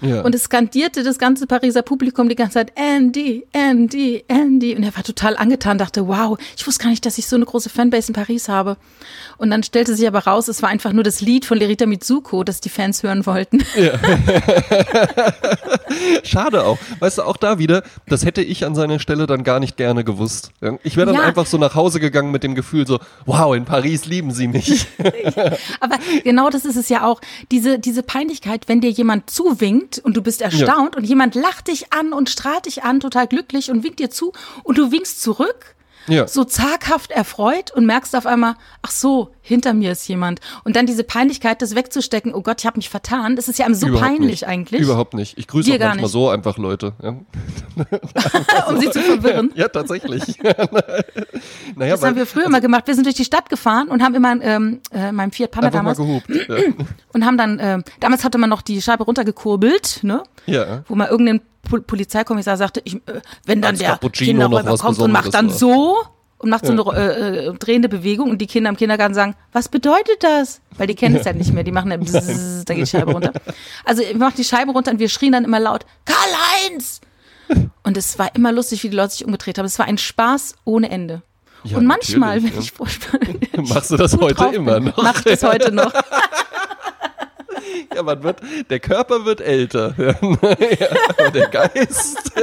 [0.00, 0.22] Ja.
[0.22, 4.76] Und es skandierte das ganze Pariser Publikum die ganze Zeit, Andy, Andy, Andy.
[4.76, 7.44] Und er war total angetan, dachte, wow, ich wusste gar nicht, dass ich so eine
[7.44, 8.76] große Fanbase in Paris habe.
[9.38, 12.44] Und dann stellte sich aber raus, es war einfach nur das Lied von Lerita Mitsuko,
[12.44, 13.62] das die Fans hören wollten.
[13.76, 13.92] Ja.
[16.24, 16.78] Schade auch.
[16.98, 20.04] Weißt du, auch da wieder, das hätte ich an seiner Stelle dann gar nicht gerne
[20.04, 20.50] gewusst.
[20.82, 21.22] Ich wäre dann ja.
[21.22, 24.86] einfach so nach Hause gegangen mit dem Gefühl so, wow, in Paris lieben sie mich.
[25.80, 27.20] aber genau das ist es ja auch.
[27.50, 30.98] Diese, diese Peinlichkeit, wenn dir jemand zuwinkt und du bist erstaunt ja.
[30.98, 34.32] und jemand lacht dich an und strahlt dich an, total glücklich und winkt dir zu
[34.62, 35.76] und du winkst zurück
[36.08, 36.26] ja.
[36.26, 40.40] so zaghaft erfreut und merkst auf einmal, ach so, hinter mir ist jemand.
[40.64, 43.66] Und dann diese Peinlichkeit, das wegzustecken, oh Gott, ich habe mich vertan, das ist ja
[43.66, 44.46] einem so Überhaupt peinlich nicht.
[44.48, 44.80] eigentlich.
[44.80, 45.38] Überhaupt nicht.
[45.38, 46.12] Ich grüße Dir auch manchmal nicht.
[46.12, 46.94] so einfach Leute.
[47.02, 47.10] Ja.
[48.68, 49.52] um sie zu verwirren.
[49.54, 50.38] Ja, tatsächlich.
[50.42, 52.86] naja, das weil, haben wir früher also, mal gemacht.
[52.86, 55.98] Wir sind durch die Stadt gefahren und haben immer ähm, äh, meinem Fiat Panda damals
[55.98, 56.56] gehupt, ja.
[57.12, 60.22] und haben dann, äh, damals hatte man noch die Scheibe runtergekurbelt, ne?
[60.46, 60.82] Ja.
[60.88, 61.08] Wo man
[61.66, 65.96] irgendein Polizeikommissar sagte, ich, äh, wenn dann Als der Kinderräuber kommt und macht dann so,
[66.38, 69.68] und macht so eine äh, äh, drehende Bewegung und die Kinder im Kindergarten sagen, was
[69.68, 70.60] bedeutet das?
[70.76, 73.12] Weil die kennen es ja nicht mehr, die machen dann bzzz, da geht die Scheibe
[73.12, 73.32] runter.
[73.84, 77.00] Also ich mach die Scheibe runter und wir schrien dann immer laut, Karl-Heinz!
[77.84, 79.66] Und es war immer lustig, wie die Leute sich umgedreht haben.
[79.66, 81.22] Es war ein Spaß ohne Ende.
[81.62, 82.60] Ja, und manchmal, wenn ja.
[82.60, 83.20] ich furchtbar
[83.56, 84.96] Machst du das heute immer noch?
[84.96, 85.92] Mach ich das heute noch.
[87.94, 89.94] Ja, man wird, der Körper wird älter.
[89.98, 92.32] Ja, der Geist.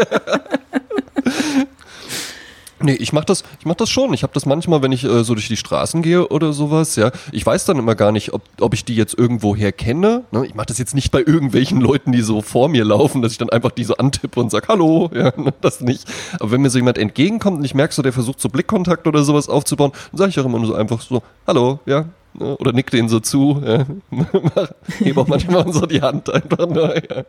[2.86, 4.14] Nee, ich mach das, ich mach das schon.
[4.14, 7.12] Ich habe das manchmal, wenn ich äh, so durch die Straßen gehe oder sowas, ja.
[7.32, 10.26] Ich weiß dann immer gar nicht, ob, ob ich die jetzt irgendwoher kenne.
[10.32, 10.46] Ne?
[10.46, 13.38] Ich mache das jetzt nicht bei irgendwelchen Leuten, die so vor mir laufen, dass ich
[13.38, 16.06] dann einfach die so antippe und sag Hallo, ja, ne, das nicht.
[16.42, 19.24] Aber wenn mir so jemand entgegenkommt und ich merke so, der versucht so Blickkontakt oder
[19.24, 22.10] sowas aufzubauen, dann sage ich auch immer nur so einfach so Hallo, ja.
[22.34, 23.62] Ne, Oder nick denen so zu.
[23.66, 23.86] Ja.
[25.00, 26.96] Hebe auch manchmal so die Hand einfach nur.
[26.96, 27.24] Ja.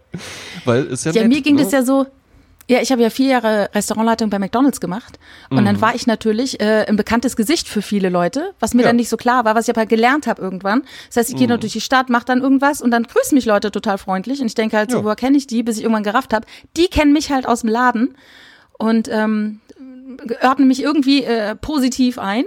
[0.65, 1.63] Weil es ja, Ja, nett, mir ging ne?
[1.63, 2.07] das ja so.
[2.67, 5.19] Ja, ich habe ja vier Jahre Restaurantleitung bei McDonalds gemacht
[5.51, 5.65] und Mhm.
[5.67, 8.87] dann war ich natürlich äh, ein bekanntes Gesicht für viele Leute, was mir Ja.
[8.87, 8.89] Mhm.
[8.91, 10.83] dann nicht so klar war, was ich aber gelernt habe irgendwann.
[11.09, 13.45] Das heißt, ich gehe noch durch die Stadt, mache dann irgendwas und dann grüßen mich
[13.45, 15.05] Leute total freundlich und ich denke halt so, Ja.
[15.05, 16.47] woher kenne ich die, bis ich irgendwann gerafft habe.
[16.79, 18.17] Die kennen mich halt aus dem Laden
[18.79, 19.61] und ähm,
[20.43, 22.45] ordnen mich irgendwie äh, positiv ein.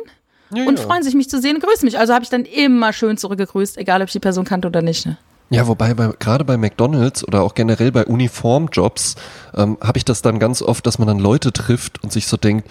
[0.53, 0.85] Ja, Und ja.
[0.85, 1.99] freuen sich, mich zu sehen, grüßen mich.
[1.99, 5.05] Also habe ich dann immer schön zurückgegrüßt, egal ob ich die Person kannte oder nicht.
[5.05, 5.17] Ne?
[5.49, 9.15] Ja, wobei bei, gerade bei McDonalds oder auch generell bei Uniformjobs
[9.55, 12.35] ähm, habe ich das dann ganz oft, dass man dann Leute trifft und sich so
[12.37, 12.69] denkt,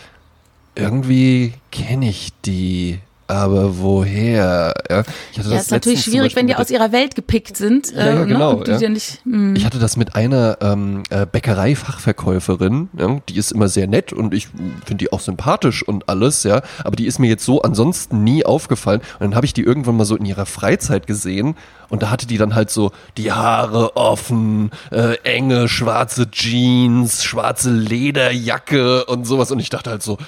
[0.75, 4.75] irgendwie kenne ich die, aber woher?
[4.89, 7.93] Ja, ich hatte Ja, das ist natürlich schwierig, wenn die aus ihrer Welt gepickt sind.
[7.93, 8.89] Ja, ja, ne, genau, du ja.
[8.89, 9.57] nicht, hm.
[9.57, 14.35] Ich hatte das mit einer ähm, äh, Bäckerei-Fachverkäuferin, ja, die ist immer sehr nett und
[14.35, 14.49] ich
[14.85, 18.45] finde die auch sympathisch und alles, ja, aber die ist mir jetzt so ansonsten nie
[18.45, 21.57] aufgefallen und dann habe ich die irgendwann mal so in ihrer Freizeit gesehen
[21.89, 27.71] und da hatte die dann halt so die Haare offen, äh, enge schwarze Jeans, schwarze
[27.71, 30.19] Lederjacke und sowas und ich dachte halt so,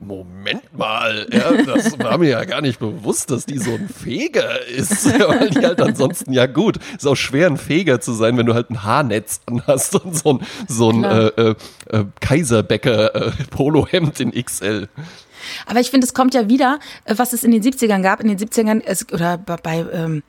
[0.00, 4.64] Moment mal, ja, das war mir ja gar nicht bewusst, dass die so ein Feger
[4.66, 5.06] ist.
[5.28, 8.54] Weil die halt ansonsten, ja gut, ist auch schwer ein Feger zu sein, wenn du
[8.54, 11.54] halt ein Haarnetz anhast und so ein, so ein äh, äh,
[11.90, 14.88] äh, Kaiserbäcker äh, Polohemd in XL.
[15.66, 18.20] Aber ich finde, es kommt ja wieder, äh, was es in den 70ern gab.
[18.20, 20.22] In den 70ern, es, oder bei, ähm,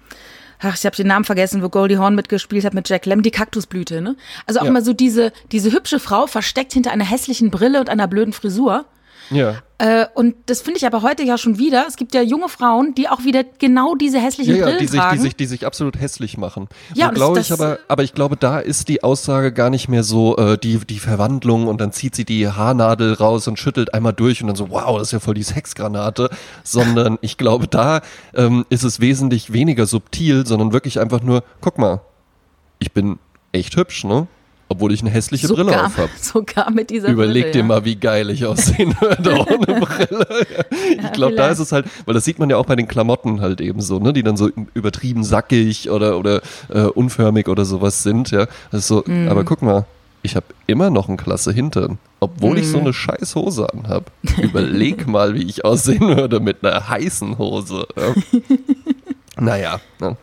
[0.62, 3.30] ach, ich habe den Namen vergessen, wo Goldie Hawn mitgespielt hat mit Jack Lemmon, die
[3.32, 4.02] Kaktusblüte.
[4.02, 4.16] Ne?
[4.48, 4.70] Also auch Ja.
[4.70, 8.86] immer so diese, diese hübsche Frau versteckt hinter einer hässlichen Brille und einer blöden Frisur.
[9.30, 9.56] Ja.
[9.78, 11.86] Äh, und das finde ich aber heute ja schon wieder.
[11.88, 14.88] Es gibt ja junge Frauen, die auch wieder genau diese hässlichen Ja, ja, Brillen die
[14.88, 15.18] sich, tragen.
[15.18, 16.68] die sich, die sich absolut hässlich machen.
[16.96, 20.36] Ja, glaube ich aber, aber ich glaube, da ist die Aussage gar nicht mehr so
[20.38, 24.42] äh, die die Verwandlung und dann zieht sie die Haarnadel raus und schüttelt einmal durch
[24.42, 26.30] und dann so, wow, das ist ja voll die Sexgranate,
[26.64, 28.02] sondern ich glaube, da
[28.34, 32.02] ähm, ist es wesentlich weniger subtil, sondern wirklich einfach nur, guck mal,
[32.80, 33.18] ich bin
[33.52, 34.28] echt hübsch, ne?
[34.72, 36.10] Obwohl ich eine hässliche Brille sogar, auf habe.
[36.22, 37.66] sogar mit dieser Überleg Brille, dir ja.
[37.66, 40.28] mal, wie geil ich aussehen würde ohne Brille.
[41.02, 43.42] ich glaube, da ist es halt, weil das sieht man ja auch bei den Klamotten
[43.42, 46.42] halt eben so, ne, die dann so übertrieben sackig oder oder
[46.72, 48.46] äh, unförmig oder sowas sind, ja.
[48.72, 49.28] Das ist so, Mhm.
[49.28, 49.86] aber guck mal,
[50.22, 52.72] ich habe immer noch einen klasse Hintern, obwohl ich Mhm.
[52.72, 54.12] so eine scheiß Hose anhab.
[54.40, 57.88] Überleg mal, wie ich aussehen würde mit einer heißen Hose.
[57.98, 58.14] Ja.
[59.40, 60.16] naja, ne.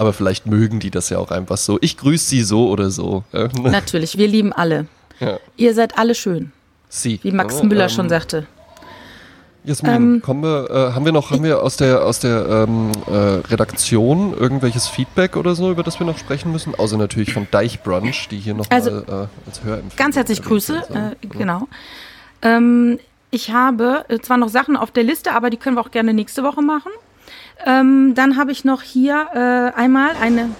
[0.00, 1.76] Aber vielleicht mögen die das ja auch einfach so.
[1.82, 3.22] Ich grüße sie so oder so.
[3.62, 4.86] Natürlich, wir lieben alle.
[5.20, 5.38] Ja.
[5.58, 6.52] Ihr seid alle schön,
[6.88, 7.20] Sie.
[7.22, 8.46] wie Max Ja, Müller ähm, schon sagte.
[9.62, 12.92] Jasmin, Ähm, kommen wir, äh, haben wir noch, haben wir aus der aus der ähm,
[13.06, 16.74] äh, Redaktion irgendwelches Feedback oder so, über das wir noch sprechen müssen?
[16.74, 19.96] Außer natürlich von Deichbrunch, die hier noch Also, mal äh, als Hörempfehlung.
[19.96, 20.82] Ganz herzlich Grüße,
[21.20, 21.68] äh, genau.
[22.40, 22.98] Ähm,
[23.30, 26.14] ich habe äh, zwar noch Sachen auf der Liste, aber die können wir auch gerne
[26.14, 26.90] nächste Woche machen.
[27.66, 30.50] Ähm, dann habe ich noch hier äh, einmal eine,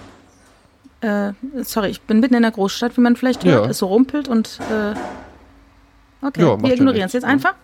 [1.00, 3.70] äh, sorry, ich bin mitten in der Großstadt, wie man vielleicht hört, Ja.
[3.70, 7.54] es so rumpelt und äh, okay, Ja, wir ignorieren es jetzt einfach.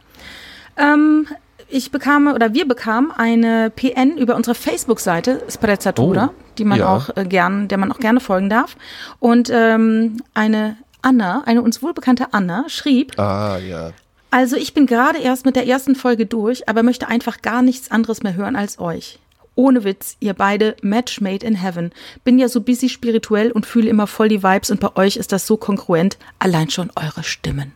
[0.76, 1.26] Ähm,
[1.68, 6.88] ich bekam oder wir bekamen eine PN über unsere Facebook-Seite Sprezzatura, Oh, die man ja.
[6.94, 8.76] auch äh, gern, der man auch gerne folgen darf.
[9.18, 13.90] Und ähm, eine Anna, eine uns wohlbekannte Anna, schrieb, Ah, ja.
[14.30, 17.90] Also ich bin gerade erst mit der ersten Folge durch, aber möchte einfach gar nichts
[17.90, 19.18] anderes mehr hören als euch.
[19.54, 21.90] Ohne Witz, ihr beide Match made in heaven.
[22.24, 25.32] Bin ja so busy spirituell und fühle immer voll die Vibes und bei euch ist
[25.32, 26.18] das so kongruent.
[26.38, 27.72] Allein schon eure Stimmen.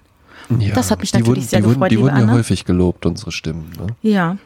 [0.59, 0.75] ja.
[0.75, 2.33] Das hat mich die natürlich wurden, sehr die wurden, gefreut, Die liebe wurden ja Anna.
[2.35, 3.73] häufig gelobt, unsere Stimmen.
[3.79, 3.87] Ne?
[4.03, 4.37] Ja.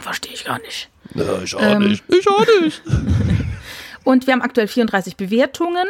[0.00, 0.88] Verstehe ich gar nicht.
[1.14, 2.04] Ja, ich auch Ähm, nicht.
[2.08, 2.80] Ich auch nicht.
[4.04, 5.86] Und wir haben aktuell 34 Bewertungen.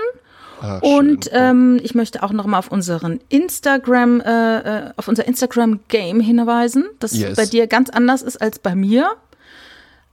[0.62, 1.32] Ah, Und schön.
[1.34, 6.20] ähm, ich möchte auch noch mal auf unseren Instagram, äh, äh, auf unser Instagram Game
[6.20, 7.36] hinweisen, das Yes.
[7.36, 9.10] bei dir ganz anders ist als bei mir.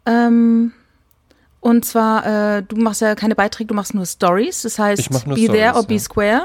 [0.06, 0.72] Ähm,
[1.60, 4.62] und zwar, äh, du machst ja keine Beiträge, du machst nur Stories.
[4.64, 6.00] Das heißt, nur be there Stories, or be ja.
[6.00, 6.42] square.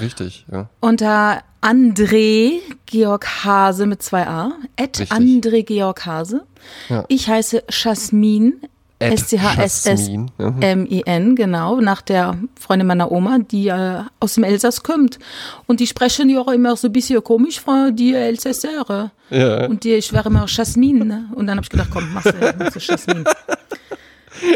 [0.00, 0.68] Richtig, ja.
[0.80, 4.52] Unter André Georg Hase mit zwei A.
[4.78, 5.10] At Richtig.
[5.10, 6.44] André Georg Hase.
[6.88, 7.04] Ja.
[7.08, 8.60] Ich heiße Jasmin.
[9.00, 10.30] S-C-H-S-S-M-I-N,
[10.60, 15.18] Jasmin, genau, nach der Freundin meiner Oma, die äh, aus dem Elsass kommt.
[15.66, 19.12] Und die sprechen ja auch immer so ein bisschen komisch, Frau, die Elsässer.
[19.30, 19.66] Ja.
[19.66, 21.06] Und die, ich wäre immer Jasmin.
[21.06, 21.28] Ne?
[21.34, 23.24] Und dann habe ich gedacht, komm, mach's du Jasmin.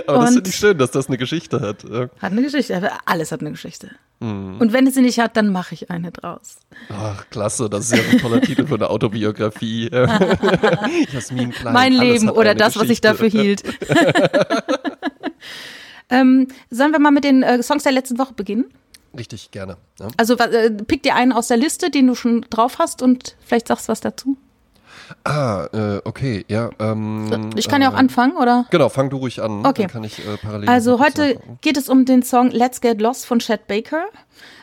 [0.07, 1.85] Aber das Und- finde ich schön, dass das eine Geschichte hat.
[1.85, 2.03] Ja.
[2.21, 3.91] Hat eine Geschichte, alles hat eine Geschichte.
[4.21, 4.59] Mhm.
[4.61, 6.57] Und wenn es sie nicht hat, dann mache ich eine draus.
[6.91, 9.91] Ach, klasse, das ist ja ein toller Titel für eine Autobiografie.
[11.13, 11.73] Jasmin Klein.
[11.73, 13.09] mein Leben oder das, was ich Geschichte.
[13.09, 13.63] dafür hielt.
[16.11, 18.67] ähm, sollen wir mal mit den äh, Songs der letzten Woche beginnen?
[19.17, 19.77] Richtig, gerne.
[20.01, 20.09] Ja.
[20.17, 23.69] Also äh, pick dir einen aus der Liste, den du schon drauf hast und vielleicht
[23.69, 24.37] sagst was dazu.
[25.25, 26.71] Ah, äh, okay, ja.
[26.79, 28.67] Ähm, Ich kann ja auch äh, anfangen, oder?
[28.71, 29.65] Genau, fang du ruhig an.
[29.67, 29.83] Okay.
[29.83, 30.69] Dann kann ich äh, parallel.
[30.69, 31.59] Also heute sagen.
[31.61, 34.05] geht es um den Song Let's Get Lost von Chad Baker.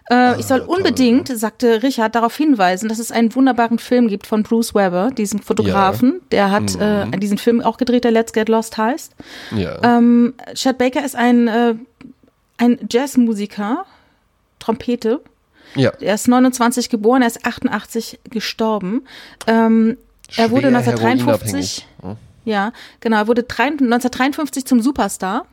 [0.09, 4.25] Äh, Ah, ich soll unbedingt, sagte Richard, darauf hinweisen, dass es einen wunderbaren Film gibt
[4.25, 6.21] von Bruce Weber, diesem Fotografen.
[6.31, 7.13] Der hat Mhm.
[7.13, 9.13] äh, diesen Film auch gedreht, der Let's Get Lost heißt.
[9.55, 9.77] Ja.
[9.83, 11.47] Ähm, Chad Baker ist ein,
[12.57, 13.85] ein Jazzmusiker,
[14.57, 15.21] Trompete.
[15.75, 15.91] ja.
[16.01, 19.03] Er ist 29 geboren, er ist 88 gestorben.
[19.47, 19.97] Ähm,
[20.35, 22.17] er wurde Schwer 1953, heroinabhängig.
[22.45, 25.45] ja, genau, er wurde drei- 1953 zum Superstar.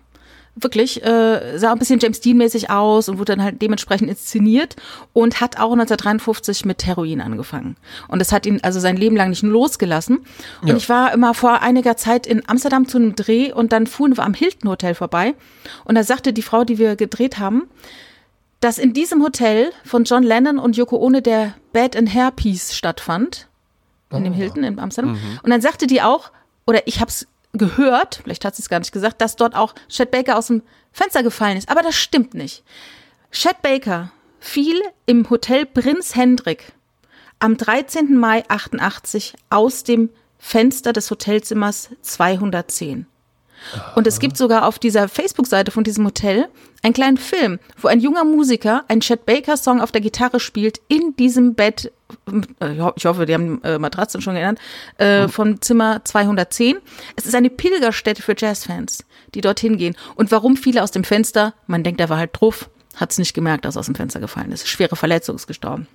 [0.59, 4.75] Wirklich, äh, sah ein bisschen James Dean-mäßig aus und wurde dann halt dementsprechend inszeniert
[5.13, 7.77] und hat auch 1953 mit Heroin angefangen.
[8.09, 10.25] Und das hat ihn also sein Leben lang nicht losgelassen.
[10.63, 10.77] Und Ja.
[10.77, 14.25] ich war immer vor einiger Zeit in Amsterdam zu einem Dreh und dann fuhren wir
[14.25, 15.35] am Hilton Hotel vorbei.
[15.85, 17.65] Und da sagte die Frau, die wir gedreht haben,
[18.61, 22.75] dass in diesem Hotel von John Lennon und Yoko Ono der Bed and Hair Piece
[22.75, 23.47] stattfand.
[24.11, 25.19] In dem Hilton in Amsterdam.
[25.43, 26.31] Und dann sagte die auch,
[26.67, 29.75] oder ich habe es gehört, vielleicht hat sie es gar nicht gesagt, dass dort auch
[29.89, 31.69] Chet Baker aus dem Fenster gefallen ist.
[31.69, 32.63] Aber das stimmt nicht.
[33.33, 36.73] Chet Baker fiel im Hotel Prinz Hendrik
[37.39, 38.17] am 13.
[38.17, 43.07] Mai 88 aus dem Fenster des Hotelzimmers 210.
[43.95, 46.49] Und es gibt sogar auf dieser Facebook-Seite von diesem Hotel
[46.83, 51.17] einen kleinen Film, wo ein junger Musiker einen Chet Baker-Song auf der Gitarre spielt in
[51.17, 51.91] diesem Bett.
[52.31, 54.59] ich ho- Ich hoffe, die haben äh, Matratzen schon genannt,
[54.99, 56.77] äh, von Zimmer 210.
[57.17, 59.05] Es ist eine Pilgerstätte für Jazzfans,
[59.35, 59.97] die dorthin gehen.
[60.15, 61.55] Und warum viele aus dem Fenster?
[61.67, 64.21] Man denkt, er war halt drauf, hat es nicht gemerkt, dass er aus dem Fenster
[64.21, 64.69] gefallen ist.
[64.69, 65.89] Schwere Verletzung ist gestorben.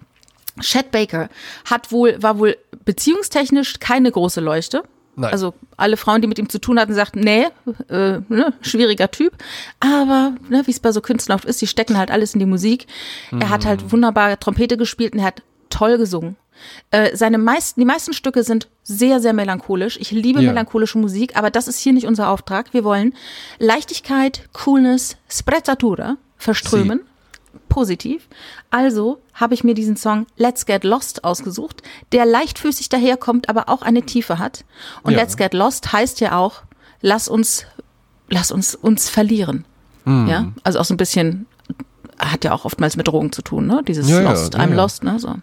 [0.60, 1.30] Chet Baker
[1.70, 4.84] hat wohl, war wohl beziehungstechnisch keine große Leuchte.
[5.16, 5.32] Nein.
[5.32, 7.46] Also alle Frauen, die mit ihm zu tun hatten, sagten, nee,
[7.90, 9.34] äh, ne, schwieriger Typ.
[9.80, 12.46] Aber ne, wie es bei so Künstlern oft ist, die stecken halt alles in die
[12.46, 12.88] Musik.
[13.32, 16.38] Er hat halt wunderbar Trompete gespielt und er hat toll gesungen.
[16.92, 19.98] Äh, seine meisten, die meisten Stücke sind sehr, sehr melancholisch.
[20.00, 20.50] Ich liebe Ja.
[20.50, 22.74] melancholische Musik, aber das ist hier nicht unser Auftrag.
[22.74, 23.14] Wir wollen
[23.60, 27.02] Leichtigkeit, Coolness, Sprezzatura verströmen
[27.70, 28.28] positiv.
[28.70, 31.82] Also habe ich mir diesen Song Let's Get Lost ausgesucht,
[32.12, 34.66] der leichtfüßig daherkommt, aber auch eine Tiefe hat.
[35.04, 35.20] Und Ja.
[35.20, 36.64] Let's Get Lost heißt ja auch,
[37.02, 37.66] lass uns,
[38.30, 39.66] lass uns uns verlieren.
[40.06, 40.28] Mhm.
[40.28, 41.46] Ja, also auch so ein bisschen,
[42.20, 43.82] hat ja auch oftmals mit Drogen zu tun, ne?
[43.88, 44.74] Dieses Ja, Lost, ja, I'm.
[44.74, 45.20] Lost, ne?
[45.20, 45.36] So.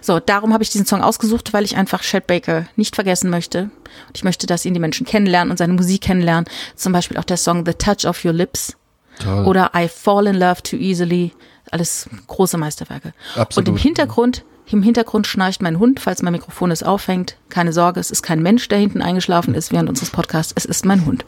[0.00, 3.64] So, darum habe ich diesen Song ausgesucht, weil ich einfach Chet Baker nicht vergessen möchte.
[3.64, 6.46] Und ich möchte, dass ihn die Menschen kennenlernen und seine Musik kennenlernen.
[6.76, 8.76] Zum Beispiel auch der Song The Touch of Your Lips
[9.20, 9.44] Toll.
[9.46, 11.32] oder I Fall in Love Too Easily.
[11.70, 13.12] Alles große Meisterwerke.
[13.36, 13.68] Absolut.
[13.68, 17.36] Und im Hintergrund, im Hintergrund schnarcht mein Hund, falls mein Mikrofon es aufhängt.
[17.48, 20.52] Keine Sorge, es ist kein Mensch, der hinten eingeschlafen ist während unseres Podcasts.
[20.56, 21.24] Es ist mein Hund.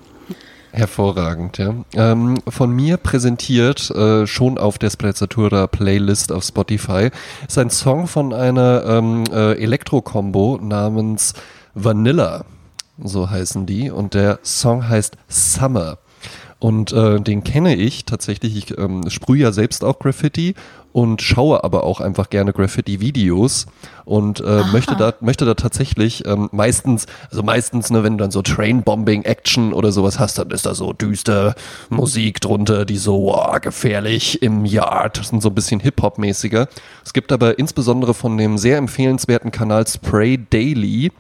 [0.72, 1.74] Hervorragend, ja.
[1.95, 7.11] Ähm, von mir präsentiert, äh, schon auf der Sprezzatura Playlist auf Spotify,
[7.47, 11.34] ist ein Song von einer ähm, äh, Elektro-Combo namens
[11.74, 12.47] Vanilla.
[13.03, 13.90] So heißen die.
[13.90, 15.99] Und der Song heißt Summer.
[16.62, 18.56] Und äh, den kenne ich tatsächlich.
[18.56, 20.54] Ich ähm, sprühe ja selbst auch Graffiti
[20.92, 23.66] und schaue aber auch einfach gerne Graffiti-Videos
[24.04, 28.30] und äh, möchte da möchte da tatsächlich ähm, meistens, also meistens, ne, wenn du dann
[28.30, 31.56] so Train-Bombing-Action oder sowas hast, dann ist da so düster
[31.90, 36.68] Musik drunter, die so wow, gefährlich im Yard, das sind so ein bisschen Hip-Hop-mäßiger.
[37.04, 41.10] Es gibt aber insbesondere von dem sehr empfehlenswerten Kanal Spray Daily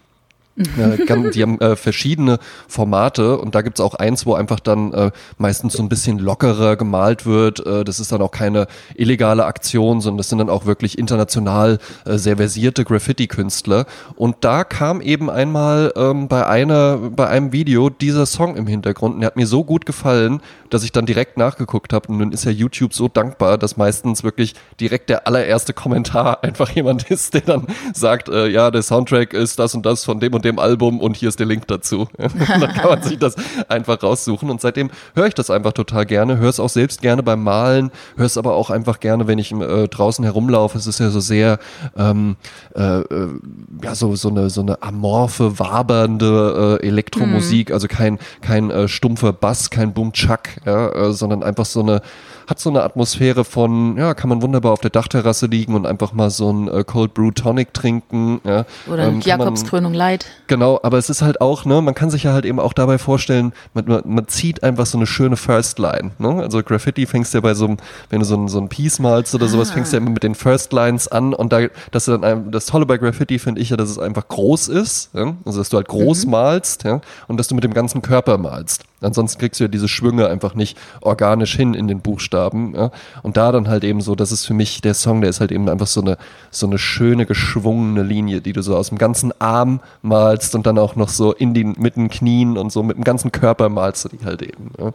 [0.56, 2.38] äh, die haben äh, verschiedene
[2.68, 6.76] Formate und da gibt's auch eins, wo einfach dann äh, meistens so ein bisschen lockerer
[6.76, 7.64] gemalt wird.
[7.64, 11.78] Äh, das ist dann auch keine illegale Aktion, sondern das sind dann auch wirklich international
[12.04, 13.86] äh, sehr versierte Graffiti-Künstler.
[14.16, 19.14] Und da kam eben einmal ähm, bei einer, bei einem Video dieser Song im Hintergrund
[19.14, 22.08] und der hat mir so gut gefallen, dass ich dann direkt nachgeguckt habe.
[22.08, 26.70] Und nun ist ja YouTube so dankbar, dass meistens wirklich direkt der allererste Kommentar einfach
[26.70, 30.34] jemand ist, der dann sagt, äh, ja, der Soundtrack ist das und das von dem
[30.34, 32.08] und und dem Album und hier ist der Link dazu.
[32.18, 33.36] dann kann man sich das
[33.68, 37.22] einfach raussuchen und seitdem höre ich das einfach total gerne, höre es auch selbst gerne
[37.22, 40.76] beim Malen, höre es aber auch einfach gerne, wenn ich äh, draußen herumlaufe.
[40.76, 41.58] Es ist ja so sehr,
[41.96, 42.36] ähm,
[42.74, 43.28] äh, äh
[43.82, 47.74] ja, so, so eine, so eine amorphe, wabernde äh, Elektromusik, mhm.
[47.74, 52.02] also kein, kein äh, stumpfer Bass, kein Boom-Chuck, ja, sondern einfach so eine
[52.52, 56.12] hat so eine Atmosphäre von, ja, kann man wunderbar auf der Dachterrasse liegen und einfach
[56.12, 58.42] mal so ein äh, Cold Brew Tonic trinken.
[58.44, 58.66] Ja.
[58.86, 60.26] Oder ähm, Jakobskrönung Light.
[60.48, 62.98] Genau, aber es ist halt auch, ne, man kann sich ja halt eben auch dabei
[62.98, 66.10] vorstellen, man, man, man zieht einfach so eine schöne First Line.
[66.18, 66.42] Ne?
[66.42, 67.78] Also Graffiti fängst du ja bei so einem,
[68.10, 69.48] wenn du so ein, so ein Piece malst oder ah.
[69.48, 72.50] sowas, fängst du ja immer mit den First Lines an und da, dass du dann,
[72.50, 75.34] das Tolle bei Graffiti finde ich ja, dass es einfach groß ist, ja?
[75.46, 76.32] also dass du halt groß mhm.
[76.32, 78.84] malst, ja, und dass du mit dem ganzen Körper malst.
[79.04, 82.74] Ansonsten kriegst du ja diese Schwünge einfach nicht organisch hin in den Buchstaben.
[82.74, 82.90] Ja?
[83.22, 85.52] Und da dann halt eben so, das ist für mich der Song, der ist halt
[85.52, 86.18] eben einfach so eine,
[86.50, 90.78] so eine schöne, geschwungene Linie, die du so aus dem ganzen Arm malst und dann
[90.78, 94.04] auch noch so in den, mit den Knien und so mit dem ganzen Körper malst
[94.04, 94.70] du die halt eben.
[94.78, 94.92] Ja?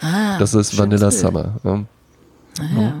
[0.00, 1.54] Ah, das ist Vanilla Summer.
[1.64, 1.80] Ja?
[2.60, 2.92] Ah, ja.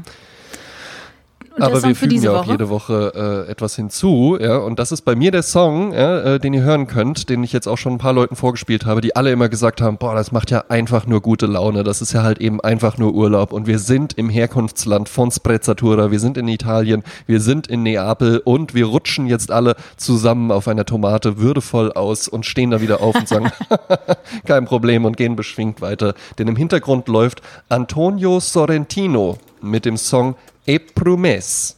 [1.60, 5.14] Aber wir fügen ja auch jede Woche äh, etwas hinzu, ja, und das ist bei
[5.14, 7.98] mir der Song, ja, äh, den ihr hören könnt, den ich jetzt auch schon ein
[7.98, 11.20] paar Leuten vorgespielt habe, die alle immer gesagt haben, boah, das macht ja einfach nur
[11.20, 13.52] gute Laune, das ist ja halt eben einfach nur Urlaub.
[13.52, 18.42] Und wir sind im Herkunftsland von Sprezzatura, wir sind in Italien, wir sind in Neapel.
[18.44, 23.00] Und wir rutschen jetzt alle zusammen auf einer Tomate würdevoll aus und stehen da wieder
[23.00, 23.50] auf und sagen,
[24.46, 25.04] kein Problem.
[25.04, 30.36] Und gehen beschwingt weiter, denn im Hintergrund läuft Antonio Sorrentino mit dem Song
[30.66, 31.74] E promesse.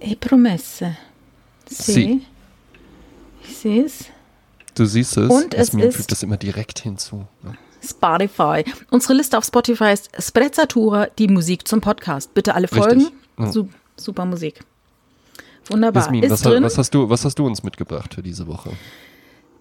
[0.00, 0.96] E promesse.
[1.70, 1.92] Sì.
[1.92, 2.26] sì.
[3.42, 4.04] Ich sehe es.
[4.74, 5.30] Du siehst es.
[5.30, 7.26] Und es mir fügt das immer direkt hinzu.
[7.44, 7.52] Ja.
[7.84, 8.64] Spotify.
[8.90, 12.32] Unsere Liste auf Spotify ist Sprezzatura, die Musik zum Podcast.
[12.34, 13.08] Bitte alle folgen.
[13.38, 13.50] Ja.
[13.50, 14.60] Su super Musik.
[15.68, 16.02] Wunderbar.
[16.02, 16.62] Jasmin, ist was, drin.
[16.62, 18.70] Was, hast du, was hast du uns mitgebracht für diese Woche?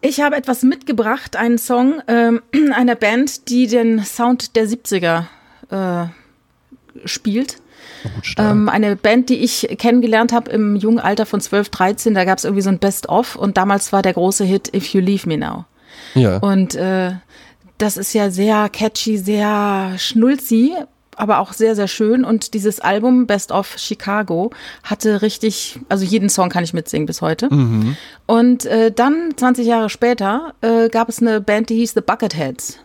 [0.02, 2.42] Ich habe etwas mitgebracht, einen Song ähm,
[2.74, 5.26] einer Band, die den Sound der 70er
[5.70, 6.05] äh,
[7.05, 7.61] spielt.
[8.38, 12.38] Ähm, eine Band, die ich kennengelernt habe im jungen Alter von 12, 13, da gab
[12.38, 15.38] es irgendwie so ein Best-of und damals war der große Hit If You Leave Me
[15.38, 15.65] Now.
[16.13, 16.38] Ja.
[16.38, 17.13] Und äh,
[17.78, 20.74] das ist ja sehr catchy, sehr schnulzi,
[21.15, 22.24] aber auch sehr, sehr schön.
[22.24, 24.51] Und dieses Album Best of Chicago
[24.84, 27.53] hatte richtig, also jeden Song kann ich mitsingen bis heute.
[27.53, 27.97] Mhm.
[28.26, 32.80] Und äh, dann, 20 Jahre später, äh, gab es eine Band, die hieß The Bucketheads.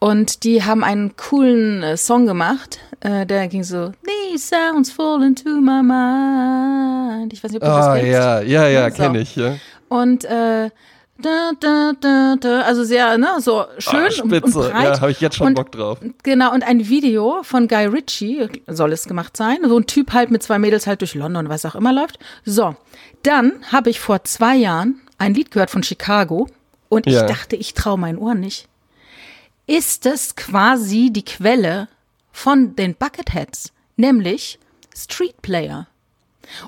[0.00, 5.22] Und die haben einen coolen äh, Song gemacht, äh, der ging so, These sounds fall
[5.24, 7.32] into my mind.
[7.32, 8.12] Ich weiß nicht, ob du oh, das kennst.
[8.12, 8.96] Ja, ja, ja, so.
[8.96, 9.56] kenne ich, ja.
[9.88, 10.70] Und äh,
[11.20, 14.84] da, da, da, da, also sehr, ne, so schön oh, und, und breit.
[14.84, 15.98] Ja, habe ich jetzt schon und, Bock drauf.
[16.22, 19.58] Genau, und ein Video von Guy Ritchie soll es gemacht sein.
[19.64, 22.20] So ein Typ halt mit zwei Mädels halt durch London, was auch immer läuft.
[22.44, 22.76] So,
[23.24, 26.46] dann habe ich vor zwei Jahren ein Lied gehört von Chicago
[26.88, 27.26] und ich ja.
[27.26, 28.68] dachte, ich traue meinen Ohren nicht
[29.68, 31.88] ist es quasi die Quelle
[32.32, 34.58] von den Bucketheads, nämlich
[34.96, 35.86] Street Player.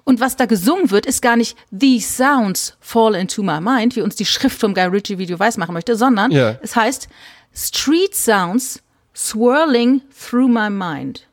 [0.04, 4.02] Und was da gesungen wird, ist gar nicht These Sounds Fall into My Mind, wie
[4.02, 6.58] uns die Schrift vom Guy Ritchie Video weiß machen möchte, sondern yeah.
[6.62, 7.08] es heißt
[7.54, 8.82] Street Sounds
[9.16, 11.26] Swirling Through My Mind.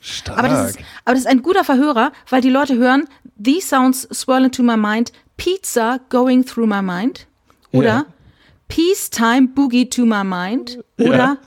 [0.00, 0.38] Stark.
[0.38, 3.08] Aber das, ist, aber das ist ein guter Verhörer, weil die Leute hören
[3.42, 7.28] These Sounds Swirling Through My Mind, Pizza Going Through My Mind
[7.72, 8.06] oder yeah.
[8.74, 11.38] Peacetime Boogie to My Mind oder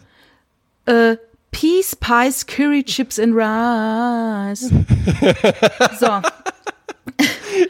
[0.88, 1.12] ja.
[1.12, 1.18] äh,
[1.52, 4.70] Peace Pies Curry Chips and Rice.
[6.00, 6.22] so.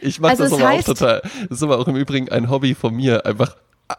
[0.02, 1.22] Ich mache also das aber auch total.
[1.50, 3.56] Das ist aber auch im Übrigen ein Hobby von mir, einfach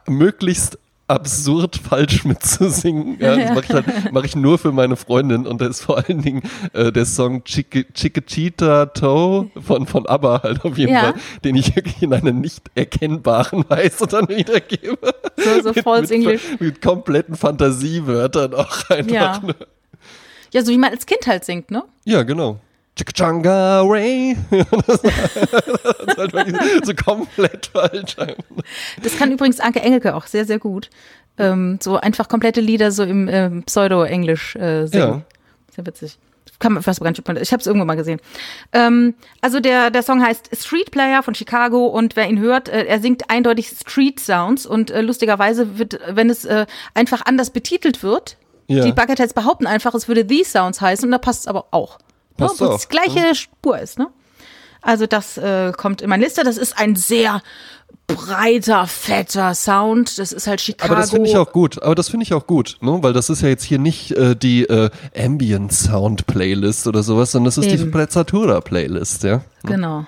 [0.06, 0.78] möglichst
[1.08, 3.18] absurd falsch mitzusingen.
[3.18, 5.98] Ja, das mache ich, halt, mach ich nur für meine Freundin und da ist vor
[5.98, 6.42] allen Dingen
[6.74, 11.00] äh, der Song Chiquitita Toe von, von ABBA halt auf jeden ja.
[11.00, 15.14] Fall, den ich wirklich in einer nicht erkennbaren Weise dann wiedergebe.
[15.36, 16.42] So, so false English.
[16.52, 19.12] Mit, mit kompletten Fantasiewörtern auch einfach.
[19.12, 19.40] Ja.
[19.42, 19.54] Ne?
[20.52, 21.84] ja, so wie man als Kind halt singt, ne?
[22.04, 22.60] Ja, genau.
[23.14, 24.36] Changa Ray.
[24.50, 28.16] das ist halt wirklich so komplett falsch.
[29.02, 30.90] Das kann übrigens Anke Engelke auch sehr, sehr gut.
[31.38, 35.08] Ähm, so einfach komplette Lieder so im ähm, Pseudo-Englisch äh, singen.
[35.08, 35.22] Ja.
[35.74, 36.18] Sehr witzig.
[36.58, 38.20] Kann man fast gar nicht, ich habe es irgendwo mal gesehen.
[38.72, 42.84] Ähm, also der, der Song heißt Street Player von Chicago und wer ihn hört, äh,
[42.84, 48.02] er singt eindeutig Street Sounds und äh, lustigerweise wird, wenn es äh, einfach anders betitelt
[48.02, 48.36] wird,
[48.66, 48.84] ja.
[48.84, 51.98] die Bucketheads behaupten einfach, es würde These Sounds heißen und da passt es aber auch.
[52.38, 53.34] Ne, wo es gleiche mhm.
[53.34, 53.98] Spur ist.
[53.98, 54.08] Ne?
[54.80, 56.44] Also das äh, kommt in meine Liste.
[56.44, 57.42] Das ist ein sehr
[58.06, 60.18] breiter, fetter Sound.
[60.18, 60.92] Das ist halt Chicago.
[60.92, 61.82] Aber das finde ich auch gut.
[61.82, 62.98] Aber das finde ich auch gut, ne?
[63.02, 67.32] weil das ist ja jetzt hier nicht äh, die äh, Ambient Sound Playlist oder sowas,
[67.32, 67.76] sondern das ist Eben.
[67.76, 69.42] die Sprezzatura Playlist, ja.
[69.64, 70.06] Genau.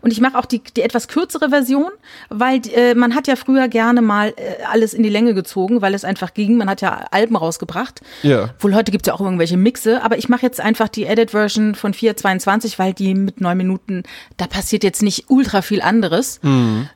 [0.00, 1.90] Und ich mache auch die, die etwas kürzere Version,
[2.28, 5.94] weil äh, man hat ja früher gerne mal äh, alles in die Länge gezogen, weil
[5.94, 6.56] es einfach ging.
[6.56, 8.00] Man hat ja Alben rausgebracht.
[8.22, 8.50] Ja.
[8.60, 11.92] Wohl heute gibt's ja auch irgendwelche Mixe, aber ich mache jetzt einfach die Edit-Version von
[11.92, 14.02] 4.22, weil die mit neun Minuten,
[14.36, 16.40] da passiert jetzt nicht ultra viel anderes.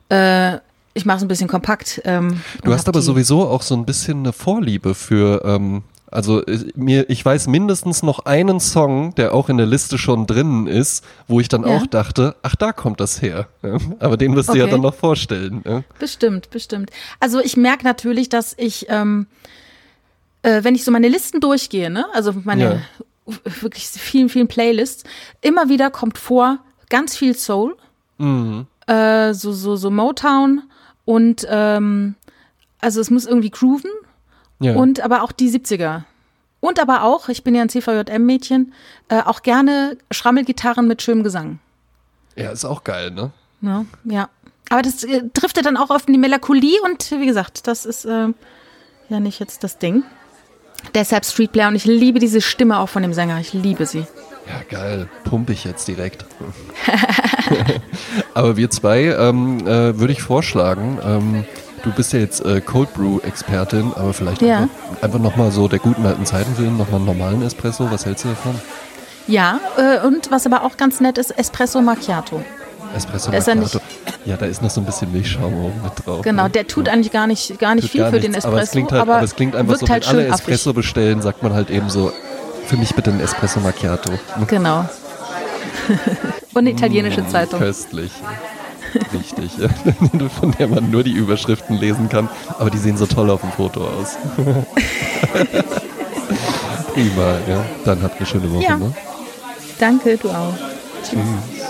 [0.09, 0.57] Äh,
[0.93, 2.01] ich mache es ein bisschen kompakt.
[2.05, 6.75] Ähm, Du hast aber sowieso auch so ein bisschen eine Vorliebe für, ähm, also ich-
[6.75, 11.03] mir, ich weiß mindestens noch einen Song, der auch in der Liste schon drinnen ist,
[11.27, 11.69] wo ich dann Ja.
[11.77, 13.47] auch dachte, ach da kommt das her.
[13.63, 13.77] Ja?
[13.99, 14.71] Aber den wirst du ja Okay.
[14.73, 15.61] dann noch vorstellen.
[15.65, 15.83] Ja?
[15.99, 16.91] Bestimmt, bestimmt.
[17.19, 19.25] Also ich merke natürlich, dass ich, ähm,
[20.43, 22.81] äh, wenn ich so meine Listen durchgehe, ne, also meine
[23.61, 25.03] wirklich vielen, vielen Playlists,
[25.41, 26.57] immer wieder kommt vor
[26.89, 27.77] ganz viel Soul,
[28.87, 30.63] äh, so, so, so Motown
[31.05, 32.15] und ähm,
[32.79, 33.89] also es muss irgendwie grooven
[34.61, 34.75] Ja.
[34.75, 36.03] und aber auch die 70er.
[36.59, 38.73] Und aber auch, ich bin ja ein CVJM-Mädchen,
[39.09, 41.59] äh, auch gerne Schrammelgitarren mit schönem Gesang.
[42.35, 43.31] ja, ist auch geil, ne?
[43.61, 44.29] Ja, ja.
[44.69, 48.05] Aber das äh, trifft ja dann auch auf die Melancholie und wie gesagt, das ist
[48.05, 48.27] äh,
[49.09, 50.03] ja nicht jetzt das Ding.
[50.95, 53.39] Deshalb Streetplayer und ich liebe diese Stimme auch von dem Sänger.
[53.39, 54.05] Ich liebe sie.
[54.47, 55.07] Ja, geil.
[55.25, 56.25] Pumpe ich jetzt direkt.
[58.33, 61.45] Aber wir zwei ähm, äh, würde ich vorschlagen, ähm,
[61.83, 64.59] du bist ja jetzt äh, Cold Brew Expertin, aber vielleicht Ja.
[64.59, 67.89] einfach, einfach nochmal so der guten alten Zeiten willen, nochmal einen normalen Espresso.
[67.91, 68.59] Was hältst du davon?
[69.27, 72.43] Ja, äh, und was aber auch ganz nett ist, Espresso Macchiato.
[72.95, 73.79] Espresso Da ist Macchiato.
[74.25, 76.21] Ja, da ist noch so ein bisschen Milchschaum oben mit drauf.
[76.23, 76.49] Genau, ne?
[76.49, 78.61] der tut eigentlich gar nicht, gar nicht Tut viel gar für nichts, den Espresso, aber
[78.63, 80.81] es klingt halt, aber es klingt einfach so, halt wenn alle Espresso affig.
[80.81, 82.11] bestellen, sagt man halt eben so,
[82.65, 84.11] für mich bitte einen Espresso Macchiato.
[84.47, 84.85] Genau.
[86.53, 87.59] und eine italienische Zeitung.
[87.59, 88.11] Köstlich.
[89.13, 89.51] Richtig,
[90.39, 93.51] von der man nur die Überschriften lesen kann, aber die sehen so toll auf dem
[93.51, 94.17] Foto aus.
[96.93, 97.65] Prima, ja.
[97.85, 98.77] Dann habt eine schöne Woche, Ja.
[98.77, 98.93] ne?
[99.79, 100.53] Danke, du auch.
[101.03, 101.60] Tschüss.